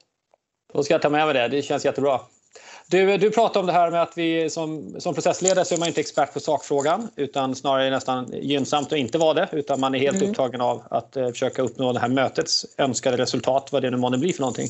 Då 0.72 0.82
ska 0.82 0.94
jag 0.94 1.02
ta 1.02 1.10
med 1.10 1.26
mig 1.26 1.34
det. 1.34 1.48
Det 1.48 1.62
känns 1.62 1.84
jättebra. 1.84 2.20
Du, 2.92 3.16
du 3.16 3.30
pratade 3.30 3.58
om 3.58 3.66
det 3.66 3.72
här 3.72 3.90
med 3.90 4.02
att 4.02 4.12
vi 4.18 4.50
som, 4.50 4.94
som 4.98 5.14
processledare 5.14 5.64
så 5.64 5.74
är 5.74 5.78
man 5.78 5.88
inte 5.88 6.00
expert 6.00 6.34
på 6.34 6.40
sakfrågan 6.40 7.08
utan 7.16 7.54
snarare 7.54 7.90
nästan 7.90 8.30
gynnsamt 8.32 8.92
att 8.92 8.98
inte 8.98 9.18
vara 9.18 9.34
det 9.34 9.48
utan 9.52 9.80
man 9.80 9.94
är 9.94 9.98
helt 9.98 10.16
mm. 10.16 10.30
upptagen 10.30 10.60
av 10.60 10.82
att 10.90 11.16
uh, 11.16 11.30
försöka 11.30 11.62
uppnå 11.62 11.92
det 11.92 12.00
här 12.00 12.08
mötets 12.08 12.66
önskade 12.78 13.16
resultat, 13.16 13.68
vad 13.72 13.82
det 13.82 13.90
nu 13.90 13.96
månde 13.96 14.18
bli 14.18 14.32
för 14.32 14.40
någonting. 14.40 14.68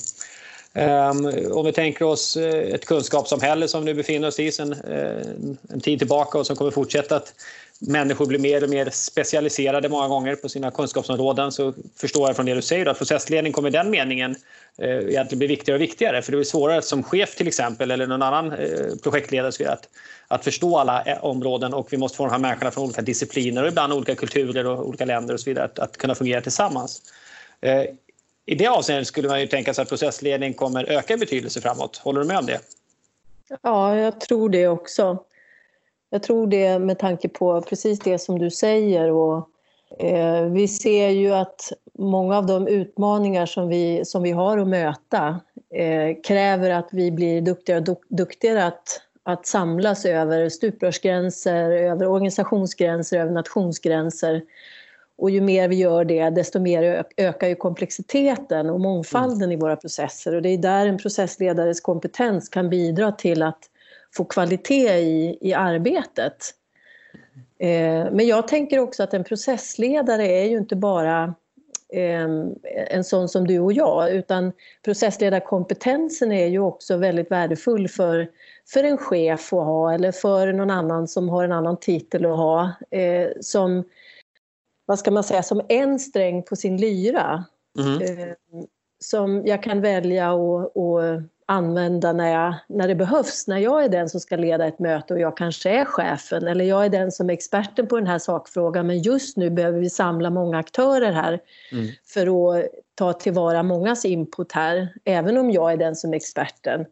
Um, 0.74 1.52
om 1.52 1.66
vi 1.66 1.72
tänker 1.72 2.04
oss 2.04 2.36
uh, 2.36 2.44
ett 2.44 2.84
kunskapssamhälle 2.84 3.68
som 3.68 3.84
vi 3.84 3.94
befinner 3.94 4.28
oss 4.28 4.40
i 4.40 4.52
sedan 4.52 4.72
uh, 4.72 5.22
en 5.68 5.80
tid 5.80 5.98
tillbaka 5.98 6.38
och 6.38 6.46
som 6.46 6.56
kommer 6.56 6.70
fortsätta 6.70 7.16
att 7.16 7.34
människor 7.86 8.26
blir 8.26 8.38
mer 8.38 8.64
och 8.64 8.70
mer 8.70 8.90
specialiserade 8.90 9.88
många 9.88 10.08
gånger 10.08 10.36
på 10.36 10.48
sina 10.48 10.70
kunskapsområden 10.70 11.52
så 11.52 11.74
förstår 11.96 12.28
jag 12.28 12.36
från 12.36 12.46
det 12.46 12.54
du 12.54 12.62
säger 12.62 12.86
att 12.86 12.98
processledning 12.98 13.52
kommer 13.52 13.68
i 13.68 13.72
den 13.72 13.90
meningen 13.90 14.36
eh, 14.78 14.88
egentligen 14.88 15.38
bli 15.38 15.46
viktigare 15.46 15.76
och 15.76 15.82
viktigare. 15.82 16.22
För 16.22 16.32
det 16.32 16.36
blir 16.36 16.44
svårare 16.44 16.82
som 16.82 17.02
chef 17.02 17.36
till 17.36 17.48
exempel 17.48 17.90
eller 17.90 18.06
någon 18.06 18.22
annan 18.22 18.52
eh, 18.52 18.68
projektledare 19.02 19.72
att, 19.72 19.88
att 20.28 20.44
förstå 20.44 20.78
alla 20.78 21.02
eh, 21.02 21.24
områden 21.24 21.74
och 21.74 21.92
vi 21.92 21.96
måste 21.96 22.16
få 22.16 22.24
de 22.24 22.32
här 22.32 22.38
människorna 22.38 22.70
från 22.70 22.84
olika 22.84 23.02
discipliner 23.02 23.62
och 23.62 23.68
ibland 23.68 23.92
olika 23.92 24.14
kulturer 24.14 24.66
och 24.66 24.88
olika 24.88 25.04
länder 25.04 25.34
och 25.34 25.40
så 25.40 25.50
vidare 25.50 25.64
att, 25.64 25.78
att 25.78 25.96
kunna 25.96 26.14
fungera 26.14 26.40
tillsammans. 26.40 27.02
Eh, 27.60 27.82
I 28.46 28.54
det 28.54 28.66
avseendet 28.66 29.06
skulle 29.08 29.28
man 29.28 29.40
ju 29.40 29.46
tänka 29.46 29.74
sig 29.74 29.82
att 29.82 29.88
processledning 29.88 30.54
kommer 30.54 30.84
öka 30.84 31.14
i 31.14 31.16
betydelse 31.16 31.60
framåt. 31.60 31.96
Håller 31.96 32.20
du 32.20 32.26
med 32.26 32.38
om 32.38 32.46
det? 32.46 32.60
Ja, 33.62 33.96
jag 33.96 34.20
tror 34.20 34.48
det 34.48 34.68
också. 34.68 35.24
Jag 36.12 36.22
tror 36.22 36.46
det 36.46 36.78
med 36.78 36.98
tanke 36.98 37.28
på 37.28 37.60
precis 37.60 37.98
det 37.98 38.18
som 38.18 38.38
du 38.38 38.50
säger. 38.50 39.10
Och, 39.10 39.48
eh, 39.98 40.44
vi 40.44 40.68
ser 40.68 41.08
ju 41.08 41.34
att 41.34 41.72
många 41.98 42.38
av 42.38 42.46
de 42.46 42.68
utmaningar 42.68 43.46
som 43.46 43.68
vi, 43.68 44.04
som 44.04 44.22
vi 44.22 44.30
har 44.30 44.58
att 44.58 44.68
möta 44.68 45.40
eh, 45.74 46.20
kräver 46.24 46.70
att 46.70 46.88
vi 46.92 47.10
blir 47.10 47.40
duktigare 47.40 47.80
och 47.80 48.00
duktigare 48.08 48.64
att, 48.64 49.00
att 49.22 49.46
samlas 49.46 50.04
över 50.04 50.48
stuprörsgränser, 50.48 51.70
över 51.70 52.06
organisationsgränser, 52.06 53.18
över 53.18 53.32
nationsgränser. 53.32 54.42
Och 55.18 55.30
ju 55.30 55.40
mer 55.40 55.68
vi 55.68 55.76
gör 55.76 56.04
det, 56.04 56.30
desto 56.30 56.60
mer 56.60 57.04
ökar 57.16 57.48
ju 57.48 57.54
komplexiteten 57.54 58.70
och 58.70 58.80
mångfalden 58.80 59.42
mm. 59.42 59.52
i 59.52 59.56
våra 59.56 59.76
processer. 59.76 60.34
Och 60.34 60.42
det 60.42 60.48
är 60.48 60.58
där 60.58 60.86
en 60.86 60.98
processledares 60.98 61.80
kompetens 61.80 62.48
kan 62.48 62.70
bidra 62.70 63.12
till 63.12 63.42
att 63.42 63.68
få 64.16 64.24
kvalitet 64.24 64.98
i, 64.98 65.38
i 65.40 65.54
arbetet. 65.54 66.54
Eh, 67.58 68.12
men 68.12 68.26
jag 68.26 68.48
tänker 68.48 68.78
också 68.78 69.02
att 69.02 69.14
en 69.14 69.24
processledare 69.24 70.26
är 70.26 70.44
ju 70.44 70.58
inte 70.58 70.76
bara 70.76 71.34
eh, 71.92 72.28
en 72.90 73.04
sån 73.04 73.28
som 73.28 73.46
du 73.46 73.58
och 73.58 73.72
jag 73.72 74.10
utan 74.10 74.52
processledarkompetensen 74.84 76.32
är 76.32 76.46
ju 76.46 76.58
också 76.58 76.96
väldigt 76.96 77.30
värdefull 77.30 77.88
för, 77.88 78.30
för 78.72 78.84
en 78.84 78.98
chef 78.98 79.52
att 79.52 79.64
ha 79.64 79.94
eller 79.94 80.12
för 80.12 80.52
någon 80.52 80.70
annan 80.70 81.08
som 81.08 81.28
har 81.28 81.44
en 81.44 81.52
annan 81.52 81.76
titel 81.76 82.26
att 82.26 82.36
ha. 82.36 82.72
Eh, 82.90 83.28
som, 83.40 83.84
vad 84.86 84.98
ska 84.98 85.10
man 85.10 85.24
säga, 85.24 85.42
som 85.42 85.60
en 85.68 85.98
sträng 85.98 86.42
på 86.42 86.56
sin 86.56 86.76
lyra. 86.76 87.44
Mm. 87.78 88.34
som 89.04 89.46
jag 89.46 89.62
kan 89.62 89.80
välja 89.80 90.32
att 90.32 90.72
använda 91.52 92.12
när, 92.12 92.32
jag, 92.32 92.54
när 92.68 92.88
det 92.88 92.94
behövs, 92.94 93.46
när 93.46 93.58
jag 93.58 93.84
är 93.84 93.88
den 93.88 94.08
som 94.08 94.20
ska 94.20 94.36
leda 94.36 94.66
ett 94.66 94.78
möte 94.78 95.14
och 95.14 95.20
jag 95.20 95.36
kanske 95.36 95.70
är 95.70 95.84
chefen 95.84 96.46
eller 96.46 96.64
jag 96.64 96.84
är 96.84 96.88
den 96.88 97.12
som 97.12 97.30
är 97.30 97.34
experten 97.34 97.86
på 97.86 97.96
den 97.96 98.06
här 98.06 98.18
sakfrågan 98.18 98.86
men 98.86 99.02
just 99.02 99.36
nu 99.36 99.50
behöver 99.50 99.78
vi 99.78 99.90
samla 99.90 100.30
många 100.30 100.58
aktörer 100.58 101.12
här 101.12 101.40
mm. 101.72 101.88
för 102.04 102.56
att 102.56 102.66
ta 102.94 103.12
tillvara 103.12 103.62
mångas 103.62 104.04
input 104.04 104.52
här, 104.52 104.88
även 105.04 105.38
om 105.38 105.50
jag 105.50 105.72
är 105.72 105.76
den 105.76 105.96
som 105.96 106.12
är 106.12 106.16
experten. 106.16 106.86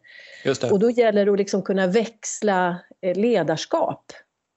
Och 0.71 0.79
då 0.79 0.89
gäller 0.89 1.25
det 1.25 1.31
att 1.31 1.37
liksom 1.37 1.61
kunna 1.61 1.87
växla 1.87 2.77
eh, 3.01 3.17
ledarskap 3.17 4.11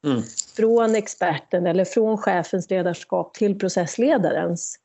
Mm. 0.05 0.23
Från 0.57 0.95
experten 0.95 1.67
eller 1.67 1.85
från 1.85 2.19
chefens 2.19 2.71
ledarskap 2.71 3.35
till 3.35 3.59
processledarens. 3.59 4.79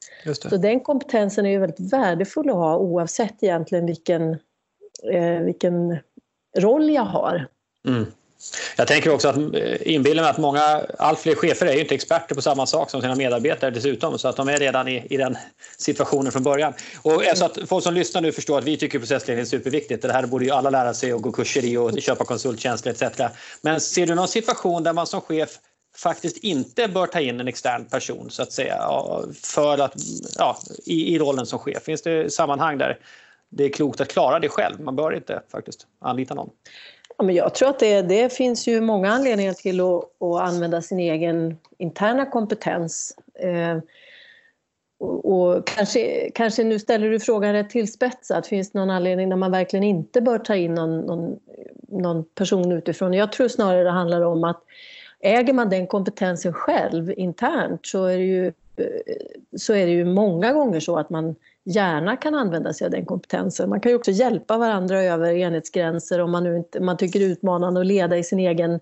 Så 0.49 0.57
den 0.57 0.79
kompetensen 0.79 1.45
är 1.45 1.49
ju 1.49 1.59
väldigt 1.59 1.93
värdefull 1.93 2.49
att 2.49 2.55
ha 2.55 2.77
oavsett 2.77 3.43
egentligen 3.43 3.85
vilken 3.85 4.37
eh, 5.13 5.39
vilken 5.39 5.97
roll 6.57 6.89
jag 6.89 7.03
har. 7.03 7.47
Mm. 7.87 8.05
Jag 8.75 8.87
tänker 8.87 9.13
också 9.13 9.27
att 9.27 9.37
eh, 9.37 9.93
inbillar 9.93 10.23
mig 10.23 10.29
att 10.29 10.37
många, 10.37 10.85
allt 10.97 11.19
fler 11.19 11.35
chefer 11.35 11.65
är 11.65 11.73
ju 11.73 11.79
inte 11.79 11.95
experter 11.95 12.35
på 12.35 12.41
samma 12.41 12.65
sak 12.65 12.89
som 12.89 13.01
sina 13.01 13.15
medarbetare 13.15 13.71
dessutom 13.71 14.19
så 14.19 14.27
att 14.27 14.35
de 14.35 14.49
är 14.49 14.57
redan 14.57 14.87
i, 14.87 15.07
i 15.09 15.17
den 15.17 15.37
situationen 15.77 16.31
från 16.31 16.43
början. 16.43 16.73
Och 17.01 17.23
så 17.35 17.45
att 17.45 17.57
folk 17.67 17.83
som 17.83 17.93
lyssnar 17.93 18.21
nu 18.21 18.31
förstår 18.31 18.57
att 18.57 18.63
vi 18.63 18.77
tycker 18.77 18.99
processledning 18.99 19.41
är 19.41 19.45
superviktigt. 19.45 20.01
Det 20.01 20.13
här 20.13 20.25
borde 20.25 20.45
ju 20.45 20.51
alla 20.51 20.69
lära 20.69 20.93
sig 20.93 21.13
och 21.13 21.21
gå 21.21 21.31
kurser 21.31 21.65
i 21.65 21.77
och 21.77 22.01
köpa 22.01 22.25
konsulttjänster 22.25 22.91
etc. 22.91 23.21
Men 23.61 23.81
ser 23.81 24.07
du 24.07 24.15
någon 24.15 24.27
situation 24.27 24.83
där 24.83 24.93
man 24.93 25.07
som 25.07 25.21
chef 25.21 25.49
faktiskt 25.95 26.37
inte 26.37 26.87
bör 26.87 27.07
ta 27.07 27.19
in 27.19 27.39
en 27.39 27.47
extern 27.47 27.85
person 27.85 28.29
så 28.29 28.43
att 28.43 28.51
säga 28.51 28.77
för 29.43 29.77
att, 29.77 29.93
ja, 30.37 30.57
i, 30.85 31.15
i 31.15 31.19
rollen 31.19 31.45
som 31.45 31.59
chef? 31.59 31.83
Finns 31.83 32.01
det 32.01 32.33
sammanhang 32.33 32.77
där 32.77 32.97
det 33.49 33.63
är 33.63 33.69
klokt 33.69 34.01
att 34.01 34.07
klara 34.07 34.39
det 34.39 34.49
själv. 34.49 34.81
Man 34.81 34.95
bör 34.95 35.15
inte 35.15 35.41
faktiskt 35.51 35.87
anlita 35.99 36.33
någon. 36.33 36.49
Ja, 37.17 37.23
men 37.23 37.35
jag 37.35 37.53
tror 37.53 37.69
att 37.69 37.79
det, 37.79 38.01
det 38.01 38.33
finns 38.33 38.67
ju 38.67 38.81
många 38.81 39.11
anledningar 39.11 39.53
till 39.53 39.79
att, 39.79 40.03
att 40.21 40.41
använda 40.41 40.81
sin 40.81 40.99
egen 40.99 41.57
interna 41.77 42.25
kompetens. 42.25 43.17
Eh, 43.39 43.77
och, 44.99 45.25
och, 45.25 45.67
kanske, 45.67 46.29
kanske 46.29 46.63
nu 46.63 46.79
ställer 46.79 47.09
du 47.09 47.19
frågan 47.19 47.53
rätt 47.53 47.69
tillspetsat. 47.69 48.47
Finns 48.47 48.71
det 48.71 48.79
någon 48.79 48.89
anledning 48.89 49.29
när 49.29 49.35
man 49.35 49.51
verkligen 49.51 49.83
inte 49.83 50.21
bör 50.21 50.39
ta 50.39 50.55
in 50.55 50.73
någon, 50.73 51.01
någon, 51.01 51.39
någon 51.87 52.23
person 52.23 52.71
utifrån? 52.71 53.13
Jag 53.13 53.31
tror 53.31 53.47
snarare 53.47 53.83
det 53.83 53.89
handlar 53.89 54.21
om 54.21 54.43
att 54.43 54.63
äger 55.19 55.53
man 55.53 55.69
den 55.69 55.87
kompetensen 55.87 56.53
själv 56.53 57.13
internt 57.17 57.85
så 57.85 58.05
är 58.05 58.17
det 58.17 58.23
ju, 58.23 58.47
eh, 58.47 58.53
så 59.57 59.73
är 59.73 59.85
det 59.85 59.91
ju 59.91 60.05
många 60.05 60.53
gånger 60.53 60.79
så 60.79 60.97
att 60.97 61.09
man 61.09 61.35
gärna 61.69 62.17
kan 62.17 62.35
använda 62.35 62.73
sig 62.73 62.85
av 62.85 62.91
den 62.91 63.05
kompetensen. 63.05 63.69
Man 63.69 63.79
kan 63.79 63.91
ju 63.91 63.95
också 63.95 64.11
hjälpa 64.11 64.57
varandra 64.57 65.03
över 65.03 65.33
enhetsgränser 65.33 66.19
om 66.19 66.31
man, 66.31 66.43
nu 66.43 66.57
inte, 66.57 66.79
man 66.79 66.97
tycker 66.97 67.19
det 67.19 67.25
är 67.25 67.29
utmanande 67.29 67.79
att 67.79 67.85
leda 67.85 68.17
i 68.17 68.23
sin 68.23 68.39
egen, 68.39 68.79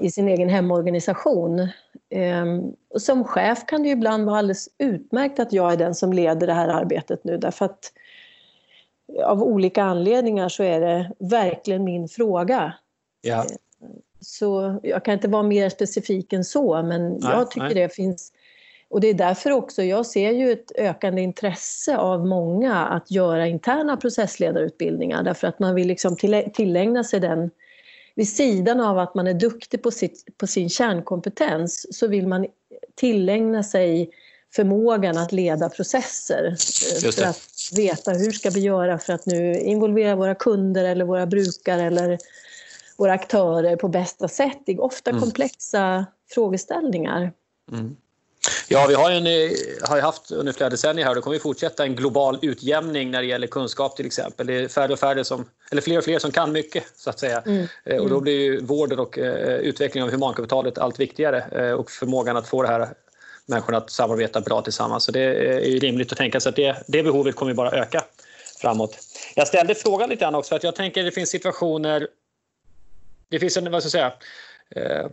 i 0.00 0.10
sin 0.10 0.28
egen 0.28 0.48
hemorganisation. 0.48 1.68
Ehm, 2.10 2.72
och 2.94 3.02
som 3.02 3.24
chef 3.24 3.66
kan 3.66 3.82
det 3.82 3.88
ju 3.88 3.94
ibland 3.94 4.26
vara 4.26 4.38
alldeles 4.38 4.68
utmärkt 4.78 5.40
att 5.40 5.52
jag 5.52 5.72
är 5.72 5.76
den 5.76 5.94
som 5.94 6.12
leder 6.12 6.46
det 6.46 6.52
här 6.52 6.68
arbetet 6.68 7.24
nu 7.24 7.36
därför 7.36 7.64
att 7.64 7.92
av 9.24 9.42
olika 9.42 9.82
anledningar 9.82 10.48
så 10.48 10.62
är 10.62 10.80
det 10.80 11.12
verkligen 11.18 11.84
min 11.84 12.08
fråga. 12.08 12.72
Ja. 13.20 13.44
Så 14.20 14.80
jag 14.82 15.04
kan 15.04 15.14
inte 15.14 15.28
vara 15.28 15.42
mer 15.42 15.68
specifik 15.68 16.32
än 16.32 16.44
så 16.44 16.82
men 16.82 17.08
nej, 17.08 17.20
jag 17.22 17.50
tycker 17.50 17.66
nej. 17.66 17.74
det 17.74 17.94
finns 17.94 18.32
och 18.92 19.00
det 19.00 19.08
är 19.08 19.14
därför 19.14 19.50
också, 19.50 19.82
jag 19.82 20.06
ser 20.06 20.30
ju 20.30 20.52
ett 20.52 20.72
ökande 20.74 21.22
intresse 21.22 21.96
av 21.96 22.26
många 22.26 22.84
att 22.84 23.10
göra 23.10 23.46
interna 23.46 23.96
processledarutbildningar 23.96 25.22
därför 25.22 25.46
att 25.46 25.58
man 25.58 25.74
vill 25.74 25.86
liksom 25.86 26.16
tillägna 26.54 27.04
sig 27.04 27.20
den 27.20 27.50
vid 28.14 28.28
sidan 28.28 28.80
av 28.80 28.98
att 28.98 29.14
man 29.14 29.26
är 29.26 29.34
duktig 29.34 29.82
på, 29.82 29.90
sitt, 29.90 30.38
på 30.38 30.46
sin 30.46 30.68
kärnkompetens 30.68 31.98
så 31.98 32.06
vill 32.06 32.26
man 32.26 32.46
tillägna 32.94 33.62
sig 33.62 34.10
förmågan 34.54 35.18
att 35.18 35.32
leda 35.32 35.68
processer. 35.68 36.56
För 37.12 37.24
att 37.24 37.70
veta 37.76 38.12
hur 38.12 38.30
ska 38.30 38.50
vi 38.50 38.60
göra 38.60 38.98
för 38.98 39.12
att 39.12 39.26
nu 39.26 39.58
involvera 39.58 40.16
våra 40.16 40.34
kunder 40.34 40.84
eller 40.84 41.04
våra 41.04 41.26
brukare 41.26 41.82
eller 41.82 42.18
våra 42.96 43.12
aktörer 43.12 43.76
på 43.76 43.88
bästa 43.88 44.28
sätt 44.28 44.62
i 44.66 44.78
ofta 44.78 45.10
mm. 45.10 45.22
komplexa 45.22 46.06
frågeställningar. 46.34 47.32
Mm. 47.72 47.96
Ja, 48.68 48.86
vi 48.88 48.94
har 48.94 49.10
ju, 49.10 49.16
en, 49.16 49.26
eh, 49.26 49.88
har 49.88 49.96
ju 49.96 50.02
haft 50.02 50.30
under 50.30 50.52
flera 50.52 50.70
decennier 50.70 51.04
här 51.04 51.10
och 51.10 51.16
det 51.16 51.22
kommer 51.22 51.36
vi 51.36 51.40
fortsätta 51.40 51.84
en 51.84 51.96
global 51.96 52.38
utjämning 52.42 53.10
när 53.10 53.20
det 53.20 53.26
gäller 53.26 53.46
kunskap 53.46 53.96
till 53.96 54.06
exempel. 54.06 54.46
Det 54.46 54.54
är 54.54 54.68
färre 54.68 54.92
och 54.92 54.98
färre 54.98 55.24
som, 55.24 55.44
eller 55.70 55.82
fler 55.82 55.98
och 55.98 56.04
fler 56.04 56.18
som 56.18 56.30
kan 56.30 56.52
mycket 56.52 56.84
så 56.96 57.10
att 57.10 57.18
säga. 57.18 57.42
Mm. 57.46 57.66
Mm. 57.84 58.02
Och 58.02 58.10
då 58.10 58.20
blir 58.20 58.40
ju 58.40 58.64
vården 58.64 58.98
och 58.98 59.18
uh, 59.18 59.24
utvecklingen 59.44 60.08
av 60.08 60.14
humankapitalet 60.14 60.78
allt 60.78 61.00
viktigare 61.00 61.74
och 61.74 61.90
förmågan 61.90 62.36
att 62.36 62.48
få 62.48 62.62
det 62.62 62.68
här 62.68 62.88
människorna 63.46 63.78
att 63.78 63.90
samarbeta 63.90 64.40
bra 64.40 64.62
tillsammans. 64.62 65.04
Så 65.04 65.12
det 65.12 65.20
är 65.20 65.60
ju 65.60 65.78
rimligt 65.78 66.12
att 66.12 66.18
tänka 66.18 66.40
sig 66.40 66.50
att 66.50 66.56
det, 66.56 66.76
det 66.86 67.02
behovet 67.02 67.36
kommer 67.36 67.54
bara 67.54 67.70
öka 67.70 68.04
framåt. 68.60 68.98
Jag 69.34 69.48
ställde 69.48 69.74
frågan 69.74 70.08
lite 70.08 70.20
grann 70.20 70.34
också 70.34 70.48
för 70.48 70.56
att 70.56 70.64
jag 70.64 70.76
tänker 70.76 71.00
att 71.00 71.06
det 71.06 71.12
finns 71.12 71.30
situationer 71.30 72.08
det 73.32 73.40
finns 73.40 73.56
en, 73.56 73.70
vad 73.70 73.82
ska 73.82 73.98
jag 73.98 74.12
säga, 74.12 74.12
eh, 74.84 75.06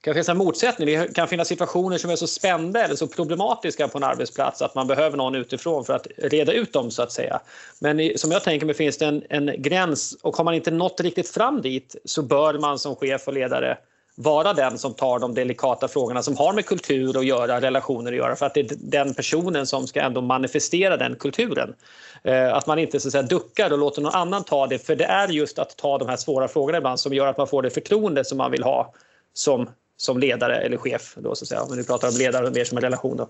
kan 0.00 0.14
finnas 0.14 0.28
en 0.28 0.38
motsättning. 0.38 0.86
Det 0.86 1.14
kan 1.14 1.28
finnas 1.28 1.48
situationer 1.48 1.98
som 1.98 2.10
är 2.10 2.16
så 2.16 2.26
spända 2.26 2.84
eller 2.84 2.94
så 2.94 3.06
problematiska 3.06 3.88
på 3.88 3.98
en 3.98 4.04
arbetsplats 4.04 4.62
att 4.62 4.74
man 4.74 4.86
behöver 4.86 5.16
någon 5.16 5.34
utifrån 5.34 5.84
för 5.84 5.92
att 5.92 6.06
reda 6.16 6.52
ut 6.52 6.72
dem 6.72 6.90
så 6.90 7.02
att 7.02 7.12
säga. 7.12 7.40
Men 7.78 8.18
som 8.18 8.30
jag 8.30 8.44
tänker 8.44 8.66
mig 8.66 8.74
finns 8.74 8.98
det 8.98 9.06
en, 9.06 9.22
en 9.28 9.62
gräns 9.62 10.16
och 10.22 10.36
har 10.36 10.44
man 10.44 10.54
inte 10.54 10.70
nått 10.70 11.00
riktigt 11.00 11.28
fram 11.28 11.62
dit 11.62 11.96
så 12.04 12.22
bör 12.22 12.58
man 12.58 12.78
som 12.78 12.96
chef 12.96 13.28
och 13.28 13.34
ledare 13.34 13.78
vara 14.14 14.52
den 14.52 14.78
som 14.78 14.94
tar 14.94 15.18
de 15.18 15.34
delikata 15.34 15.88
frågorna 15.88 16.22
som 16.22 16.36
har 16.36 16.52
med 16.52 16.66
kultur 16.66 17.18
att 17.18 17.26
göra, 17.26 17.60
relationer 17.60 18.12
att 18.12 18.18
göra, 18.18 18.36
för 18.36 18.46
att 18.46 18.54
det 18.54 18.60
är 18.60 18.76
den 18.78 19.14
personen 19.14 19.66
som 19.66 19.86
ska 19.86 20.00
ändå 20.00 20.20
manifestera 20.20 20.96
den 20.96 21.16
kulturen. 21.16 21.74
Eh, 22.22 22.54
att 22.54 22.66
man 22.66 22.78
inte 22.78 23.00
så 23.00 23.08
att 23.08 23.12
säga, 23.12 23.22
duckar 23.22 23.72
och 23.72 23.78
låter 23.78 24.02
någon 24.02 24.14
annan 24.14 24.44
ta 24.44 24.66
det, 24.66 24.78
för 24.78 24.96
det 24.96 25.04
är 25.04 25.28
just 25.28 25.58
att 25.58 25.76
ta 25.76 25.98
de 25.98 26.08
här 26.08 26.16
svåra 26.16 26.48
frågorna 26.48 26.78
ibland 26.78 27.00
som 27.00 27.14
gör 27.14 27.26
att 27.26 27.38
man 27.38 27.46
får 27.46 27.62
det 27.62 27.70
förtroende 27.70 28.24
som 28.24 28.38
man 28.38 28.50
vill 28.50 28.62
ha 28.62 28.92
som, 29.32 29.70
som 30.00 30.18
ledare 30.18 30.56
eller 30.56 30.76
chef. 30.76 31.14
Då, 31.16 31.34
så 31.34 31.44
att 31.44 31.48
säga. 31.48 31.62
Om 31.62 31.76
vi 31.76 31.84
pratar 31.84 32.08
om 32.08 32.14
ledare 32.14 32.50
mer 32.50 32.64
som 32.64 32.78
en 32.78 32.82
relation. 32.82 33.16
Då. 33.16 33.28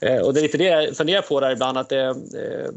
Eh, 0.00 0.18
och 0.18 0.34
det 0.34 0.40
är 0.40 0.42
lite 0.42 0.58
det 0.58 0.64
jag 0.64 0.96
funderar 0.96 1.22
på 1.22 1.40
där 1.40 1.50
ibland, 1.50 1.78
att 1.78 1.88
det, 1.88 2.04
eh, 2.04 2.70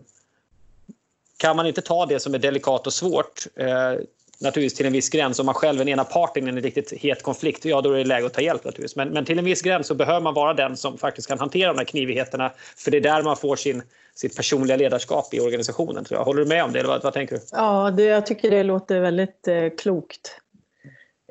kan 1.38 1.56
man 1.56 1.68
inte 1.68 1.82
ta 1.82 2.06
det 2.06 2.20
som 2.20 2.34
är 2.34 2.40
delikat 2.40 2.88
och 2.88 2.94
svårt 2.94 3.48
eh, 3.56 3.94
naturligtvis 4.42 4.78
till 4.78 4.86
en 4.86 4.94
viss 4.94 5.10
gräns. 5.10 5.40
Om 5.40 5.46
man 5.46 5.56
själv 5.56 5.82
är 5.82 5.86
den 5.86 5.94
ena 5.94 6.04
parten 6.04 6.48
i 6.48 6.50
en 6.50 6.62
riktigt 6.62 6.94
het 6.94 7.24
konflikt, 7.24 7.66
ja 7.66 7.82
då 7.82 7.92
är 7.92 7.98
det 7.98 8.04
läge 8.04 8.26
att 8.26 8.34
ta 8.34 8.42
hjälp 8.42 8.64
naturligtvis. 8.64 8.96
Men, 8.96 9.10
men 9.10 9.26
till 9.26 9.40
en 9.40 9.46
viss 9.46 9.62
gräns 9.62 9.88
så 9.88 9.96
behöver 9.96 10.22
man 10.22 10.34
vara 10.34 10.54
den 10.54 10.78
som 10.78 10.98
faktiskt 10.98 11.28
kan 11.28 11.40
hantera 11.40 11.74
de 11.74 11.78
här 11.78 11.86
knivigheterna. 11.86 12.52
För 12.78 12.92
det 12.92 12.98
är 12.98 13.02
där 13.02 13.24
man 13.24 13.38
får 13.38 13.56
sin, 13.56 13.84
sitt 14.16 14.36
personliga 14.36 14.78
ledarskap 14.78 15.34
i 15.34 15.40
organisationen. 15.40 16.06
Tror 16.06 16.20
jag. 16.20 16.26
Håller 16.26 16.42
du 16.42 16.48
med 16.48 16.64
om 16.64 16.72
det? 16.72 16.80
Eller 16.80 16.90
vad, 16.90 17.04
vad 17.04 17.14
tänker 17.14 17.36
du? 17.36 17.42
Ja, 17.52 17.92
det, 17.92 18.04
jag 18.04 18.26
tycker 18.26 18.52
det 18.52 18.64
låter 18.64 19.00
väldigt 19.00 19.48
eh, 19.48 19.70
klokt 19.78 20.36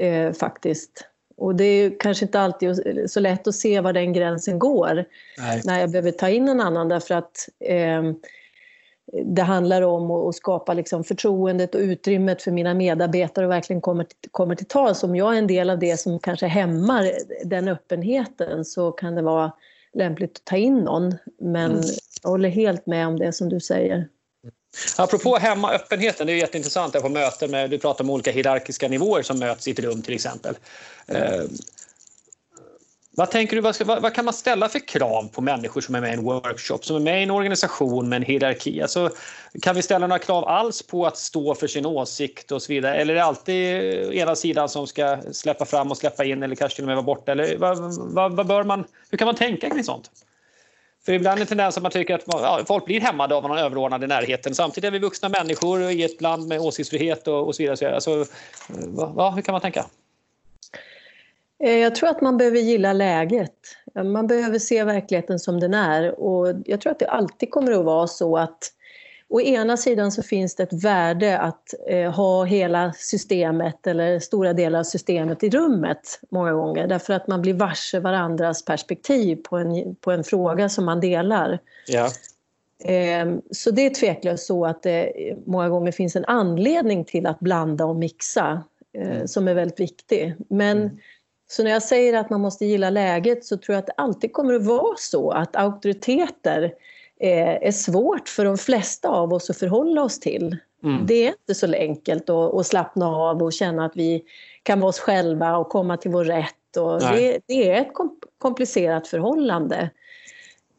eh, 0.01 0.33
faktiskt. 0.33 1.09
Och 1.39 1.55
det 1.55 1.65
är 1.65 2.01
kanske 2.01 2.25
inte 2.25 2.41
alltid 2.41 2.81
så 3.11 3.21
lätt 3.21 3.49
att 3.49 3.55
se 3.55 3.81
var 3.81 3.93
den 3.93 4.13
gränsen 4.13 4.59
går 4.59 5.05
Nej. 5.39 5.63
när 5.65 5.81
jag 5.81 5.91
behöver 5.91 6.11
ta 6.11 6.29
in 6.29 6.49
en 6.49 6.61
annan 6.61 6.89
därför 6.89 7.15
att 7.15 7.49
eh, 7.61 8.03
det 9.25 9.43
handlar 9.43 9.83
om 9.83 10.11
att 10.11 10.35
skapa 10.35 10.75
liksom 10.75 11.05
förtroendet 11.05 11.75
och 11.75 11.81
utrymmet 11.81 12.43
för 12.43 12.51
mina 12.51 12.75
medarbetare 12.75 13.47
och 13.47 13.53
verkligen 13.53 13.81
kommer 13.81 14.05
till, 14.05 14.31
kommer 14.31 14.55
till 14.55 14.67
tals. 14.67 15.03
Om 15.03 15.17
jag 15.17 15.35
är 15.35 15.39
en 15.39 15.47
del 15.47 15.71
av 15.71 15.79
det 15.79 16.01
som 16.01 16.19
kanske 16.19 16.47
hämmar 16.47 17.11
den 17.45 17.69
öppenheten 17.69 18.65
så 18.65 18.93
kan 18.93 19.15
det 19.15 19.23
vara 19.23 19.53
lämpligt 19.95 20.37
att 20.37 20.45
ta 20.45 20.57
in 20.57 20.79
någon. 20.79 21.15
Men 21.41 21.71
mm. 21.71 21.85
jag 22.23 22.31
håller 22.31 22.49
helt 22.49 22.87
med 22.87 23.07
om 23.07 23.19
det 23.19 23.33
som 23.33 23.49
du 23.49 23.61
säger. 23.61 24.09
Apropå 24.97 25.37
hemmaöppenheten, 25.37 26.27
det 26.27 26.33
är 26.33 26.37
jätteintressant 26.37 26.93
på 26.93 27.09
möten 27.09 27.51
med, 27.51 27.71
du 27.71 27.79
pratar 27.79 28.05
om 28.05 28.11
olika 28.11 28.31
hierarkiska 28.31 28.89
nivåer 28.89 29.23
som 29.23 29.39
möts 29.39 29.69
i 29.69 29.71
ett 29.71 29.79
rum 29.79 30.03
till 30.03 30.15
exempel. 30.15 30.59
Eh, 31.07 31.43
Vad 33.19 33.31
tänker 33.31 33.57
du, 33.57 33.63
vad, 33.63 33.75
ska, 33.75 33.85
vad, 33.85 34.03
vad, 34.03 34.15
kan 34.15 34.25
man 34.25 34.35
ställa 34.35 34.69
för 34.69 34.89
krav 34.89 35.29
på 35.33 35.41
människor 35.41 35.81
som 35.81 35.95
är 35.95 36.01
med 36.01 36.11
i 36.11 36.13
en 36.13 36.25
workshop, 36.25 36.79
som 36.83 36.97
är 36.97 37.01
med 37.01 37.21
i 37.21 37.23
en 37.23 37.31
organisation 37.31 38.09
med 38.09 38.17
en 38.17 38.23
hierarki? 38.23 38.83
Alltså, 38.83 39.11
kan 39.63 39.77
vi 39.77 39.83
ställa 39.83 40.07
några 40.07 40.19
krav 40.19 40.45
alls 40.45 40.83
på 40.83 41.07
att 41.07 41.17
stå 41.17 41.55
för 41.55 41.67
sin 41.67 41.87
åsikt 41.87 42.53
och 42.53 42.63
så 42.63 42.73
vidare? 42.73 42.95
Eller 42.95 43.15
är 43.15 43.19
det 43.19 43.25
alltid 43.25 43.83
ena 44.13 44.37
sidan 44.37 44.69
som 44.69 44.87
ska 44.87 45.19
släppa 45.33 45.65
fram 45.65 45.91
och 45.91 45.97
släppa 45.97 46.25
in 46.25 46.43
eller 46.43 46.55
kanske 46.55 46.77
till 46.77 46.85
och 46.85 46.87
med 46.87 46.97
vara 46.97 47.07
borta? 47.07 47.33
Eller 47.33 47.57
vad, 47.59 47.79
vad, 48.15 48.37
vad 48.37 48.47
bör 48.47 48.65
man, 48.65 48.85
hur 49.11 49.19
kan 49.19 49.27
man 49.27 49.35
tänka 49.35 49.71
kring 49.71 49.85
sånt? 49.85 50.11
För 51.09 51.13
ibland 51.13 51.39
är 51.39 51.45
det 51.45 51.49
tendens 51.49 51.77
att 51.77 51.83
man 51.83 51.93
tycker 51.93 52.15
att 52.15 52.23
ja, 52.27 52.61
folk 52.67 52.85
blir 52.85 53.01
hämmade 53.01 53.35
av 53.35 53.43
någon 53.43 53.59
överordnad 53.59 54.05
i 54.05 54.07
närheten. 54.07 54.55
Samtidigt 54.55 54.89
är 54.89 54.91
vi 54.91 54.99
vuxna 54.99 55.29
människor 55.29 55.83
i 55.83 56.05
ett 56.05 56.21
land 56.21 56.49
med 56.49 56.61
åsiktsfrihet 56.61 57.29
och, 57.29 57.47
och 57.47 57.55
så 57.55 57.63
vidare. 57.63 57.77
Så, 57.77 57.89
alltså, 57.89 58.25
va, 59.15 59.31
hur 59.31 59.43
kan 59.43 59.53
man 59.53 59.61
tänka? 59.61 59.87
Eh, 61.65 61.79
jag 61.79 61.95
tror 61.95 62.09
att 62.09 62.21
man 62.21 62.37
behöver 62.37 62.59
gilla 62.59 62.93
läget. 62.93 63.55
Eh, 63.95 64.05
man 64.05 64.27
behöver 64.27 64.59
se 64.59 64.85
verkligheten 64.85 65.39
som 65.39 65.61
den 65.61 65.75
är. 65.75 66.21
Och 66.21 66.55
jag 66.65 66.81
tror 66.81 66.93
att 66.93 66.99
det 66.99 67.09
alltid 67.09 67.51
kommer 67.51 67.73
att 67.73 67.85
vara 67.85 68.07
så 68.07 68.39
att 68.39 68.73
å 69.31 69.41
ena 69.41 69.77
sidan 69.77 70.13
så 70.13 70.23
finns 70.23 70.55
det 70.55 70.63
ett 70.63 70.85
värde 70.85 71.39
att 71.39 71.75
eh, 71.89 72.11
ha 72.11 72.45
hela 72.45 72.93
systemet 72.93 73.87
eller 73.87 74.19
stora 74.19 74.53
delar 74.53 74.79
av 74.79 74.85
systemet 74.85 75.43
i 75.43 75.51
rummet 75.51 76.21
många 76.31 76.53
gånger 76.53 76.87
därför 76.87 77.15
att 77.15 77.29
man 77.29 77.43
blir 77.43 77.55
varse 77.55 78.01
varandras 78.01 78.65
perspektiv 78.65 79.37
på 79.37 79.57
en, 79.57 79.95
på 79.95 80.13
en 80.13 80.25
fråga 80.25 80.69
som 80.69 80.85
man 80.85 81.01
delar. 81.01 81.59
Ja. 81.87 82.11
Eh, 82.85 83.35
så 83.51 83.71
det 83.71 83.87
är 83.87 83.91
tveklöst 83.91 84.47
så 84.47 84.67
att 84.67 84.83
det 84.83 85.13
många 85.47 85.69
gånger 85.69 85.93
finns 85.93 86.17
en 86.17 86.25
anledning 86.25 87.05
till 87.05 87.27
att 87.27 87.41
blanda 87.41 87.85
och 87.85 87.97
mixa 87.97 88.63
eh, 88.93 89.11
mm. 89.11 89.29
som 89.29 89.49
är 89.49 89.55
väldigt 89.55 89.81
viktig. 89.81 90.35
Men 90.49 90.79
mm 90.79 90.99
så 91.51 91.63
när 91.63 91.71
jag 91.71 91.83
säger 91.83 92.15
att 92.15 92.31
man 92.31 92.41
måste 92.41 92.67
gilla 92.67 92.91
läget 92.91 93.45
så 93.45 93.57
tror 93.57 93.75
jag 93.75 93.81
att 93.81 93.87
det 93.87 93.93
alltid 93.97 94.33
kommer 94.33 94.55
att 94.55 94.67
vara 94.67 94.97
så 94.99 95.31
att 95.31 95.57
auktoriteter 95.57 96.73
är 97.21 97.71
svårt 97.71 98.29
för 98.29 98.45
de 98.45 98.59
flesta 98.59 99.09
av 99.09 99.33
oss 99.33 99.51
att 99.51 99.57
förhålla 99.57 100.03
oss 100.03 100.21
till. 100.21 100.57
Mm. 100.83 101.07
Det 101.07 101.27
är 101.27 101.29
inte 101.29 101.55
så 101.55 101.75
enkelt 101.75 102.31
att, 102.31 102.55
att 102.55 102.67
slappna 102.67 103.07
av 103.07 103.43
och 103.43 103.53
känna 103.53 103.85
att 103.85 103.97
vi 103.97 104.25
kan 104.63 104.81
vara 104.81 104.89
oss 104.89 104.99
själva 104.99 105.57
och 105.57 105.69
komma 105.69 105.97
till 105.97 106.11
vår 106.11 106.25
rätt. 106.25 106.55
Det, 107.01 107.41
det, 107.47 107.71
är 107.71 107.81
ett 107.81 107.89
komplicerat 108.39 109.09
förhållande. 109.09 109.91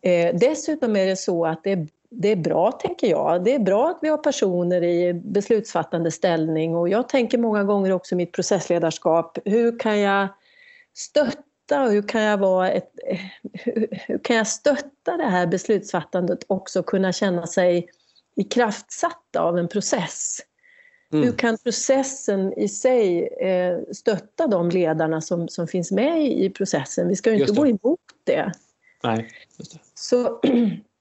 Eh, 0.02 0.36
dessutom 0.36 0.96
är 0.96 1.06
det 1.06 1.16
så 1.16 1.46
att 1.46 1.64
det, 1.64 1.88
det 2.10 2.32
är 2.32 2.36
bra, 2.36 2.72
tänker 2.72 3.08
jag. 3.08 3.44
Det 3.44 3.56
är 3.56 3.60
bra 3.60 3.90
att 3.90 3.98
vi 4.02 4.10
har 4.10 4.18
personer 4.18 4.84
i 4.84 5.14
beslutsfattande 5.14 6.12
ställning 6.12 6.76
och 6.76 6.90
jag 6.90 7.10
tänker 7.10 7.38
många 7.38 7.64
gånger 7.64 7.92
också 7.92 8.16
i 8.16 8.18
mitt 8.18 8.32
processledarskap, 8.32 9.38
hur 9.46 9.80
kan 9.80 10.00
jag 10.00 10.28
stötta 10.94 11.49
och 11.72 11.92
hur 11.92 12.02
kan 12.02 12.22
jag, 12.22 12.38
vara 12.38 12.72
ett, 12.72 12.92
hur 13.54 14.24
kan 14.24 14.36
jag 14.36 14.48
stötta 14.48 15.18
det 15.18 15.26
här 15.26 15.48
beslutsfattandet 15.48 16.40
också 16.48 16.84
kunna 16.84 17.14
känna 17.14 17.48
sig 17.48 17.90
kraftsatta 18.50 19.42
av 19.42 19.58
en 19.58 19.68
process? 19.68 20.40
Mm. 21.14 21.26
Hur 21.26 21.32
kan 21.34 21.58
processen 21.58 22.54
i 22.54 22.68
sig 22.68 23.28
eh, 23.28 23.80
stötta 23.92 24.48
de 24.48 24.70
ledarna 24.70 25.22
som, 25.22 25.48
som 25.48 25.68
finns 25.68 25.92
med 25.92 26.22
i, 26.22 26.46
i 26.46 26.50
processen? 26.50 27.08
Vi 27.08 27.16
ska 27.16 27.32
ju 27.32 27.40
inte 27.40 27.54
gå 27.54 27.68
emot 27.68 28.00
det. 28.24 28.52
Nej, 29.04 29.30
just 29.58 29.72
det. 29.72 29.80
Så 29.94 30.42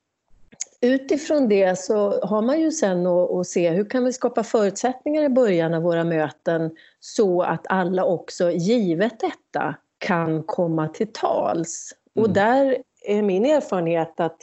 utifrån 0.81 1.49
det 1.49 1.79
så 1.79 2.21
har 2.27 2.43
man 2.43 2.61
ju 2.61 2.71
sen 2.71 3.07
att, 3.07 3.31
att 3.31 3.47
se 3.47 3.71
hur 3.71 3.85
kan 3.85 4.05
vi 4.05 4.13
skapa 4.13 4.45
förutsättningar 4.45 5.23
i 5.23 5.29
början 5.29 5.75
av 5.75 5.83
våra 5.83 6.05
möten 6.05 6.71
så 7.01 7.43
att 7.43 7.67
alla 7.69 8.05
också, 8.05 8.51
givet 8.51 9.21
detta, 9.21 9.75
kan 9.99 10.43
komma 10.43 10.89
till 10.89 11.13
tals. 11.13 11.93
Mm. 12.17 12.25
Och 12.25 12.35
där 12.35 12.79
är 13.07 13.23
min 13.23 13.47
erfarenhet 13.47 14.21
att 14.21 14.39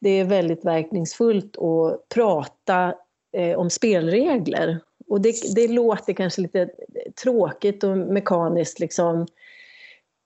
det 0.00 0.10
är 0.10 0.24
väldigt 0.24 0.64
verkningsfullt 0.64 1.56
att 1.56 2.08
prata 2.08 2.94
eh, 3.32 3.58
om 3.58 3.70
spelregler. 3.70 4.80
Och 5.08 5.20
det, 5.20 5.34
det, 5.54 5.68
låter 5.68 6.12
kanske 6.12 6.40
lite 6.40 6.70
tråkigt 7.22 7.84
och 7.84 7.98
mekaniskt 7.98 8.80
liksom. 8.80 9.26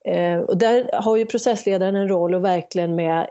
Eh, 0.05 0.39
och 0.39 0.59
där 0.59 0.91
har 0.93 1.17
ju 1.17 1.27
processledaren 1.27 1.97
en 1.97 2.09
roll 2.09 2.35
att 2.35 2.43
verkligen 2.43 2.95
med, 2.95 3.29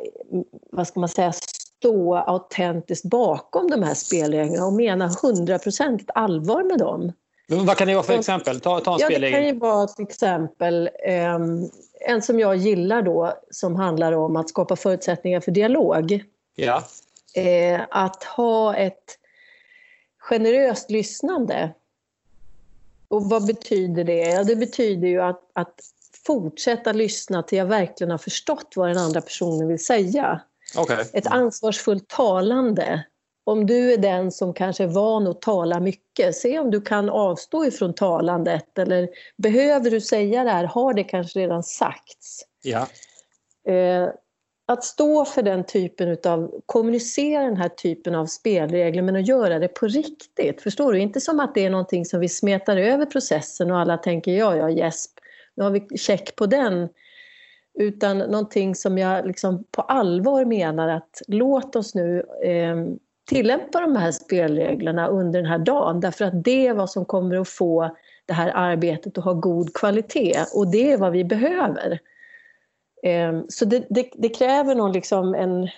vad 0.71 0.88
ska 0.88 0.99
man 0.99 1.09
säga, 1.09 1.32
stå 1.32 2.15
autentiskt 2.15 3.05
bakom 3.05 3.67
de 3.67 3.84
här 3.84 3.93
spelreglerna 3.93 4.65
och 4.65 4.73
mena 4.73 5.09
hundraprocentigt 5.21 6.11
allvar 6.15 6.63
med 6.63 6.77
dem. 6.77 7.11
Men 7.50 7.66
vad 7.66 7.78
kan 7.78 7.88
det 7.88 7.93
vara 7.93 8.04
för 8.04 8.20
exempel? 8.20 8.60
Ta, 8.60 8.80
ta 8.80 8.93
en 8.93 9.00
ja, 9.00 9.06
spelregel. 9.06 9.32
Det 9.32 9.38
kan 9.38 9.47
ju 9.47 9.60
vara 9.60 9.88
till 9.88 10.06
exempel 10.06 10.89
eh, 11.04 11.38
en 12.00 12.22
som 12.22 12.39
jag 12.39 12.56
gillar 12.56 13.02
då 13.02 13.34
som 13.52 13.76
handlar 13.76 14.12
om 14.12 14.36
att 14.36 14.50
skapa 14.50 14.76
förutsättningar 14.76 15.39
för 15.39 15.52
dialog. 15.52 16.24
Ja. 16.56 16.84
Eh, 17.36 17.82
att 17.89 18.24
ha 18.24 18.76
ett 18.76 19.18
generöst 20.20 20.91
lyssnande. 20.91 21.74
Och 23.08 23.30
vad 23.30 23.45
betyder 23.45 24.04
det? 24.04 24.30
Ja, 24.30 24.43
det 24.43 24.56
betyder 24.56 25.08
ju 25.08 25.22
att, 25.22 25.41
att 25.54 25.80
fortsätta 26.26 26.91
lyssna 26.91 27.43
till 27.43 27.58
jag 27.58 27.66
verkligen 27.66 28.12
har 28.12 28.18
förstått 28.18 28.74
vad 28.76 28.89
den 28.89 28.97
andra 28.97 29.22
personen 29.22 29.68
vill 29.68 29.86
säga. 29.86 30.41
Okay. 30.78 31.06
Ett 31.14 31.28
ansvarsfullt 31.28 32.08
talande. 32.08 33.04
Om 33.50 33.66
du 33.66 33.93
är 33.93 33.97
den 33.97 34.32
som 34.32 34.54
kanske 34.54 34.84
är 34.84 34.88
van 34.88 35.28
att 35.28 35.41
tala 35.41 35.80
mycket, 35.80 36.36
se 36.36 36.60
om 36.60 36.72
du 36.72 36.82
kan 36.82 37.10
avstå 37.10 37.66
ifrån 37.66 37.93
talandet 37.93 38.78
eller 38.78 39.10
behöver 39.38 39.91
du 39.91 40.02
säga 40.02 40.43
det 40.43 40.50
här? 40.50 40.64
Har 40.64 40.93
det 40.93 41.04
kanske 41.04 41.39
redan 41.39 41.64
sagts? 41.64 42.45
Ja. 42.64 42.88
Eh, 43.74 44.10
att 44.68 44.84
stå 44.84 45.26
för 45.26 45.43
den 45.43 45.64
typen 45.64 46.18
av, 46.26 46.62
kommunicera 46.66 47.43
den 47.43 47.58
här 47.58 47.70
typen 47.70 48.16
av 48.16 48.26
spelregler 48.26 49.02
men 49.02 49.16
att 49.16 49.28
göra 49.28 49.60
det 49.60 49.68
på 49.68 49.88
riktigt. 49.88 50.62
Förstår 50.62 50.93
du? 50.93 51.00
Inte 51.00 51.22
som 51.22 51.39
att 51.39 51.56
det 51.56 51.66
är 51.66 51.70
någonting 51.70 52.06
som 52.06 52.20
vi 52.20 52.30
smetar 52.30 52.78
över 52.78 53.06
processen 53.06 53.72
och 53.72 53.80
alla 53.80 53.97
tänker 53.97 54.32
ja, 54.32 54.56
ja, 54.56 54.70
gäsp, 54.70 55.12
nu 55.56 55.64
har 55.64 55.72
vi 55.72 55.97
check 55.97 56.36
på 56.36 56.45
den. 56.45 56.89
Utan 57.80 58.18
någonting 58.18 58.76
som 58.76 58.97
jag 58.97 59.28
liksom 59.28 59.64
på 59.72 59.82
allvar 59.82 60.45
menar 60.45 60.88
att 60.88 61.22
låt 61.28 61.76
oss 61.76 61.95
nu 61.95 62.26
eh, 62.43 62.76
tillämpa 63.30 63.82
de 63.82 63.95
här 63.95 64.11
spelreglerna 64.11 65.07
under 65.07 65.41
den 65.41 65.51
här 65.51 65.59
dagen 65.59 65.99
därför 65.99 66.25
att 66.25 66.43
det 66.43 66.67
är 66.67 66.73
vad 66.73 66.89
som 66.89 67.05
kommer 67.05 67.36
att 67.36 67.49
få 67.49 67.97
det 68.25 68.34
här 68.34 68.51
arbetet 68.55 69.17
att 69.17 69.23
ha 69.23 69.34
god 69.34 69.73
kvalitet 69.73 70.45
och 70.53 70.71
det 70.71 70.91
är 70.91 70.97
vad 70.97 71.11
vi 71.11 71.23
behöver. 71.23 71.99
Ehm, 73.03 73.45
så 73.49 73.65
det, 73.65 73.86
det, 73.89 74.09
det, 74.13 74.30
kräver 74.30 74.75
nog 74.75 74.93
liksom 74.93 75.36
en, 75.36 75.69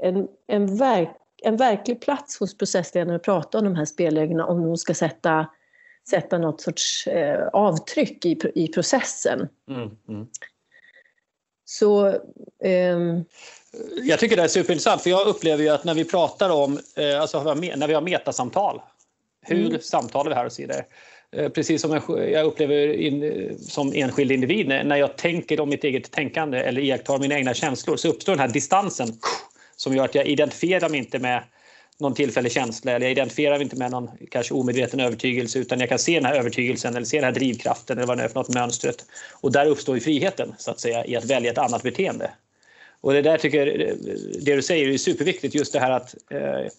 en, 0.00 0.28
en, 0.46 0.76
verk, 0.76 1.10
en 1.42 1.56
verklig 1.56 2.00
plats 2.00 2.40
hos 2.40 2.58
processledaren 2.58 3.16
att 3.16 3.22
prata 3.22 3.58
om 3.58 3.64
de 3.64 3.74
här 3.74 3.84
spelreglerna 3.84 4.46
om 4.46 4.62
de 4.62 4.76
ska 4.76 4.94
sätta 4.94 5.46
sätta 6.10 6.38
något 6.38 6.60
sorts 6.60 7.06
eh, 7.06 7.48
avtryck 7.52 8.24
i, 8.24 8.38
i 8.54 8.68
processen. 8.68 9.48
Mm, 9.68 9.90
mm. 10.08 10.26
Så... 11.78 12.18
Ehm... 12.64 13.24
Jag 14.02 14.20
tycker 14.20 14.36
det 14.36 14.42
är 14.42 14.48
superintressant 14.48 15.02
för 15.02 15.10
jag 15.10 15.26
upplever 15.26 15.62
ju 15.62 15.68
att 15.68 15.84
när 15.84 15.94
vi 15.94 16.04
pratar 16.04 16.50
om, 16.50 16.78
eh, 16.96 17.20
alltså 17.20 17.54
när 17.54 17.86
vi 17.86 17.94
har 17.94 18.00
metasamtal, 18.00 18.80
hur 19.42 19.66
mm. 19.66 19.80
samtalar 19.80 20.30
vi 20.30 20.34
här 20.34 20.46
och 20.46 20.52
så 20.52 20.62
vidare. 20.62 20.84
Eh, 21.36 21.48
precis 21.48 21.82
som 21.82 22.00
jag 22.08 22.46
upplever 22.46 22.92
in, 22.92 23.58
som 23.60 23.92
enskild 23.94 24.32
individ, 24.32 24.66
när 24.66 24.96
jag 24.96 25.16
tänker 25.16 25.60
om 25.60 25.68
mitt 25.68 25.84
eget 25.84 26.10
tänkande 26.10 26.58
eller 26.58 26.82
iakttar 26.82 27.18
mina 27.18 27.34
egna 27.34 27.54
känslor 27.54 27.96
så 27.96 28.08
uppstår 28.08 28.32
den 28.32 28.40
här 28.40 28.48
distansen 28.48 29.08
som 29.76 29.96
gör 29.96 30.04
att 30.04 30.14
jag 30.14 30.26
identifierar 30.26 30.88
mig 30.88 30.98
inte 30.98 31.18
med 31.18 31.42
någon 32.00 32.14
tillfällig 32.14 32.52
känsla 32.52 32.92
eller 32.92 33.06
jag 33.06 33.12
identifierar 33.12 33.54
mig 33.54 33.62
inte 33.62 33.76
med 33.76 33.90
någon 33.90 34.10
kanske 34.30 34.54
omedveten 34.54 35.00
övertygelse 35.00 35.58
utan 35.58 35.80
jag 35.80 35.88
kan 35.88 35.98
se 35.98 36.14
den 36.14 36.24
här 36.24 36.34
övertygelsen 36.34 36.96
eller 36.96 37.06
se 37.06 37.16
den 37.16 37.24
här 37.24 37.32
drivkraften 37.32 37.98
eller 37.98 38.06
vad 38.06 38.18
det 38.18 38.24
är 38.24 38.28
för 38.28 38.34
något 38.34 38.54
mönstret. 38.54 39.04
Och 39.40 39.52
där 39.52 39.66
uppstår 39.66 39.94
ju 39.94 40.00
friheten 40.00 40.54
så 40.58 40.70
att 40.70 40.80
säga 40.80 41.06
i 41.06 41.16
att 41.16 41.24
välja 41.24 41.50
ett 41.50 41.58
annat 41.58 41.82
beteende. 41.82 42.30
Och 43.00 43.12
det 43.12 43.22
där 43.22 43.38
tycker 43.38 43.66
jag, 43.66 43.96
det 44.40 44.56
du 44.56 44.62
säger 44.62 44.88
är 44.88 44.98
superviktigt 44.98 45.54
just 45.54 45.72
det 45.72 45.80
här 45.80 45.90
att 45.90 46.14
eh, 46.30 46.70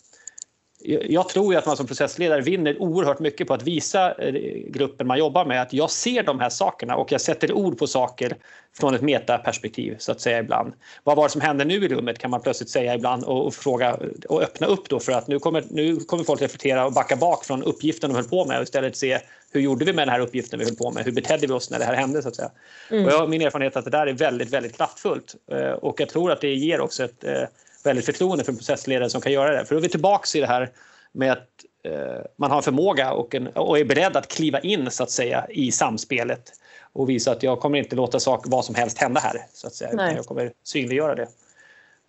jag 0.88 1.30
tror 1.30 1.54
ju 1.54 1.60
att 1.60 1.66
man 1.66 1.78
som 1.78 1.88
processledare 1.88 2.42
vinner 2.42 2.82
oerhört 2.82 3.20
mycket 3.20 3.48
på 3.48 3.54
att 3.54 3.64
visa 3.64 4.14
eh, 4.14 4.34
gruppen 4.68 5.08
man 5.08 5.20
jobbar 5.20 5.46
med 5.46 5.62
att 5.62 5.74
jag 5.74 5.92
ser 5.92 6.24
de 6.24 6.40
här 6.40 6.50
sakerna 6.50 6.96
och 6.96 7.12
jag 7.12 7.22
sätter 7.22 7.54
ord 7.54 7.78
på 7.78 7.88
saker 7.88 8.36
från 8.80 8.96
ett 8.96 9.02
metaperspektiv 9.02 9.96
så 10.00 10.12
att 10.12 10.22
säga 10.22 10.40
ibland. 10.40 10.74
Vad 11.04 11.18
var 11.18 11.24
det 11.24 11.30
som 11.30 11.42
hände 11.42 11.66
nu 11.66 11.74
i 11.74 11.88
rummet 11.88 12.18
kan 12.18 12.32
man 12.32 12.42
plötsligt 12.42 12.70
säga 12.70 12.96
ibland 12.96 13.24
och, 13.24 13.46
och 13.46 13.54
fråga 13.54 13.98
och 14.30 14.42
öppna 14.42 14.68
upp 14.68 14.90
då 14.90 15.00
för 15.00 15.12
att 15.12 15.28
nu 15.28 15.40
kommer, 15.40 15.64
nu 15.70 15.96
kommer 15.96 16.24
folk 16.24 16.42
reflektera 16.42 16.86
och 16.86 16.94
backa 16.94 17.16
bak 17.16 17.46
från 17.46 17.64
uppgiften 17.64 18.10
de 18.10 18.16
höll 18.16 18.30
på 18.30 18.46
med 18.46 18.58
och 18.58 18.64
istället 18.64 18.98
se 18.98 19.20
hur 19.52 19.62
gjorde 19.62 19.86
vi 19.86 19.94
med 19.94 20.08
den 20.08 20.14
här 20.14 20.20
uppgiften 20.20 20.60
vi 20.60 20.66
höll 20.66 20.76
på 20.76 20.92
med? 20.92 21.06
Hur 21.06 21.12
betedde 21.12 21.48
vi 21.48 21.54
oss 21.54 21.70
när 21.70 21.80
det 21.80 21.86
här 21.86 21.96
hände 21.96 22.22
så 22.22 22.28
att 22.28 22.36
säga? 22.36 22.52
Mm. 22.92 23.06
Och 23.06 23.12
jag 23.12 23.20
har 23.20 23.28
min 23.28 23.42
erfarenhet 23.42 23.76
att 23.76 23.86
det 23.86 23.92
där 23.92 24.08
är 24.08 24.14
väldigt, 24.14 24.54
väldigt 24.54 24.78
kraftfullt 24.78 25.36
eh, 25.52 25.72
och 25.72 26.00
jag 26.00 26.10
tror 26.10 26.32
att 26.32 26.42
det 26.42 26.54
ger 26.54 26.82
också 26.82 27.04
ett 27.04 27.24
eh, 27.24 27.44
väldigt 27.86 28.06
förtroende 28.06 28.44
för 28.44 28.52
en 28.52 28.58
processledare 28.58 29.10
som 29.10 29.22
kan 29.22 29.32
göra 29.32 29.52
det. 29.52 29.66
För 29.66 29.76
då 29.76 29.80
är 29.80 29.82
vi 29.82 29.90
tillbaka 29.90 30.38
i 30.38 30.42
det 30.42 30.48
här 30.48 30.72
med 31.12 31.32
att 31.32 31.50
eh, 31.84 32.26
man 32.36 32.52
har 32.52 32.58
en 32.58 32.64
förmåga 32.64 33.14
och, 33.14 33.36
en, 33.36 33.48
och 33.48 33.80
är 33.80 33.86
beredd 33.86 34.18
att 34.18 34.28
kliva 34.28 34.60
in 34.60 34.92
så 34.92 35.04
att 35.04 35.12
säga 35.12 35.48
i 35.50 35.72
samspelet 35.72 36.52
och 36.94 37.10
visa 37.10 37.32
att 37.32 37.44
jag 37.44 37.60
kommer 37.60 37.78
inte 37.78 37.96
låta 37.96 38.20
sak, 38.20 38.44
vad 38.46 38.66
som 38.66 38.76
helst 38.76 38.98
hända 38.98 39.20
här. 39.20 39.46
Så 39.54 39.68
att 39.68 39.74
säga, 39.74 39.92
utan 39.92 40.16
jag 40.16 40.26
kommer 40.26 40.52
synliggöra 40.64 41.16
det. 41.16 41.28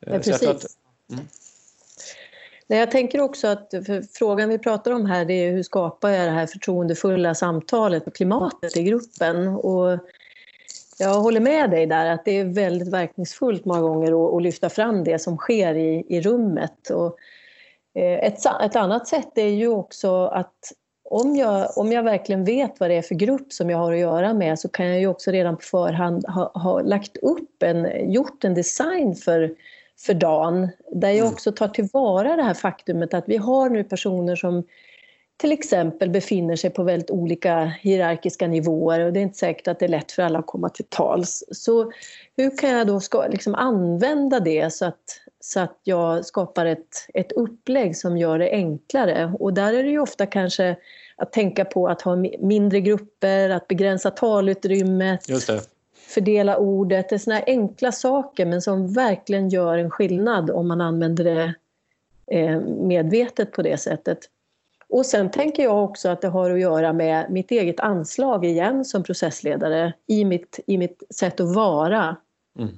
Ja, 0.01 0.12
eh, 0.12 0.20
precis. 0.20 0.49
Att, 0.49 0.66
mm. 1.12 1.24
Nej, 2.66 2.79
jag 2.79 2.91
tänker 2.91 3.20
också 3.20 3.49
att 3.49 3.74
frågan 4.12 4.49
vi 4.49 4.59
pratar 4.59 4.91
om 4.91 5.07
här 5.07 5.24
det 5.24 5.35
är 5.35 5.53
hur 5.53 5.62
skapar 5.62 6.11
jag 6.11 6.27
det 6.27 6.33
här 6.33 6.47
förtroendefulla 6.47 7.35
samtalet 7.35 8.07
och 8.07 8.14
klimatet 8.14 8.77
i 8.77 8.83
gruppen. 8.83 9.49
Och 9.49 9.99
jag 10.99 11.20
håller 11.20 11.40
med 11.40 11.70
dig 11.70 11.86
där 11.86 12.07
att 12.07 12.24
det 12.24 12.38
är 12.38 12.44
väldigt 12.44 12.88
verkningsfullt 12.88 13.64
många 13.64 13.80
gånger 13.80 14.28
att, 14.28 14.34
att 14.34 14.42
lyfta 14.42 14.68
fram 14.68 15.05
det 15.05 15.18
som 15.18 15.36
sker 15.36 15.74
i, 15.74 16.07
i 16.09 16.20
rummet. 16.20 16.90
Och, 16.90 17.16
eh, 17.94 18.18
ett, 18.18 18.38
ett 18.62 18.76
annat 18.76 19.09
sätt 19.09 19.38
är 19.38 19.49
ju 19.49 19.68
också 19.68 20.26
att 20.26 20.72
om 21.11 21.36
jag, 21.36 21.78
om 21.78 21.92
jag 21.92 22.03
verkligen 22.03 22.44
vet 22.44 22.80
vad 22.80 22.90
det 22.90 22.94
är 22.94 23.03
för 23.03 23.14
grupp 23.14 23.53
som 23.53 23.70
jag 23.70 23.78
har 23.78 23.92
att 23.92 23.99
göra 23.99 24.34
med 24.34 24.59
så 24.59 24.68
kan 24.68 24.86
jag 24.86 25.01
ju 25.01 25.07
också 25.07 25.30
redan 25.30 25.57
på 25.57 25.62
förhand 25.62 26.26
ha, 26.28 26.53
ha 26.55 26.80
lagt 26.80 27.16
upp 27.16 27.62
en, 27.62 28.12
gjort 28.12 28.44
en 28.44 28.55
design 28.55 29.14
för, 29.14 29.55
för 30.07 30.14
dagen 30.14 30.68
där 30.92 31.09
jag 31.09 31.18
mm. 31.18 31.32
också 31.32 31.53
tar 31.53 31.68
tillvara 31.68 32.36
det 32.36 32.42
här 32.42 32.55
faktumet 32.55 33.14
att 33.14 33.24
vi 33.26 33.36
har 33.36 33.70
nu 33.70 33.84
personer 33.84 34.36
som 34.36 34.64
till 35.37 35.53
exempel 35.53 36.11
befinner 36.11 36.57
sig 36.57 36.70
på 36.70 36.82
väldigt 36.82 37.11
olika 37.11 37.64
hierarkiska 37.64 38.47
nivåer 38.47 39.01
och 39.01 39.12
det 39.12 39.20
är 39.20 39.22
inte 39.22 39.39
säkert 39.39 39.68
att 39.68 39.78
det 39.78 39.84
är 39.84 39.89
lätt 39.89 40.12
för 40.12 40.22
alla 40.22 40.39
att 40.39 40.47
komma 40.47 40.68
till 40.68 40.84
tals. 40.84 41.45
Så 41.51 41.93
hur 42.37 42.59
kan 42.59 42.70
jag 42.70 42.87
då 42.87 43.01
ska, 43.01 43.26
liksom 43.26 43.55
använda 43.55 44.41
det 44.41 44.72
så 44.72 44.84
att, 44.84 45.20
så 45.41 45.61
att 45.61 45.78
jag 45.84 46.24
skapar 46.24 46.66
ett, 46.66 47.09
ett 47.14 47.32
upplägg 47.32 47.97
som 47.97 48.16
gör 48.16 48.39
det 48.39 48.51
enklare? 48.51 49.32
Och 49.39 49.55
där 49.55 49.72
är 49.72 49.82
det 49.82 49.91
ju 49.91 49.99
ofta 49.99 50.26
kanske 50.26 50.76
att 51.16 51.32
tänka 51.32 51.64
på 51.64 51.89
att 51.89 52.03
ha 52.03 52.16
mindre 52.39 52.80
grupper, 52.80 53.51
att 53.51 53.68
begränsa 53.68 54.11
talutrymmet, 54.11 55.26
fördela 56.09 56.57
ordet. 56.57 57.09
Det 57.09 57.14
är 57.14 57.18
såna 57.18 57.43
enkla 57.47 57.93
saker 57.93 58.47
men 58.47 58.62
som 58.62 58.93
verkligen 58.93 59.49
gör 59.49 59.78
en 59.78 59.91
skillnad 59.91 60.51
om 60.51 60.68
man 60.68 60.80
använder 60.80 61.24
det 61.24 61.55
eh, 62.26 62.61
medvetet 62.61 63.53
på 63.53 63.62
det 63.62 63.76
sättet. 63.76 64.18
Och 64.89 65.07
sen 65.07 65.30
tänker 65.30 65.62
jag 65.62 65.84
också 65.84 66.09
att 66.09 66.20
det 66.20 66.28
har 66.28 66.51
att 66.51 66.61
göra 66.61 66.93
med 66.93 67.30
mitt 67.30 67.51
eget 67.51 67.80
anslag 67.80 68.45
igen 68.45 68.84
som 68.84 69.03
processledare 69.03 69.93
i 70.07 70.24
mitt, 70.24 70.61
i 70.66 70.78
mitt 70.78 71.03
sätt 71.11 71.41
att 71.41 71.55
vara. 71.55 72.16
Mm. 72.59 72.70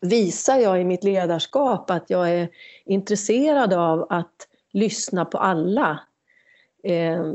Visar 0.00 0.58
jag 0.58 0.80
i 0.80 0.84
mitt 0.84 1.04
ledarskap 1.04 1.90
att 1.90 2.10
jag 2.10 2.30
är 2.30 2.48
intresserad 2.84 3.72
av 3.72 4.06
att 4.10 4.48
lyssna 4.72 5.24
på 5.24 5.38
alla? 5.38 6.00
Eh, 6.82 7.32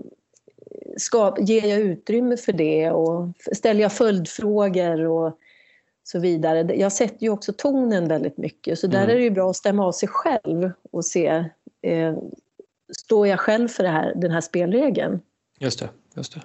ska, 0.97 1.35
ger 1.39 1.65
jag 1.65 1.79
utrymme 1.79 2.37
för 2.37 2.53
det 2.53 2.91
och 2.91 3.27
ställer 3.53 3.81
jag 3.81 3.93
följdfrågor 3.93 5.05
och 5.05 5.37
så 6.03 6.19
vidare. 6.19 6.75
Jag 6.75 6.91
sätter 6.91 7.23
ju 7.23 7.29
också 7.29 7.53
tonen 7.53 8.07
väldigt 8.07 8.37
mycket 8.37 8.79
så 8.79 8.87
där 8.87 9.03
mm. 9.03 9.09
är 9.09 9.15
det 9.15 9.23
ju 9.23 9.29
bra 9.29 9.49
att 9.49 9.55
stämma 9.55 9.85
av 9.85 9.91
sig 9.91 10.09
själv 10.09 10.71
och 10.91 11.05
se 11.05 11.45
eh, 11.81 12.17
står 12.97 13.27
jag 13.27 13.39
själv 13.39 13.67
för 13.67 13.83
här, 13.83 14.13
den 14.15 14.31
här 14.31 14.41
spelregeln? 14.41 15.19
Just 15.59 15.79
det. 15.79 15.89
Just 16.15 16.33
det. 16.33 16.41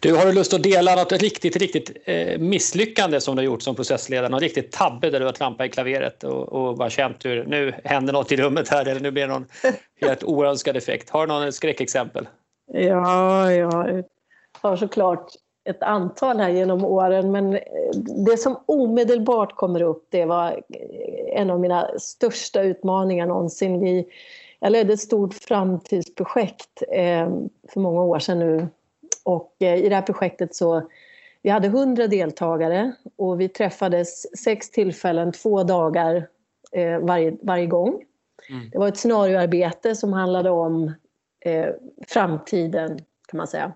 Du, 0.00 0.14
har 0.14 0.26
du 0.26 0.32
lust 0.32 0.54
att 0.54 0.62
dela 0.62 0.94
något 0.94 1.12
riktigt, 1.12 1.56
riktigt 1.56 1.96
eh, 2.04 2.38
misslyckande 2.38 3.20
som 3.20 3.36
du 3.36 3.40
har 3.40 3.44
gjort 3.44 3.62
som 3.62 3.74
processledare? 3.74 4.28
Någon 4.28 4.40
riktigt 4.40 4.72
tabbe 4.72 5.10
där 5.10 5.20
du 5.20 5.26
har 5.26 5.32
trampat 5.32 5.66
i 5.66 5.68
klaveret 5.68 6.24
och, 6.24 6.52
och 6.52 6.76
bara 6.76 6.90
känt 6.90 7.24
hur 7.24 7.44
nu 7.44 7.74
händer 7.84 8.12
något 8.12 8.32
i 8.32 8.36
rummet 8.36 8.68
här 8.68 8.88
eller 8.88 9.00
nu 9.00 9.10
blir 9.10 9.22
det 9.22 9.32
någon 9.32 9.46
helt 10.00 10.24
oönskad 10.24 10.76
effekt. 10.76 11.10
Har 11.10 11.26
du 11.26 11.32
någon 11.32 11.52
skräckexempel? 11.52 12.28
Ja, 12.72 13.52
jag 13.52 14.04
har 14.60 14.76
såklart 14.76 15.32
ett 15.64 15.82
antal 15.82 16.40
här 16.40 16.50
genom 16.50 16.84
åren 16.84 17.32
men 17.32 17.58
det 18.26 18.36
som 18.36 18.56
omedelbart 18.66 19.56
kommer 19.56 19.82
upp 19.82 20.06
det 20.10 20.24
var 20.24 20.62
en 21.32 21.50
av 21.50 21.60
mina 21.60 21.98
största 21.98 22.62
utmaningar 22.62 23.26
någonsin. 23.26 23.80
Vi 23.80 24.06
jag 24.62 24.72
ledde 24.72 24.92
ett 24.92 25.00
stort 25.00 25.34
framtidsprojekt 25.34 26.82
eh, 26.92 27.30
för 27.68 27.80
många 27.80 28.02
år 28.02 28.18
sedan 28.18 28.38
nu. 28.38 28.68
Och 29.24 29.56
eh, 29.58 29.84
i 29.84 29.88
det 29.88 29.94
här 29.94 30.02
projektet 30.02 30.54
så 30.54 30.88
vi 31.42 31.50
hade 31.50 31.68
hundra 31.68 32.06
deltagare 32.06 32.92
och 33.16 33.40
vi 33.40 33.48
träffades 33.48 34.38
sex 34.38 34.70
tillfällen, 34.70 35.32
två 35.32 35.62
dagar 35.62 36.28
eh, 36.72 36.98
varje, 36.98 37.36
varje 37.42 37.66
gång. 37.66 38.04
Mm. 38.50 38.70
Det 38.70 38.78
var 38.78 38.88
ett 38.88 38.96
scenarioarbete 38.96 39.96
som 39.96 40.12
handlade 40.12 40.50
om 40.50 40.92
eh, 41.40 41.68
framtiden 42.08 42.98
kan 43.28 43.38
man 43.38 43.46
säga. 43.46 43.72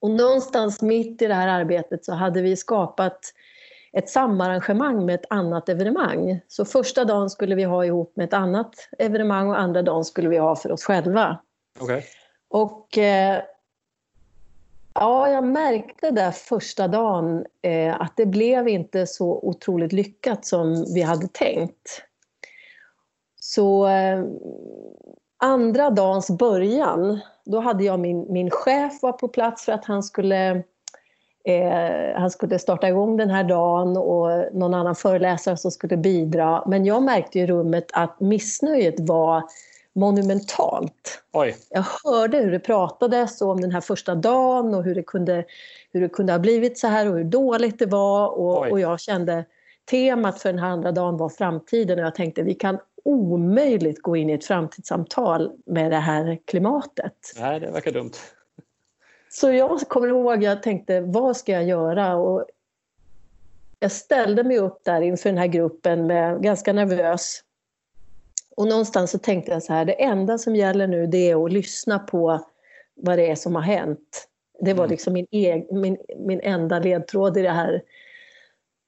Och 0.00 0.10
någonstans 0.10 0.82
mitt 0.82 1.22
i 1.22 1.26
det 1.26 1.34
här 1.34 1.48
arbetet 1.48 2.04
så 2.04 2.12
hade 2.12 2.42
vi 2.42 2.56
skapat 2.56 3.20
ett 3.96 4.10
samarrangemang 4.10 5.06
med 5.06 5.14
ett 5.14 5.26
annat 5.30 5.68
evenemang. 5.68 6.40
Så 6.48 6.64
första 6.64 7.04
dagen 7.04 7.30
skulle 7.30 7.54
vi 7.54 7.64
ha 7.64 7.84
ihop 7.84 8.12
med 8.16 8.24
ett 8.24 8.32
annat 8.32 8.74
evenemang 8.98 9.48
och 9.48 9.58
andra 9.58 9.82
dagen 9.82 10.04
skulle 10.04 10.28
vi 10.28 10.38
ha 10.38 10.56
för 10.56 10.72
oss 10.72 10.84
själva. 10.84 11.38
Okay. 11.80 12.02
Och 12.48 12.98
eh, 12.98 13.42
Ja, 14.94 15.28
jag 15.28 15.44
märkte 15.44 16.10
där 16.10 16.30
första 16.30 16.88
dagen 16.88 17.44
eh, 17.62 18.00
att 18.00 18.16
det 18.16 18.26
blev 18.26 18.68
inte 18.68 19.06
så 19.06 19.38
otroligt 19.42 19.92
lyckat 19.92 20.46
som 20.46 20.94
vi 20.94 21.02
hade 21.02 21.28
tänkt. 21.28 22.02
Så 23.40 23.86
eh, 23.86 24.24
andra 25.38 25.90
dagens 25.90 26.30
början, 26.30 27.20
då 27.44 27.60
hade 27.60 27.84
jag 27.84 28.00
min, 28.00 28.32
min 28.32 28.50
chef 28.50 29.02
var 29.02 29.12
på 29.12 29.28
plats 29.28 29.64
för 29.64 29.72
att 29.72 29.84
han 29.84 30.02
skulle 30.02 30.62
Eh, 31.44 32.20
han 32.20 32.30
skulle 32.30 32.58
starta 32.58 32.88
igång 32.88 33.16
den 33.16 33.30
här 33.30 33.44
dagen 33.44 33.96
och 33.96 34.54
någon 34.54 34.74
annan 34.74 34.94
föreläsare 34.94 35.56
som 35.56 35.70
skulle 35.70 35.96
bidra. 35.96 36.62
Men 36.66 36.84
jag 36.84 37.02
märkte 37.02 37.38
i 37.38 37.46
rummet 37.46 37.86
att 37.92 38.20
missnöjet 38.20 38.94
var 38.98 39.42
monumentalt. 39.92 41.22
Oj. 41.32 41.56
Jag 41.70 41.84
hörde 42.04 42.38
hur 42.38 42.52
det 42.52 42.58
pratades 42.58 43.40
om 43.40 43.60
den 43.60 43.72
här 43.72 43.80
första 43.80 44.14
dagen 44.14 44.74
och 44.74 44.84
hur 44.84 44.94
det 44.94 45.02
kunde, 45.02 45.44
hur 45.92 46.00
det 46.00 46.08
kunde 46.08 46.32
ha 46.32 46.38
blivit 46.38 46.78
så 46.78 46.86
här 46.86 47.08
och 47.08 47.16
hur 47.16 47.24
dåligt 47.24 47.78
det 47.78 47.86
var. 47.86 48.28
Och, 48.28 48.70
och 48.70 48.80
jag 48.80 49.00
kände 49.00 49.44
temat 49.90 50.42
för 50.42 50.48
den 50.48 50.58
här 50.58 50.68
andra 50.68 50.92
dagen 50.92 51.16
var 51.16 51.28
framtiden 51.28 51.98
och 51.98 52.04
jag 52.04 52.14
tänkte 52.14 52.42
vi 52.42 52.54
kan 52.54 52.78
omöjligt 53.04 54.02
gå 54.02 54.16
in 54.16 54.30
i 54.30 54.32
ett 54.32 54.44
framtidssamtal 54.44 55.50
med 55.66 55.90
det 55.90 55.96
här 55.96 56.38
klimatet. 56.44 57.14
Nej, 57.40 57.60
det 57.60 57.70
verkar 57.70 57.92
dumt. 57.92 58.12
Så 59.34 59.52
jag 59.52 59.80
kommer 59.80 60.08
ihåg, 60.08 60.42
jag 60.42 60.62
tänkte 60.62 61.00
vad 61.00 61.36
ska 61.36 61.52
jag 61.52 61.64
göra? 61.64 62.16
Och 62.16 62.44
jag 63.78 63.92
ställde 63.92 64.44
mig 64.44 64.58
upp 64.58 64.84
där 64.84 65.00
inför 65.00 65.28
den 65.28 65.38
här 65.38 65.46
gruppen 65.46 66.06
med, 66.06 66.42
ganska 66.42 66.72
nervös. 66.72 67.40
Och 68.56 68.66
någonstans 68.66 69.10
så 69.10 69.18
tänkte 69.18 69.52
jag 69.52 69.62
så 69.62 69.72
här, 69.72 69.84
det 69.84 70.02
enda 70.02 70.38
som 70.38 70.56
gäller 70.56 70.86
nu 70.86 71.06
det 71.06 71.30
är 71.30 71.44
att 71.44 71.52
lyssna 71.52 71.98
på 71.98 72.46
vad 72.94 73.18
det 73.18 73.30
är 73.30 73.34
som 73.34 73.54
har 73.54 73.62
hänt. 73.62 74.28
Det 74.60 74.74
var 74.74 74.84
mm. 74.84 74.90
liksom 74.90 75.12
min, 75.12 75.26
egen, 75.30 75.80
min, 75.80 75.98
min 76.18 76.40
enda 76.40 76.78
ledtråd 76.78 77.36
i 77.36 77.42
det 77.42 77.50
här. 77.50 77.82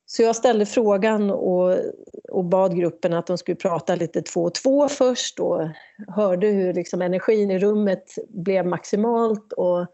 Så 0.06 0.22
jag 0.22 0.36
ställde 0.36 0.66
frågan 0.66 1.30
och, 1.30 1.78
och 2.28 2.44
bad 2.44 2.76
gruppen 2.76 3.12
att 3.12 3.26
de 3.26 3.38
skulle 3.38 3.56
prata 3.56 3.94
lite 3.94 4.22
två 4.22 4.42
och 4.42 4.54
två 4.54 4.88
först 4.88 5.40
och 5.40 5.68
hörde 6.08 6.46
hur 6.46 6.74
liksom 6.74 7.02
energin 7.02 7.50
i 7.50 7.58
rummet 7.58 8.14
blev 8.28 8.66
maximalt 8.66 9.52
och 9.52 9.86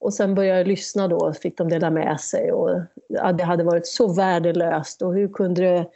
och 0.00 0.14
sen 0.14 0.34
började 0.34 0.58
jag 0.58 0.68
lyssna 0.68 1.08
då, 1.08 1.32
fick 1.32 1.58
de 1.58 1.68
dela 1.68 1.90
med 1.90 2.20
sig. 2.20 2.52
Och, 2.52 2.80
ja, 3.08 3.32
det 3.32 3.44
hade 3.44 3.64
varit 3.64 3.86
så 3.86 4.12
värdelöst 4.12 5.02
och 5.02 5.14
hur 5.14 5.28
kunde 5.28 5.62
det... 5.62 5.86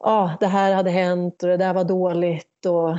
Ja, 0.00 0.36
det 0.40 0.46
här 0.46 0.74
hade 0.74 0.90
hänt 0.90 1.42
och 1.42 1.48
det 1.48 1.56
där 1.56 1.74
var 1.74 1.84
dåligt. 1.84 2.66
Och, 2.66 2.96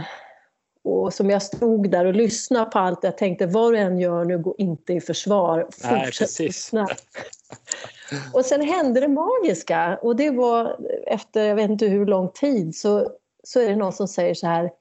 och 0.84 1.14
som 1.14 1.30
jag 1.30 1.42
stod 1.42 1.92
där 1.92 2.06
och 2.06 2.14
lyssnade 2.14 2.72
på 2.72 2.80
allt, 2.80 3.04
jag 3.04 3.18
tänkte 3.18 3.46
vad 3.46 3.74
du 3.74 3.78
än 3.78 4.00
gör 4.00 4.26
nu, 4.26 4.38
gå 4.38 4.56
inte 4.58 4.94
i 4.94 5.02
försvar. 5.02 5.68
Fortsätt 5.72 6.40
lyssna. 6.40 6.88
och 8.34 8.46
sen 8.46 8.62
hände 8.62 9.00
det 9.00 9.08
magiska. 9.08 10.00
Och 10.02 10.16
det 10.16 10.30
var 10.30 10.78
efter, 11.08 11.46
jag 11.46 11.56
vet 11.56 11.70
inte 11.70 11.86
hur 11.86 12.06
lång 12.06 12.30
tid, 12.30 12.76
så, 12.76 13.12
så 13.44 13.60
är 13.60 13.70
det 13.70 13.76
någon 13.76 13.94
som 13.94 14.08
säger 14.08 14.34
så 14.34 14.48
här 14.48 14.72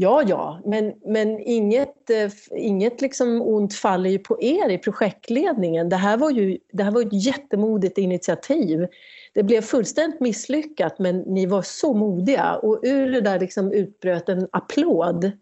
Ja, 0.00 0.22
ja, 0.26 0.60
men, 0.64 0.94
men 1.04 1.38
inget, 1.38 2.10
eh, 2.10 2.30
inget 2.50 3.00
liksom 3.00 3.42
ont 3.42 3.74
faller 3.74 4.10
ju 4.10 4.18
på 4.18 4.42
er 4.42 4.68
i 4.68 4.78
projektledningen. 4.78 5.88
Det 5.88 5.96
här, 5.96 6.16
var 6.16 6.30
ju, 6.30 6.58
det 6.72 6.82
här 6.82 6.90
var 6.90 7.00
ett 7.00 7.26
jättemodigt 7.26 7.98
initiativ. 7.98 8.86
Det 9.32 9.42
blev 9.42 9.60
fullständigt 9.60 10.20
misslyckat, 10.20 10.98
men 10.98 11.18
ni 11.18 11.46
var 11.46 11.62
så 11.62 11.94
modiga. 11.94 12.56
Och 12.56 12.80
ur 12.82 13.12
det 13.12 13.20
där 13.20 13.40
liksom 13.40 13.72
utbröt 13.72 14.28
en 14.28 14.48
applåd 14.52 15.32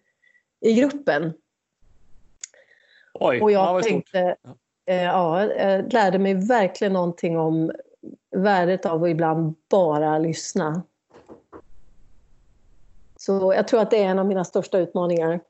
i 0.60 0.72
gruppen. 0.74 1.32
Oj, 3.14 3.40
och 3.40 3.52
jag 3.52 3.82
tänkte, 3.82 4.36
eh, 4.86 5.02
ja, 5.02 5.44
jag 5.44 5.92
lärde 5.92 6.18
mig 6.18 6.34
verkligen 6.34 6.92
någonting 6.92 7.38
om 7.38 7.72
värdet 8.36 8.86
av 8.86 9.04
att 9.04 9.10
ibland 9.10 9.54
bara 9.70 10.18
lyssna. 10.18 10.82
Så 13.28 13.52
jag 13.56 13.68
tror 13.68 13.80
att 13.80 13.90
det 13.90 13.96
är 13.96 14.04
en 14.04 14.18
av 14.18 14.26
mina 14.26 14.44
största 14.44 14.78
utmaningar. 14.78 15.40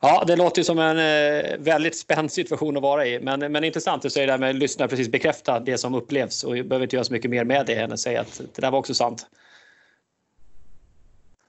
Ja, 0.00 0.24
det 0.26 0.36
låter 0.36 0.58
ju 0.60 0.64
som 0.64 0.78
en 0.78 0.98
eh, 0.98 1.58
väldigt 1.58 1.96
spänd 1.98 2.32
situation 2.32 2.76
att 2.76 2.82
vara 2.82 3.06
i. 3.06 3.20
Men, 3.20 3.52
men 3.52 3.64
intressant 3.64 4.04
att 4.04 4.12
säga 4.12 4.26
det 4.26 4.32
här 4.32 4.38
med 4.38 4.50
att 4.50 4.56
lyssna 4.56 4.88
precis 4.88 5.08
bekräfta 5.08 5.60
det 5.60 5.78
som 5.78 5.94
upplevs 5.94 6.44
och 6.44 6.52
behöver 6.52 6.82
inte 6.82 6.96
göra 6.96 7.04
så 7.04 7.12
mycket 7.12 7.30
mer 7.30 7.44
med 7.44 7.66
det 7.66 7.74
än 7.74 7.92
att 7.92 8.00
säga 8.00 8.20
att 8.20 8.40
det 8.54 8.60
där 8.60 8.70
var 8.70 8.78
också 8.78 8.94
sant. 8.94 9.26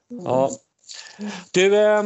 Ja, 0.07 0.49
du, 1.51 1.75
eh, 1.75 2.03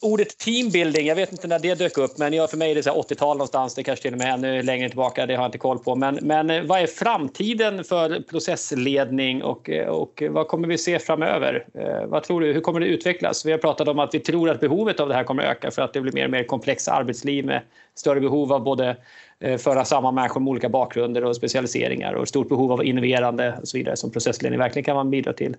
ordet 0.00 0.38
teambuilding, 0.38 1.06
jag 1.06 1.16
vet 1.16 1.32
inte 1.32 1.46
när 1.46 1.58
det 1.58 1.74
dök 1.74 1.98
upp, 1.98 2.18
men 2.18 2.32
jag, 2.32 2.50
för 2.50 2.56
mig 2.56 2.70
är 2.70 2.74
det 2.74 2.80
80-tal 2.80 3.36
någonstans, 3.36 3.74
det 3.74 3.82
kanske 3.82 4.02
till 4.02 4.12
och 4.12 4.18
med 4.18 4.34
ännu 4.34 4.62
längre 4.62 4.88
tillbaka, 4.88 5.26
det 5.26 5.34
har 5.34 5.42
jag 5.42 5.48
inte 5.48 5.58
koll 5.58 5.78
på. 5.78 5.94
Men, 5.94 6.18
men 6.22 6.50
eh, 6.50 6.62
vad 6.62 6.80
är 6.80 6.86
framtiden 6.86 7.84
för 7.84 8.22
processledning 8.30 9.42
och, 9.42 9.70
eh, 9.70 9.88
och 9.88 10.22
vad 10.30 10.48
kommer 10.48 10.68
vi 10.68 10.78
se 10.78 10.98
framöver? 10.98 11.66
Eh, 11.74 12.06
vad 12.06 12.22
tror 12.22 12.40
du, 12.40 12.52
hur 12.52 12.60
kommer 12.60 12.80
det 12.80 12.86
utvecklas? 12.86 13.46
Vi 13.46 13.50
har 13.50 13.58
pratat 13.58 13.88
om 13.88 13.98
att 13.98 14.14
vi 14.14 14.20
tror 14.20 14.50
att 14.50 14.60
behovet 14.60 15.00
av 15.00 15.08
det 15.08 15.14
här 15.14 15.24
kommer 15.24 15.42
öka 15.42 15.70
för 15.70 15.82
att 15.82 15.92
det 15.92 16.00
blir 16.00 16.12
mer 16.12 16.24
och 16.24 16.30
mer 16.30 16.44
komplexa 16.44 16.92
arbetsliv 16.92 17.44
med 17.44 17.60
större 17.94 18.20
behov 18.20 18.52
av 18.52 18.62
både 18.62 18.96
eh, 19.40 19.58
föra 19.58 19.84
samman 19.84 20.14
människor 20.14 20.40
med 20.40 20.50
olika 20.50 20.68
bakgrunder 20.68 21.24
och 21.24 21.36
specialiseringar 21.36 22.12
och 22.12 22.28
stort 22.28 22.48
behov 22.48 22.72
av 22.72 22.84
innoverande 22.84 23.58
och 23.60 23.68
så 23.68 23.78
vidare 23.78 23.96
som 23.96 24.10
processledning 24.10 24.58
verkligen 24.58 24.84
kan 24.84 24.96
man 24.96 25.10
bidra 25.10 25.32
till. 25.32 25.56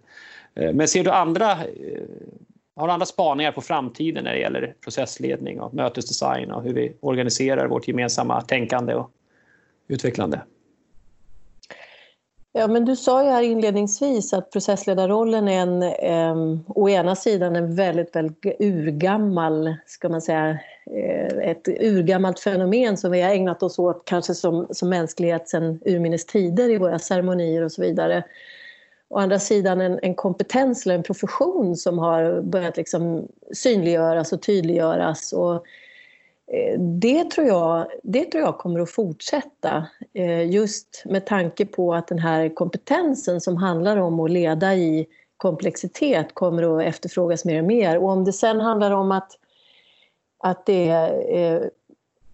Eh, 0.56 0.74
men 0.74 0.88
ser 0.88 1.04
du 1.04 1.12
andra, 1.12 1.52
eh, 1.52 2.04
har 2.76 2.88
du 2.88 2.94
andra 2.94 3.06
spaningar 3.06 3.52
på 3.52 3.62
framtiden 3.62 4.24
när 4.24 4.34
det 4.34 4.40
gäller 4.40 4.76
processledning 4.84 5.62
och 5.62 5.74
mötesdesign 5.74 6.52
och 6.52 6.64
hur 6.64 6.74
vi 6.74 6.96
organiserar 7.00 7.68
vårt 7.68 7.88
gemensamma 7.88 8.42
tänkande 8.42 8.94
och 8.94 9.12
utvecklande? 9.88 10.42
Ja, 12.56 12.68
men 12.68 12.86
du 12.86 12.96
sa 12.96 13.24
ju 13.24 13.30
här 13.30 13.42
inledningsvis 13.42 14.34
att 14.34 14.52
processledarrollen 14.52 15.48
är 15.48 15.62
en, 15.62 15.84
eh, 15.84 16.60
å 16.68 16.90
ena 16.90 17.16
sidan 17.16 17.56
en 17.56 17.76
väldigt, 17.76 18.16
väldigt 18.16 18.46
urgammal, 18.60 19.76
ska 19.86 20.10
man 20.10 20.22
säga, 20.22 20.60
eh, 20.92 21.50
ett 21.50 21.68
urgammalt 21.68 22.40
fenomen 22.40 22.98
som 22.98 23.12
vi 23.12 23.22
har 23.22 23.30
ägnat 23.30 23.64
oss 23.64 23.80
åt 23.80 24.06
kanske 24.06 24.34
som, 24.34 24.68
som 24.72 24.90
mänsklighet 24.90 25.50
sedan 25.50 25.80
urminnes 25.86 26.26
tider 26.26 26.70
i 26.70 26.78
våra 26.78 27.00
ceremonier 27.00 27.62
och 27.62 27.72
så 27.72 27.82
vidare 27.82 28.24
å 29.14 29.18
andra 29.18 29.40
sidan 29.40 29.82
en, 29.82 30.00
en 30.02 30.16
kompetens 30.16 30.86
eller 30.86 30.96
en 30.96 31.04
profession 31.04 31.76
som 31.76 32.00
har 32.00 32.42
börjat 32.42 32.78
liksom 32.78 33.28
synliggöras 33.54 34.34
och 34.34 34.42
tydliggöras. 34.42 35.34
Och, 35.34 35.56
eh, 36.48 36.80
det 36.80 37.32
tror, 37.32 37.48
jag, 37.48 37.88
det 38.04 38.26
tror 38.26 38.44
jag 38.44 38.58
kommer 38.58 38.80
att 38.80 38.92
fortsätta 38.92 39.88
eh, 40.14 40.50
just 40.50 41.04
med 41.06 41.26
tanke 41.26 41.66
på 41.66 41.94
att 41.94 42.08
den 42.08 42.20
här 42.20 42.56
kompetensen 42.56 43.42
som 43.42 43.58
handlar 43.58 43.98
om 43.98 44.20
att 44.20 44.32
leda 44.32 44.76
i 44.76 45.08
komplexitet 45.38 46.34
kommer 46.34 46.78
att 46.78 46.84
efterfrågas 46.84 47.46
mer 47.46 47.60
och 47.60 47.68
mer. 47.68 47.98
Och 47.98 48.10
om 48.10 48.26
det 48.26 48.34
sen 48.34 48.60
handlar 48.60 48.92
om 48.92 49.12
att, 49.12 49.32
att 50.40 50.66
det 50.66 50.90
är 50.90 51.70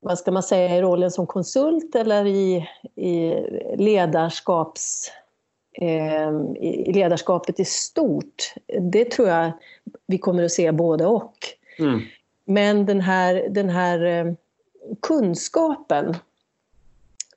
vad 0.02 0.20
ska 0.20 0.32
man 0.32 0.44
säga, 0.44 0.78
i 0.78 0.82
rollen 0.82 1.12
som 1.12 1.28
konsult 1.28 1.96
eller 1.96 2.26
i, 2.26 2.68
i 2.96 3.34
ledarskaps 3.78 5.12
i 5.82 6.92
ledarskapet 6.94 7.60
i 7.60 7.66
stort. 7.66 8.54
Det 8.92 9.12
tror 9.12 9.28
jag 9.28 9.52
vi 10.08 10.18
kommer 10.18 10.44
att 10.44 10.52
se 10.52 10.72
både 10.72 11.06
och. 11.06 11.34
Mm. 11.80 12.02
Men 12.46 12.86
den 12.86 13.02
här, 13.02 13.48
den 13.50 13.70
här 13.70 14.06
ehm, 14.06 14.36
kunskapen 15.02 16.16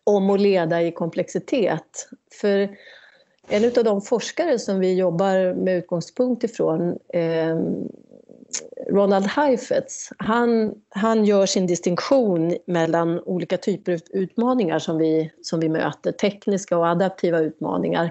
om 0.05 0.31
att 0.31 0.41
leda 0.41 0.83
i 0.83 0.93
komplexitet. 0.93 2.09
För 2.41 2.77
en 3.49 3.65
av 3.65 3.85
de 3.85 4.01
forskare 4.03 4.59
som 4.59 4.81
vi 4.81 4.95
jobbar 4.95 5.55
med 5.55 5.79
utgångspunkt 5.79 6.45
ifrån 6.45 6.99
eh, 7.09 7.59
Ronald 8.91 9.27
Heifetz, 9.27 10.11
han, 10.19 10.75
han 10.89 11.25
gör 11.25 11.47
sin 11.47 11.67
distinktion 11.67 12.57
mellan 12.67 13.21
olika 13.21 13.57
typer 13.57 13.93
av 13.93 14.01
utmaningar 14.11 14.79
som 14.79 14.99
vi, 14.99 15.33
som 15.43 15.61
vi 15.61 15.69
möter. 15.69 16.13
Tekniska 16.13 16.79
och 16.79 16.87
adaptiva 16.87 17.39
utmaningar. 17.39 18.11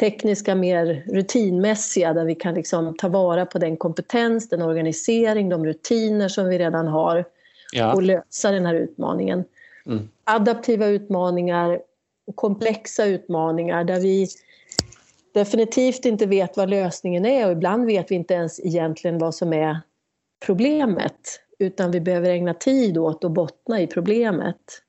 Tekniska 0.00 0.54
mer 0.54 1.04
rutinmässiga 1.06 2.12
där 2.12 2.24
vi 2.24 2.34
kan 2.34 2.54
liksom 2.54 2.96
ta 2.96 3.08
vara 3.08 3.46
på 3.46 3.58
den 3.58 3.76
kompetens, 3.76 4.48
den 4.48 4.62
organisering, 4.62 5.48
de 5.48 5.66
rutiner 5.66 6.28
som 6.28 6.48
vi 6.48 6.58
redan 6.58 6.86
har 6.86 7.24
ja. 7.72 7.94
och 7.94 8.02
lösa 8.02 8.50
den 8.50 8.66
här 8.66 8.74
utmaningen. 8.74 9.44
Mm. 9.86 10.08
Adaptiva 10.24 10.86
utmaningar 10.86 11.80
och 12.26 12.36
komplexa 12.36 13.04
utmaningar 13.04 13.84
där 13.84 14.00
vi 14.00 14.28
definitivt 15.34 16.04
inte 16.04 16.26
vet 16.26 16.56
vad 16.56 16.70
lösningen 16.70 17.26
är 17.26 17.46
och 17.46 17.52
ibland 17.52 17.86
vet 17.86 18.10
vi 18.10 18.14
inte 18.14 18.34
ens 18.34 18.60
egentligen 18.60 19.18
vad 19.18 19.34
som 19.34 19.52
är 19.52 19.80
problemet 20.46 21.40
utan 21.58 21.90
vi 21.90 22.00
behöver 22.00 22.30
ägna 22.30 22.54
tid 22.54 22.98
åt 22.98 23.24
att 23.24 23.32
bottna 23.32 23.80
i 23.80 23.86
problemet. 23.86 24.82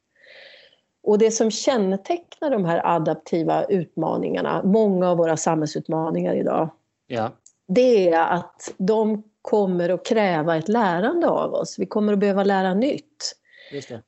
Och 1.03 1.17
det 1.17 1.31
som 1.31 1.51
kännetecknar 1.51 2.49
de 2.49 2.65
här 2.65 2.95
adaptiva 2.95 3.63
utmaningarna, 3.63 4.63
många 4.63 5.09
av 5.09 5.17
våra 5.17 5.37
samhällsutmaningar 5.37 6.35
idag, 6.35 6.69
ja. 7.07 7.31
det 7.67 8.09
är 8.09 8.19
att 8.19 8.73
de 8.77 9.23
kommer 9.41 9.89
att 9.89 10.05
kräva 10.05 10.57
ett 10.57 10.67
lärande 10.67 11.27
av 11.27 11.53
oss. 11.53 11.79
Vi 11.79 11.85
kommer 11.85 12.13
att 12.13 12.19
behöva 12.19 12.43
lära 12.43 12.73
nytt. 12.73 13.35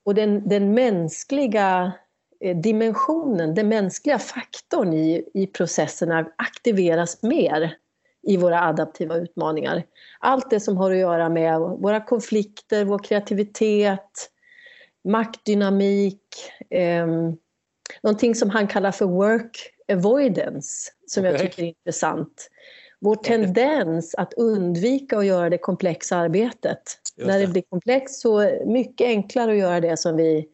Och 0.04 0.16
den, 0.16 0.50
den 0.50 0.74
mänskliga 0.74 1.92
dimensionen, 2.56 3.56
den 3.56 3.68
mänskliga 3.70 4.20
faktorn 4.20 4.94
i, 4.94 5.30
i 5.34 5.48
processerna 5.48 6.28
aktiveras 6.38 7.24
mer 7.24 7.76
i 8.28 8.38
våra 8.38 8.62
adaptiva 8.62 9.16
utmaningar. 9.16 9.84
Allt 10.20 10.50
det 10.50 10.60
som 10.60 10.78
har 10.78 10.92
att 10.92 10.98
göra 10.98 11.30
med 11.30 11.60
våra 11.60 12.00
konflikter, 12.00 12.86
vår 12.86 13.00
kreativitet, 13.00 14.32
maktdynamik, 15.04 16.22
eh, 16.70 17.08
någonting 18.04 18.36
som 18.36 18.50
han 18.50 18.68
kallar 18.68 18.92
för 18.92 19.06
work 19.06 19.72
avoidance, 19.92 20.92
som 21.08 21.22
okay. 21.22 21.32
jag 21.32 21.42
tycker 21.42 21.64
är 21.64 21.68
intressant. 21.68 22.50
Vår 23.00 23.16
tendens 23.16 24.16
att 24.16 24.34
undvika 24.34 25.18
att 25.18 25.26
göra 25.26 25.50
det 25.50 25.58
komplexa 25.58 26.18
arbetet. 26.18 26.82
Det. 27.16 27.26
När 27.26 27.40
det 27.40 27.48
blir 27.48 27.62
komplext 27.62 28.22
så 28.22 28.40
är 28.40 28.52
det 28.52 28.66
mycket 28.66 29.08
enklare 29.08 29.52
att 29.52 29.58
göra 29.58 29.80
det 29.80 29.98
som 29.98 30.16
vi, 30.16 30.48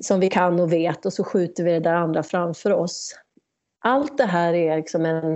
som 0.00 0.20
vi 0.20 0.28
kan 0.28 0.60
och 0.60 0.72
vet 0.72 1.06
och 1.06 1.12
så 1.12 1.24
skjuter 1.24 1.64
vi 1.64 1.72
det 1.72 1.80
där 1.80 1.94
andra 1.94 2.22
framför 2.22 2.72
oss. 2.72 3.16
Allt 3.80 4.18
det 4.18 4.24
här 4.24 4.54
är 4.54 4.76
liksom 4.76 5.06
en, 5.06 5.32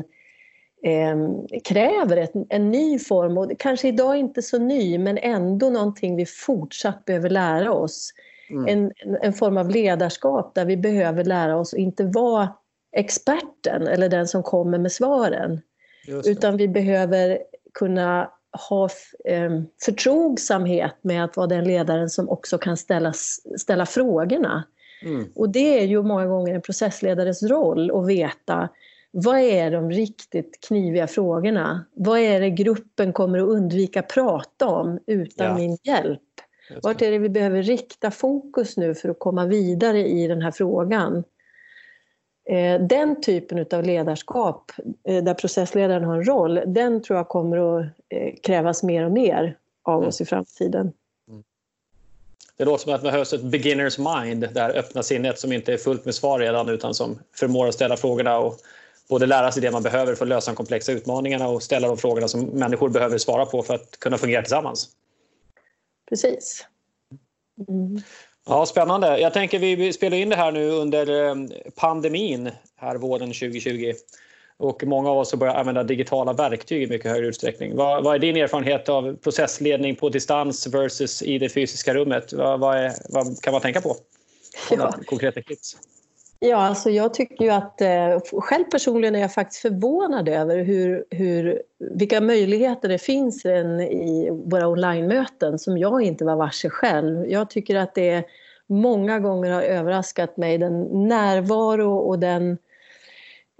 eh, 0.83 1.17
kräver 1.65 2.17
ett, 2.17 2.33
en 2.49 2.71
ny 2.71 2.99
form, 2.99 3.39
och 3.39 3.53
kanske 3.59 3.89
idag 3.89 4.17
inte 4.17 4.43
så 4.43 4.59
ny, 4.59 4.99
men 4.99 5.19
ändå 5.19 5.71
någonting 5.71 6.17
vi 6.17 6.27
fortsatt 6.27 7.05
behöver 7.05 7.31
lära 7.31 7.73
oss. 7.73 8.13
Mm. 8.51 8.67
En, 8.69 8.93
en 9.23 9.33
form 9.33 9.57
av 9.57 9.71
ledarskap 9.71 10.55
där 10.55 10.65
vi 10.65 10.77
behöver 10.77 11.25
lära 11.25 11.57
oss 11.57 11.75
att 11.75 11.81
inte 11.81 12.05
vara 12.05 12.49
experten 12.97 13.87
eller 13.87 14.09
den 14.09 14.29
som 14.29 14.43
kommer 14.43 14.79
med 14.79 14.93
svaren. 14.93 15.61
Utan 16.27 16.57
vi 16.57 16.69
behöver 16.69 17.39
kunna 17.75 18.31
ha 18.57 18.89
eh, 19.25 19.51
förtrogsamhet 19.85 20.97
med 21.03 21.25
att 21.25 21.37
vara 21.37 21.47
den 21.47 21.65
ledaren 21.65 22.11
som 22.11 22.29
också 22.29 22.59
kan 22.59 22.77
ställa, 22.77 23.13
ställa 23.59 23.87
frågorna. 23.87 24.65
Mm. 25.03 25.27
Och 25.35 25.49
det 25.49 25.81
är 25.81 25.87
ju 25.87 26.03
många 26.03 26.27
gånger 26.27 26.55
en 26.55 26.63
processledares 26.63 27.43
roll 27.43 27.91
att 27.91 28.09
veta 28.09 28.69
vad 29.11 29.39
är 29.39 29.71
de 29.71 29.91
riktigt 29.91 30.59
kniviga 30.69 31.07
frågorna? 31.07 31.85
Vad 31.95 32.19
är 32.19 32.41
det 32.41 32.51
gruppen 32.51 33.13
kommer 33.13 33.39
att 33.39 33.49
undvika 33.49 34.03
prata 34.03 34.67
om 34.67 34.99
utan 35.07 35.47
ja. 35.47 35.55
min 35.55 35.79
hjälp? 35.83 36.21
Vart 36.83 37.03
är 37.03 37.11
det 37.11 37.19
vi 37.19 37.29
behöver 37.29 37.63
rikta 37.63 38.11
fokus 38.11 38.77
nu 38.77 38.95
för 38.95 39.09
att 39.09 39.19
komma 39.19 39.47
vidare 39.47 40.09
i 40.09 40.27
den 40.27 40.43
här 40.43 40.51
frågan? 40.51 41.25
Eh, 42.49 42.81
den 42.81 43.21
typen 43.21 43.67
av 43.71 43.83
ledarskap 43.83 44.73
eh, 45.09 45.25
där 45.25 45.35
processledaren 45.35 46.05
har 46.05 46.17
en 46.17 46.25
roll, 46.25 46.61
den 46.67 47.03
tror 47.03 47.17
jag 47.17 47.29
kommer 47.29 47.79
att 47.79 47.87
eh, 48.09 48.35
krävas 48.43 48.83
mer 48.83 49.05
och 49.05 49.13
mer 49.13 49.57
av 49.83 50.03
oss 50.03 50.21
i 50.21 50.25
framtiden. 50.25 50.93
Mm. 51.29 51.45
Det 52.57 52.65
låter 52.65 52.85
som 52.85 52.95
att 52.95 53.01
det 53.03 53.11
behövs 53.11 53.33
ett 53.33 53.43
beginners 53.43 53.99
mind, 53.99 54.49
det 54.55 54.61
här 54.61 54.77
öppna 54.77 55.03
sinnet 55.03 55.39
som 55.39 55.53
inte 55.53 55.73
är 55.73 55.77
fullt 55.77 56.05
med 56.05 56.15
svar 56.15 56.39
redan 56.39 56.69
utan 56.69 56.95
som 56.95 57.19
förmår 57.35 57.69
att 57.69 57.75
ställa 57.75 57.97
frågorna 57.97 58.39
och 58.39 58.55
både 59.09 59.27
lära 59.27 59.53
sig 59.53 59.63
det 59.63 59.71
man 59.71 59.83
behöver 59.83 60.15
för 60.15 60.25
att 60.25 60.29
lösa 60.29 60.51
de 60.51 60.57
komplexa 60.57 60.93
utmaningarna 60.93 61.49
och 61.49 61.63
ställa 61.63 61.89
de 61.89 61.97
frågorna 61.97 62.29
som 62.29 62.41
människor 62.45 62.89
behöver 62.89 63.19
svara 63.19 63.47
på 63.47 63.63
för 63.63 63.75
att 63.75 64.01
kunna 64.01 64.19
fungera 64.19 64.43
tillsammans. 64.43 64.89
Precis. 66.09 66.67
Mm. 67.69 68.03
Ja, 68.49 68.67
spännande. 68.67 69.19
Jag 69.19 69.33
tänker 69.33 69.59
vi 69.59 69.93
spelar 69.93 70.17
in 70.17 70.29
det 70.29 70.37
här 70.37 70.53
nu 70.53 70.71
under 70.71 71.29
eh, 71.29 71.35
pandemin 71.75 72.51
här 72.77 72.97
våren 72.97 73.29
2020. 73.29 73.93
Och 74.59 74.85
många 74.85 75.11
av 75.11 75.19
oss 75.19 75.33
har 75.33 75.39
börjat 75.39 75.57
använda 75.57 75.83
digitala 75.83 76.33
verktyg 76.33 76.83
i 76.83 76.87
mycket 76.87 77.11
högre 77.11 77.27
utsträckning. 77.27 77.77
Vad, 77.77 78.05
vad 78.05 78.15
är 78.15 78.19
din 78.19 78.37
erfarenhet 78.37 78.89
av 78.89 79.17
processledning 79.17 79.97
på 79.97 80.09
distans 80.09 80.67
versus 80.67 81.23
i 81.23 81.39
det 81.39 81.49
fysiska 81.49 81.95
rummet? 81.95 82.33
Vad, 82.33 82.61
vad, 82.61 82.77
är, 82.77 82.93
vad 83.09 83.43
kan 83.43 83.53
man 83.53 83.63
tänka 83.63 83.81
på? 83.81 83.97
Ja. 84.71 84.95
Konkreta 85.07 85.43
tips. 85.43 85.77
Ja, 86.39 86.57
alltså 86.57 86.91
jag 86.91 87.14
tycker 87.14 87.45
ju 87.45 87.51
att 87.51 87.80
eh, 87.80 88.20
själv 88.41 88.64
personligen 88.64 89.14
är 89.14 89.20
jag 89.20 89.34
faktiskt 89.34 89.62
förvånad 89.62 90.28
över 90.28 90.64
hur, 90.64 91.05
hur, 91.11 91.62
vilka 91.78 92.20
möjligheter 92.20 92.89
det 92.89 92.99
finns 92.99 93.47
i 93.47 94.30
våra 94.45 94.68
online-möten 94.68 95.59
som 95.59 95.78
jag 95.78 96.03
inte 96.03 96.24
var 96.24 96.37
varse 96.37 96.70
själv. 96.70 97.26
Jag 97.30 97.51
tycker 97.51 97.76
att 97.76 97.95
det 97.95 98.24
många 98.66 99.20
gånger 99.20 99.51
har 99.51 99.62
överraskat 99.62 100.37
mig 100.37 100.59
den 100.59 101.09
närvaro 101.09 101.99
och 101.99 102.18
den, 102.18 102.59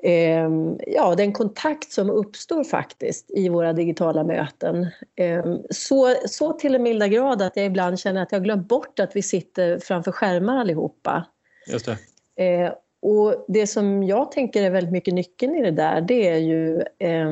eh, 0.03 0.51
ja, 0.87 1.15
den 1.17 1.33
kontakt 1.33 1.93
som 1.93 2.11
uppstår 2.11 2.65
faktiskt 2.65 3.31
i 3.31 3.49
våra 3.49 3.73
digitala 3.73 4.25
möten. 4.25 4.87
Eh, 5.17 5.45
så, 5.71 6.15
så 6.27 6.53
till 6.53 6.75
en 6.75 6.83
milda 6.83 7.09
grad 7.09 7.43
att 7.43 7.57
jag 7.57 7.67
ibland 7.67 7.99
känner 7.99 8.23
att 8.23 8.33
jag 8.33 8.45
glömt 8.45 8.69
bort 8.69 8.99
att 8.99 9.17
vi 9.17 9.23
sitter 9.23 9.79
framför 9.79 10.13
skärmar 10.13 10.57
allihopa. 10.57 11.27
Just 11.67 11.87
det. 11.87 11.99
Eh, 12.37 12.73
och 13.03 13.45
det 13.49 13.67
som 13.67 14.03
jag 14.03 14.33
tänker 14.33 14.63
är 14.63 14.71
väldigt 14.71 14.93
mycket 14.93 15.15
nyckeln 15.15 15.55
i 15.57 15.63
det 15.63 15.71
där, 15.71 16.01
det 16.01 16.29
är 16.29 16.39
ju 16.39 16.81
eh, 16.99 17.31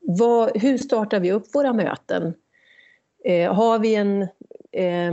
vad, 0.00 0.56
hur 0.62 0.78
startar 0.78 1.20
vi 1.20 1.32
upp 1.32 1.54
våra 1.54 1.72
möten? 1.72 2.34
Eh, 3.24 3.54
har 3.54 3.78
vi 3.78 3.94
en, 3.94 4.22
eh, 4.72 5.12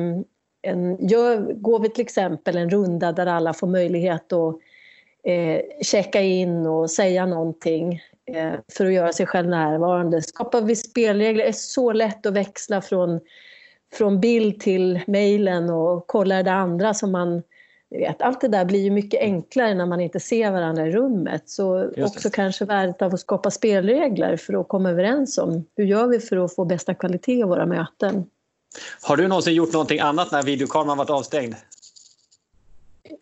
en 0.62 1.08
gör, 1.08 1.54
går 1.54 1.80
vi 1.80 1.90
till 1.90 2.04
exempel 2.04 2.58
en 2.58 2.70
runda 2.70 3.12
där 3.12 3.26
alla 3.26 3.54
får 3.54 3.68
möjlighet 3.68 4.34
att 4.34 4.56
eh, 5.24 5.62
checka 5.82 6.22
in 6.22 6.66
och 6.66 6.92
säga 6.92 7.26
någonting 7.26 8.02
eh, 8.26 8.54
för 8.78 8.86
att 8.86 8.94
göra 8.94 9.14
sig 9.14 9.26
själv 9.26 9.50
närvarande? 9.50 10.22
Skapar 10.22 10.62
vi 10.62 10.76
spelregler? 10.76 11.44
Det 11.44 11.50
är 11.50 11.54
så 11.54 11.94
lätt 11.94 12.26
att 12.26 12.34
växla 12.34 12.82
från, 12.82 13.20
från 13.94 14.20
bild 14.20 14.60
till 14.60 15.00
mejlen 15.08 15.70
och 15.70 16.08
kolla 16.08 16.44
det 16.44 16.52
andra 16.52 16.94
som 16.94 17.12
man 17.12 17.44
vet, 17.98 18.22
allt 18.22 18.42
det 18.42 18.48
där 18.48 18.66
blir 18.66 18.80
ju 18.80 18.92
mycket 18.92 19.22
enklare 19.22 19.74
när 19.74 19.86
man 19.86 20.02
inte 20.02 20.20
ser 20.20 20.52
varandra 20.52 20.88
i 20.88 20.92
rummet. 20.92 21.50
Så 21.50 21.92
också 21.98 22.30
kanske 22.30 22.66
värdet 22.66 23.02
av 23.02 23.14
att 23.14 23.20
skapa 23.20 23.52
spelregler 23.52 24.38
för 24.38 24.62
att 24.62 24.68
komma 24.68 24.90
överens 24.90 25.38
om 25.38 25.66
hur 25.76 25.86
gör 25.86 26.08
vi 26.08 26.20
för 26.20 26.38
att 26.38 26.56
få 26.56 26.66
bästa 26.66 26.94
kvalitet 26.94 27.40
i 27.40 27.44
våra 27.44 27.66
möten. 27.66 28.26
Har 29.02 29.18
du 29.18 29.28
någonsin 29.28 29.54
gjort 29.54 29.74
någonting 29.74 30.00
annat 30.00 30.32
när 30.32 30.44
videokameran 30.44 30.98
varit 30.98 31.10
avstängd? 31.10 31.56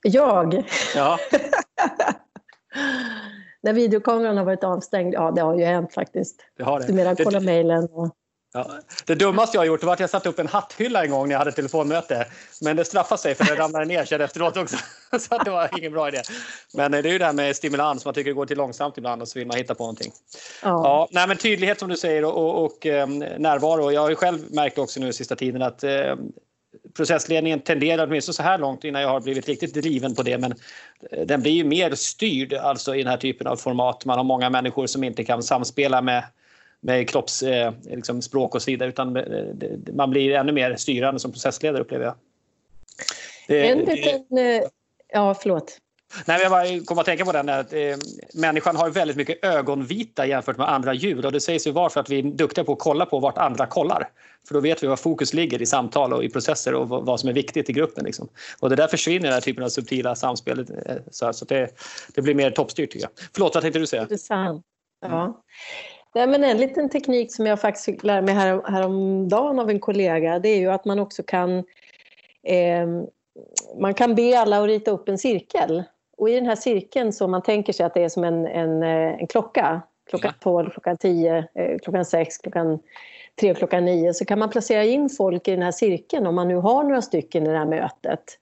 Jag? 0.02 0.64
Ja. 0.96 1.20
när 3.62 3.74
videokameran 3.74 4.38
har 4.38 4.46
varit 4.46 4.64
avstängd? 4.64 5.14
Ja, 5.14 5.32
det 5.32 5.42
har 5.42 5.58
ju 5.58 5.66
hänt 5.66 5.94
faktiskt. 5.94 6.46
Det 6.58 6.64
har 6.64 6.80
det. 6.80 6.88
Du 6.88 6.94
menar 6.94 7.16
kolla 7.24 7.40
mejlen 7.40 7.88
och... 7.92 8.16
Ja, 8.54 8.72
det 9.06 9.16
dummaste 9.16 9.58
jag 9.58 9.62
har 9.62 9.66
gjort 9.66 9.84
var 9.84 9.94
att 9.94 10.00
jag 10.00 10.10
satte 10.10 10.30
upp 10.30 10.40
en 10.40 10.48
hatthylla 10.48 11.04
en 11.04 11.12
gång 11.12 11.28
när 11.28 11.34
jag 11.34 11.40
hade 11.40 11.52
telefonmöte. 11.52 12.28
Men 12.62 12.76
det 12.76 12.86
straffade 12.86 13.22
sig 13.22 13.36
för 13.36 13.46
det 13.46 13.56
ramlade 13.56 13.86
ner 13.86 14.06
sen 14.06 14.22
efteråt 14.22 14.58
också. 14.58 14.78
Så 15.20 15.38
det 15.38 15.52
var 15.52 15.78
ingen 15.78 15.92
bra 15.92 16.08
idé. 16.08 16.22
Men 16.74 16.92
det 16.92 16.98
är 16.98 17.04
ju 17.04 17.18
det 17.18 17.26
här 17.26 17.34
med 17.34 17.56
stimulans. 17.56 18.06
Man 18.06 18.14
tycker 18.14 18.30
det 18.30 18.36
går 18.36 18.46
till 18.46 18.58
långsamt 18.58 18.98
ibland 18.98 19.22
och 19.22 19.28
så 19.28 19.40
vill 19.40 19.48
man 19.48 19.58
hitta 19.58 19.76
på 19.76 19.84
någonting. 19.84 20.12
Ja. 20.64 20.70
ja 20.70 21.08
nej, 21.12 21.28
men 21.28 21.38
tydlighet 21.38 21.80
som 21.80 21.90
du 21.90 21.98
säger 21.98 22.26
och, 22.26 22.38
och, 22.38 22.66
och 22.66 22.86
eh, 22.86 23.08
närvaro. 23.38 23.92
Jag 23.92 24.02
har 24.02 24.10
ju 24.10 24.16
själv 24.16 24.40
märkt 24.54 24.78
också 24.78 25.00
nu 25.00 25.14
sista 25.14 25.36
tiden 25.36 25.62
att 25.62 25.84
eh, 25.84 26.16
processledningen 26.98 27.60
tenderar, 27.60 28.08
åtminstone 28.08 28.34
så 28.34 28.44
här 28.44 28.58
långt 28.58 28.84
innan 28.84 29.02
jag 29.02 29.10
har 29.10 29.22
blivit 29.22 29.48
riktigt 29.48 29.74
driven 29.74 30.16
på 30.16 30.24
det, 30.24 30.38
men 30.38 30.54
eh, 31.12 31.26
den 31.26 31.42
blir 31.42 31.52
ju 31.52 31.64
mer 31.64 31.96
styrd 31.96 32.54
alltså 32.54 32.96
i 32.96 32.98
den 32.98 33.12
här 33.12 33.18
typen 33.18 33.48
av 33.48 33.56
format. 33.56 34.06
Man 34.06 34.18
har 34.18 34.24
många 34.24 34.50
människor 34.50 34.88
som 34.88 35.04
inte 35.04 35.24
kan 35.24 35.44
samspela 35.44 36.02
med 36.02 36.24
med 36.84 37.10
kroppsspråk 37.10 37.86
eh, 37.90 37.96
liksom 37.96 38.22
och 38.52 38.62
så 38.62 38.72
vidare 38.72 38.90
utan 38.90 39.16
eh, 39.16 39.24
man 39.94 40.10
blir 40.10 40.32
ännu 40.32 40.52
mer 40.52 40.76
styrande 40.76 41.20
som 41.20 41.32
processledare 41.32 41.82
upplever 41.82 42.06
jag. 42.06 42.16
Det, 43.48 43.70
en 43.70 43.80
liten... 43.80 44.38
Eh, 44.38 44.64
ja, 45.14 45.34
förlåt. 45.42 45.78
Nej, 46.26 46.42
jag 46.42 46.52
bara 46.52 46.86
kom 46.86 47.00
att 47.00 47.06
tänka 47.06 47.26
på 47.26 47.32
den 47.32 47.50
att 47.50 47.74
eh, 47.74 47.80
människan 48.34 48.76
har 48.76 48.90
väldigt 48.90 49.18
mycket 49.18 49.46
ögonvita 49.46 50.26
jämfört 50.26 50.58
med 50.58 50.70
andra 50.70 50.94
djur 50.94 51.26
och 51.26 51.32
det 51.32 51.40
sägs 51.40 51.68
ju 51.68 51.72
var 51.72 51.90
för 51.90 52.00
att 52.00 52.10
vi 52.10 52.20
är 52.20 52.24
duktiga 52.24 52.64
på 52.64 52.74
att 52.74 52.80
kolla 52.80 53.06
på 53.06 53.20
vart 53.20 53.38
andra 53.38 53.66
kollar. 53.66 54.10
För 54.48 54.54
då 54.54 54.60
vet 54.60 54.84
vi 54.84 54.88
var 54.88 54.96
fokus 54.96 55.34
ligger 55.34 55.62
i 55.62 55.66
samtal 55.66 56.14
och 56.14 56.24
i 56.24 56.30
processer 56.30 56.74
och 56.74 56.90
vad 56.90 57.20
som 57.20 57.30
är 57.30 57.34
viktigt 57.34 57.70
i 57.70 57.74
gruppen. 57.74 58.06
Liksom. 58.06 58.30
Och 58.60 58.70
det 58.70 58.76
där 58.76 58.88
försvinner 58.88 59.24
den 59.24 59.34
här 59.34 59.42
typen 59.42 59.64
av 59.64 59.70
subtila 59.70 60.16
samspel. 60.16 60.68
Så, 61.12 61.34
så 61.34 61.46
det, 61.46 61.70
det 62.16 62.22
blir 62.22 62.36
mer 62.36 62.52
toppstyrt 62.52 62.92
tycker 62.92 63.06
jag. 63.06 63.12
Förlåt, 63.34 63.54
vad 63.54 63.64
tänkte 63.64 63.80
du 63.80 63.88
säga? 63.88 64.02
Intressant. 64.02 64.66
Ja. 65.02 65.44
Nej, 66.16 66.28
men 66.28 66.44
en 66.44 66.58
liten 66.58 66.90
teknik 66.90 67.36
som 67.36 67.46
jag 67.46 67.62
faktiskt 67.62 67.86
fick 67.86 68.04
lära 68.04 68.22
mig 68.22 68.34
här, 68.34 68.62
häromdagen 68.66 69.60
av 69.60 69.70
en 69.70 69.80
kollega 69.80 70.40
det 70.40 70.50
är 70.50 70.60
ju 70.60 70.72
att 70.72 70.86
man 70.86 71.00
också 71.00 71.24
kan 71.24 71.58
eh, 72.44 72.88
man 73.80 73.94
kan 73.94 74.16
be 74.16 74.40
alla 74.40 74.62
att 74.62 74.68
rita 74.68 74.92
upp 74.92 75.10
en 75.10 75.18
cirkel. 75.18 75.84
Och 76.18 76.30
i 76.30 76.36
den 76.36 76.46
här 76.46 76.56
cirkeln 76.56 77.14
så 77.14 77.28
man 77.28 77.42
tänker 77.42 77.74
sig 77.74 77.86
att 77.86 77.94
det 77.94 78.04
är 78.04 78.10
som 78.10 78.24
en, 78.24 78.48
en, 78.48 78.84
eh, 78.84 79.22
en 79.22 79.28
klocka. 79.28 79.82
Klockan 80.10 80.34
12, 80.40 80.70
klockan 80.70 80.98
10, 80.98 81.38
eh, 81.56 81.78
klockan 81.84 82.06
6, 82.06 82.38
klockan 82.38 82.80
3 83.40 83.54
klockan 83.54 83.86
9 83.86 84.14
så 84.14 84.26
kan 84.26 84.40
man 84.40 84.50
placera 84.50 84.84
in 84.84 85.10
folk 85.10 85.48
i 85.48 85.52
den 85.52 85.62
här 85.62 85.72
cirkeln 85.72 86.28
om 86.28 86.36
man 86.36 86.48
nu 86.48 86.56
har 86.56 86.84
några 86.84 87.02
stycken 87.02 87.44
i 87.44 87.50
det 87.50 87.58
här 87.58 87.66
mötet. 87.66 88.40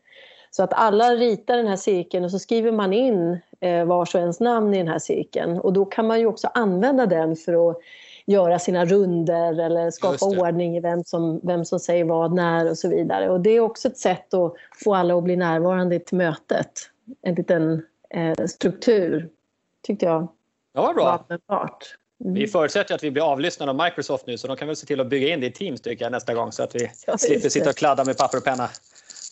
Så 0.51 0.63
att 0.63 0.73
alla 0.73 1.15
ritar 1.15 1.57
den 1.57 1.67
här 1.67 1.75
cirkeln 1.75 2.25
och 2.25 2.31
så 2.31 2.39
skriver 2.39 2.71
man 2.71 2.93
in 2.93 3.39
eh, 3.59 3.85
vars 3.85 4.15
och 4.15 4.21
ens 4.21 4.39
namn 4.39 4.73
i 4.73 4.77
den 4.77 4.87
här 4.87 4.99
cirkeln. 4.99 5.59
Och 5.59 5.73
då 5.73 5.85
kan 5.85 6.07
man 6.07 6.19
ju 6.19 6.25
också 6.25 6.47
använda 6.53 7.05
den 7.05 7.35
för 7.35 7.69
att 7.69 7.77
göra 8.25 8.59
sina 8.59 8.85
runder 8.85 9.59
eller 9.59 9.91
skapa 9.91 10.25
ordning 10.25 10.77
i 10.77 10.79
vem 10.79 11.03
som, 11.03 11.39
vem 11.43 11.65
som 11.65 11.79
säger 11.79 12.05
vad, 12.05 12.33
när 12.33 12.69
och 12.69 12.77
så 12.77 12.89
vidare. 12.89 13.29
Och 13.29 13.41
det 13.41 13.49
är 13.49 13.59
också 13.59 13.87
ett 13.87 13.97
sätt 13.97 14.33
att 14.33 14.53
få 14.83 14.95
alla 14.95 15.17
att 15.17 15.23
bli 15.23 15.35
närvarande 15.35 15.99
till 15.99 16.17
mötet. 16.17 16.71
En 17.21 17.35
liten 17.35 17.85
eh, 18.09 18.45
struktur, 18.45 19.29
tyckte 19.81 20.05
jag. 20.05 20.27
Ja, 20.73 20.81
vad 20.81 20.95
bra. 20.95 21.25
Mm. 22.23 22.33
Vi 22.33 22.47
förutsätter 22.47 22.95
att 22.95 23.03
vi 23.03 23.11
blir 23.11 23.31
avlyssnade 23.31 23.71
av 23.71 23.77
Microsoft 23.85 24.27
nu 24.27 24.37
så 24.37 24.47
de 24.47 24.57
kan 24.57 24.67
väl 24.67 24.75
se 24.75 24.85
till 24.85 24.99
att 24.99 25.07
bygga 25.07 25.33
in 25.33 25.39
det 25.39 25.47
i 25.47 25.51
Teams 25.51 25.81
tycker 25.81 26.05
jag, 26.05 26.11
nästa 26.11 26.33
gång 26.33 26.51
så 26.51 26.63
att 26.63 26.75
vi 26.75 26.91
ja, 27.07 27.17
slipper 27.17 27.49
sitta 27.49 27.69
och 27.69 27.75
kladda 27.75 28.05
med 28.05 28.17
papper 28.17 28.37
och 28.37 28.43
penna. 28.43 28.69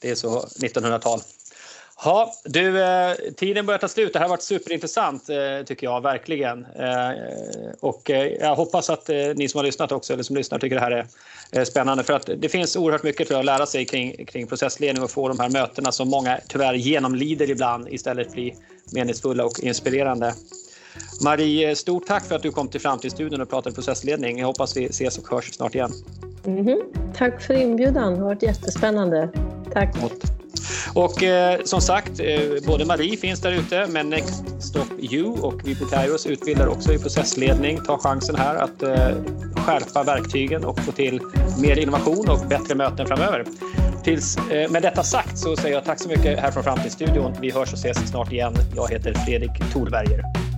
Det 0.01 0.09
är 0.09 0.15
så 0.15 0.39
1900-tal. 0.39 1.19
Ja, 2.03 2.33
du, 2.43 2.83
eh, 2.83 3.13
tiden 3.35 3.65
börjar 3.65 3.79
ta 3.79 3.87
slut. 3.87 4.13
Det 4.13 4.19
här 4.19 4.25
har 4.25 4.29
varit 4.29 4.43
superintressant 4.43 5.29
eh, 5.29 5.65
tycker 5.65 5.87
jag 5.87 6.01
verkligen. 6.01 6.65
Eh, 6.65 7.11
och 7.79 8.09
eh, 8.09 8.25
jag 8.27 8.55
hoppas 8.55 8.89
att 8.89 9.09
eh, 9.09 9.15
ni 9.35 9.49
som 9.49 9.57
har 9.57 9.65
lyssnat 9.65 9.91
också, 9.91 10.13
eller 10.13 10.23
som 10.23 10.35
lyssnar, 10.35 10.59
tycker 10.59 10.75
det 10.75 10.81
här 10.81 11.07
är 11.51 11.65
spännande. 11.65 12.03
För 12.03 12.13
att 12.13 12.29
det 12.37 12.49
finns 12.49 12.75
oerhört 12.75 13.03
mycket 13.03 13.27
tror 13.27 13.35
jag, 13.35 13.39
att 13.39 13.45
lära 13.45 13.65
sig 13.65 13.85
kring, 13.85 14.25
kring 14.25 14.47
processledning 14.47 15.03
och 15.03 15.11
få 15.11 15.27
de 15.27 15.39
här 15.39 15.49
mötena 15.49 15.91
som 15.91 16.09
många 16.09 16.39
tyvärr 16.47 16.73
genomlider 16.73 17.49
ibland 17.49 17.89
istället 17.89 18.31
bli 18.31 18.55
meningsfulla 18.93 19.45
och 19.45 19.59
inspirerande. 19.59 20.33
Marie, 21.23 21.69
eh, 21.69 21.75
stort 21.75 22.07
tack 22.07 22.25
för 22.25 22.35
att 22.35 22.43
du 22.43 22.51
kom 22.51 22.67
till 22.67 22.81
Framtidsstudion 22.81 23.41
och 23.41 23.49
pratade 23.49 23.75
processledning. 23.75 24.39
Jag 24.39 24.47
hoppas 24.47 24.77
vi 24.77 24.85
ses 24.85 25.17
och 25.17 25.29
hörs 25.29 25.53
snart 25.53 25.75
igen. 25.75 25.91
Mm 26.45 26.67
-hmm. 26.67 26.79
Tack 27.17 27.41
för 27.41 27.53
inbjudan. 27.53 28.13
Det 28.13 28.19
har 28.19 28.25
varit 28.25 28.43
jättespännande. 28.43 29.29
Tack. 29.73 29.95
Och 30.93 31.23
eh, 31.23 31.59
som 31.63 31.81
sagt, 31.81 32.19
eh, 32.19 32.39
både 32.67 32.85
Marie 32.85 33.17
finns 33.17 33.41
där 33.41 33.51
ute, 33.51 33.87
men 33.89 34.09
Next 34.09 34.43
Stop 34.59 34.85
You 34.99 35.25
och 35.25 35.61
vi 35.65 35.75
på 35.75 35.85
Kairos 35.85 36.25
utbildar 36.25 36.67
också 36.67 36.93
i 36.93 36.99
processledning. 36.99 37.79
Ta 37.85 37.97
chansen 37.97 38.35
här 38.35 38.55
att 38.55 38.83
eh, 38.83 39.09
skärpa 39.55 40.03
verktygen 40.03 40.65
och 40.65 40.79
få 40.79 40.91
till 40.91 41.21
mer 41.61 41.79
innovation 41.79 42.29
och 42.29 42.39
bättre 42.47 42.75
möten 42.75 43.07
framöver. 43.07 43.45
Tills, 44.03 44.37
eh, 44.37 44.71
med 44.71 44.81
detta 44.81 45.03
sagt 45.03 45.37
så 45.37 45.55
säger 45.55 45.75
jag 45.75 45.85
tack 45.85 45.99
så 45.99 46.09
mycket 46.09 46.39
här 46.39 46.51
från 46.51 46.63
Framtidsstudion. 46.63 47.33
Vi 47.41 47.51
hörs 47.51 47.73
och 47.73 47.79
ses 47.79 48.09
snart 48.09 48.31
igen. 48.31 48.53
Jag 48.75 48.89
heter 48.89 49.13
Fredrik 49.13 49.51
Thorberger. 49.73 50.48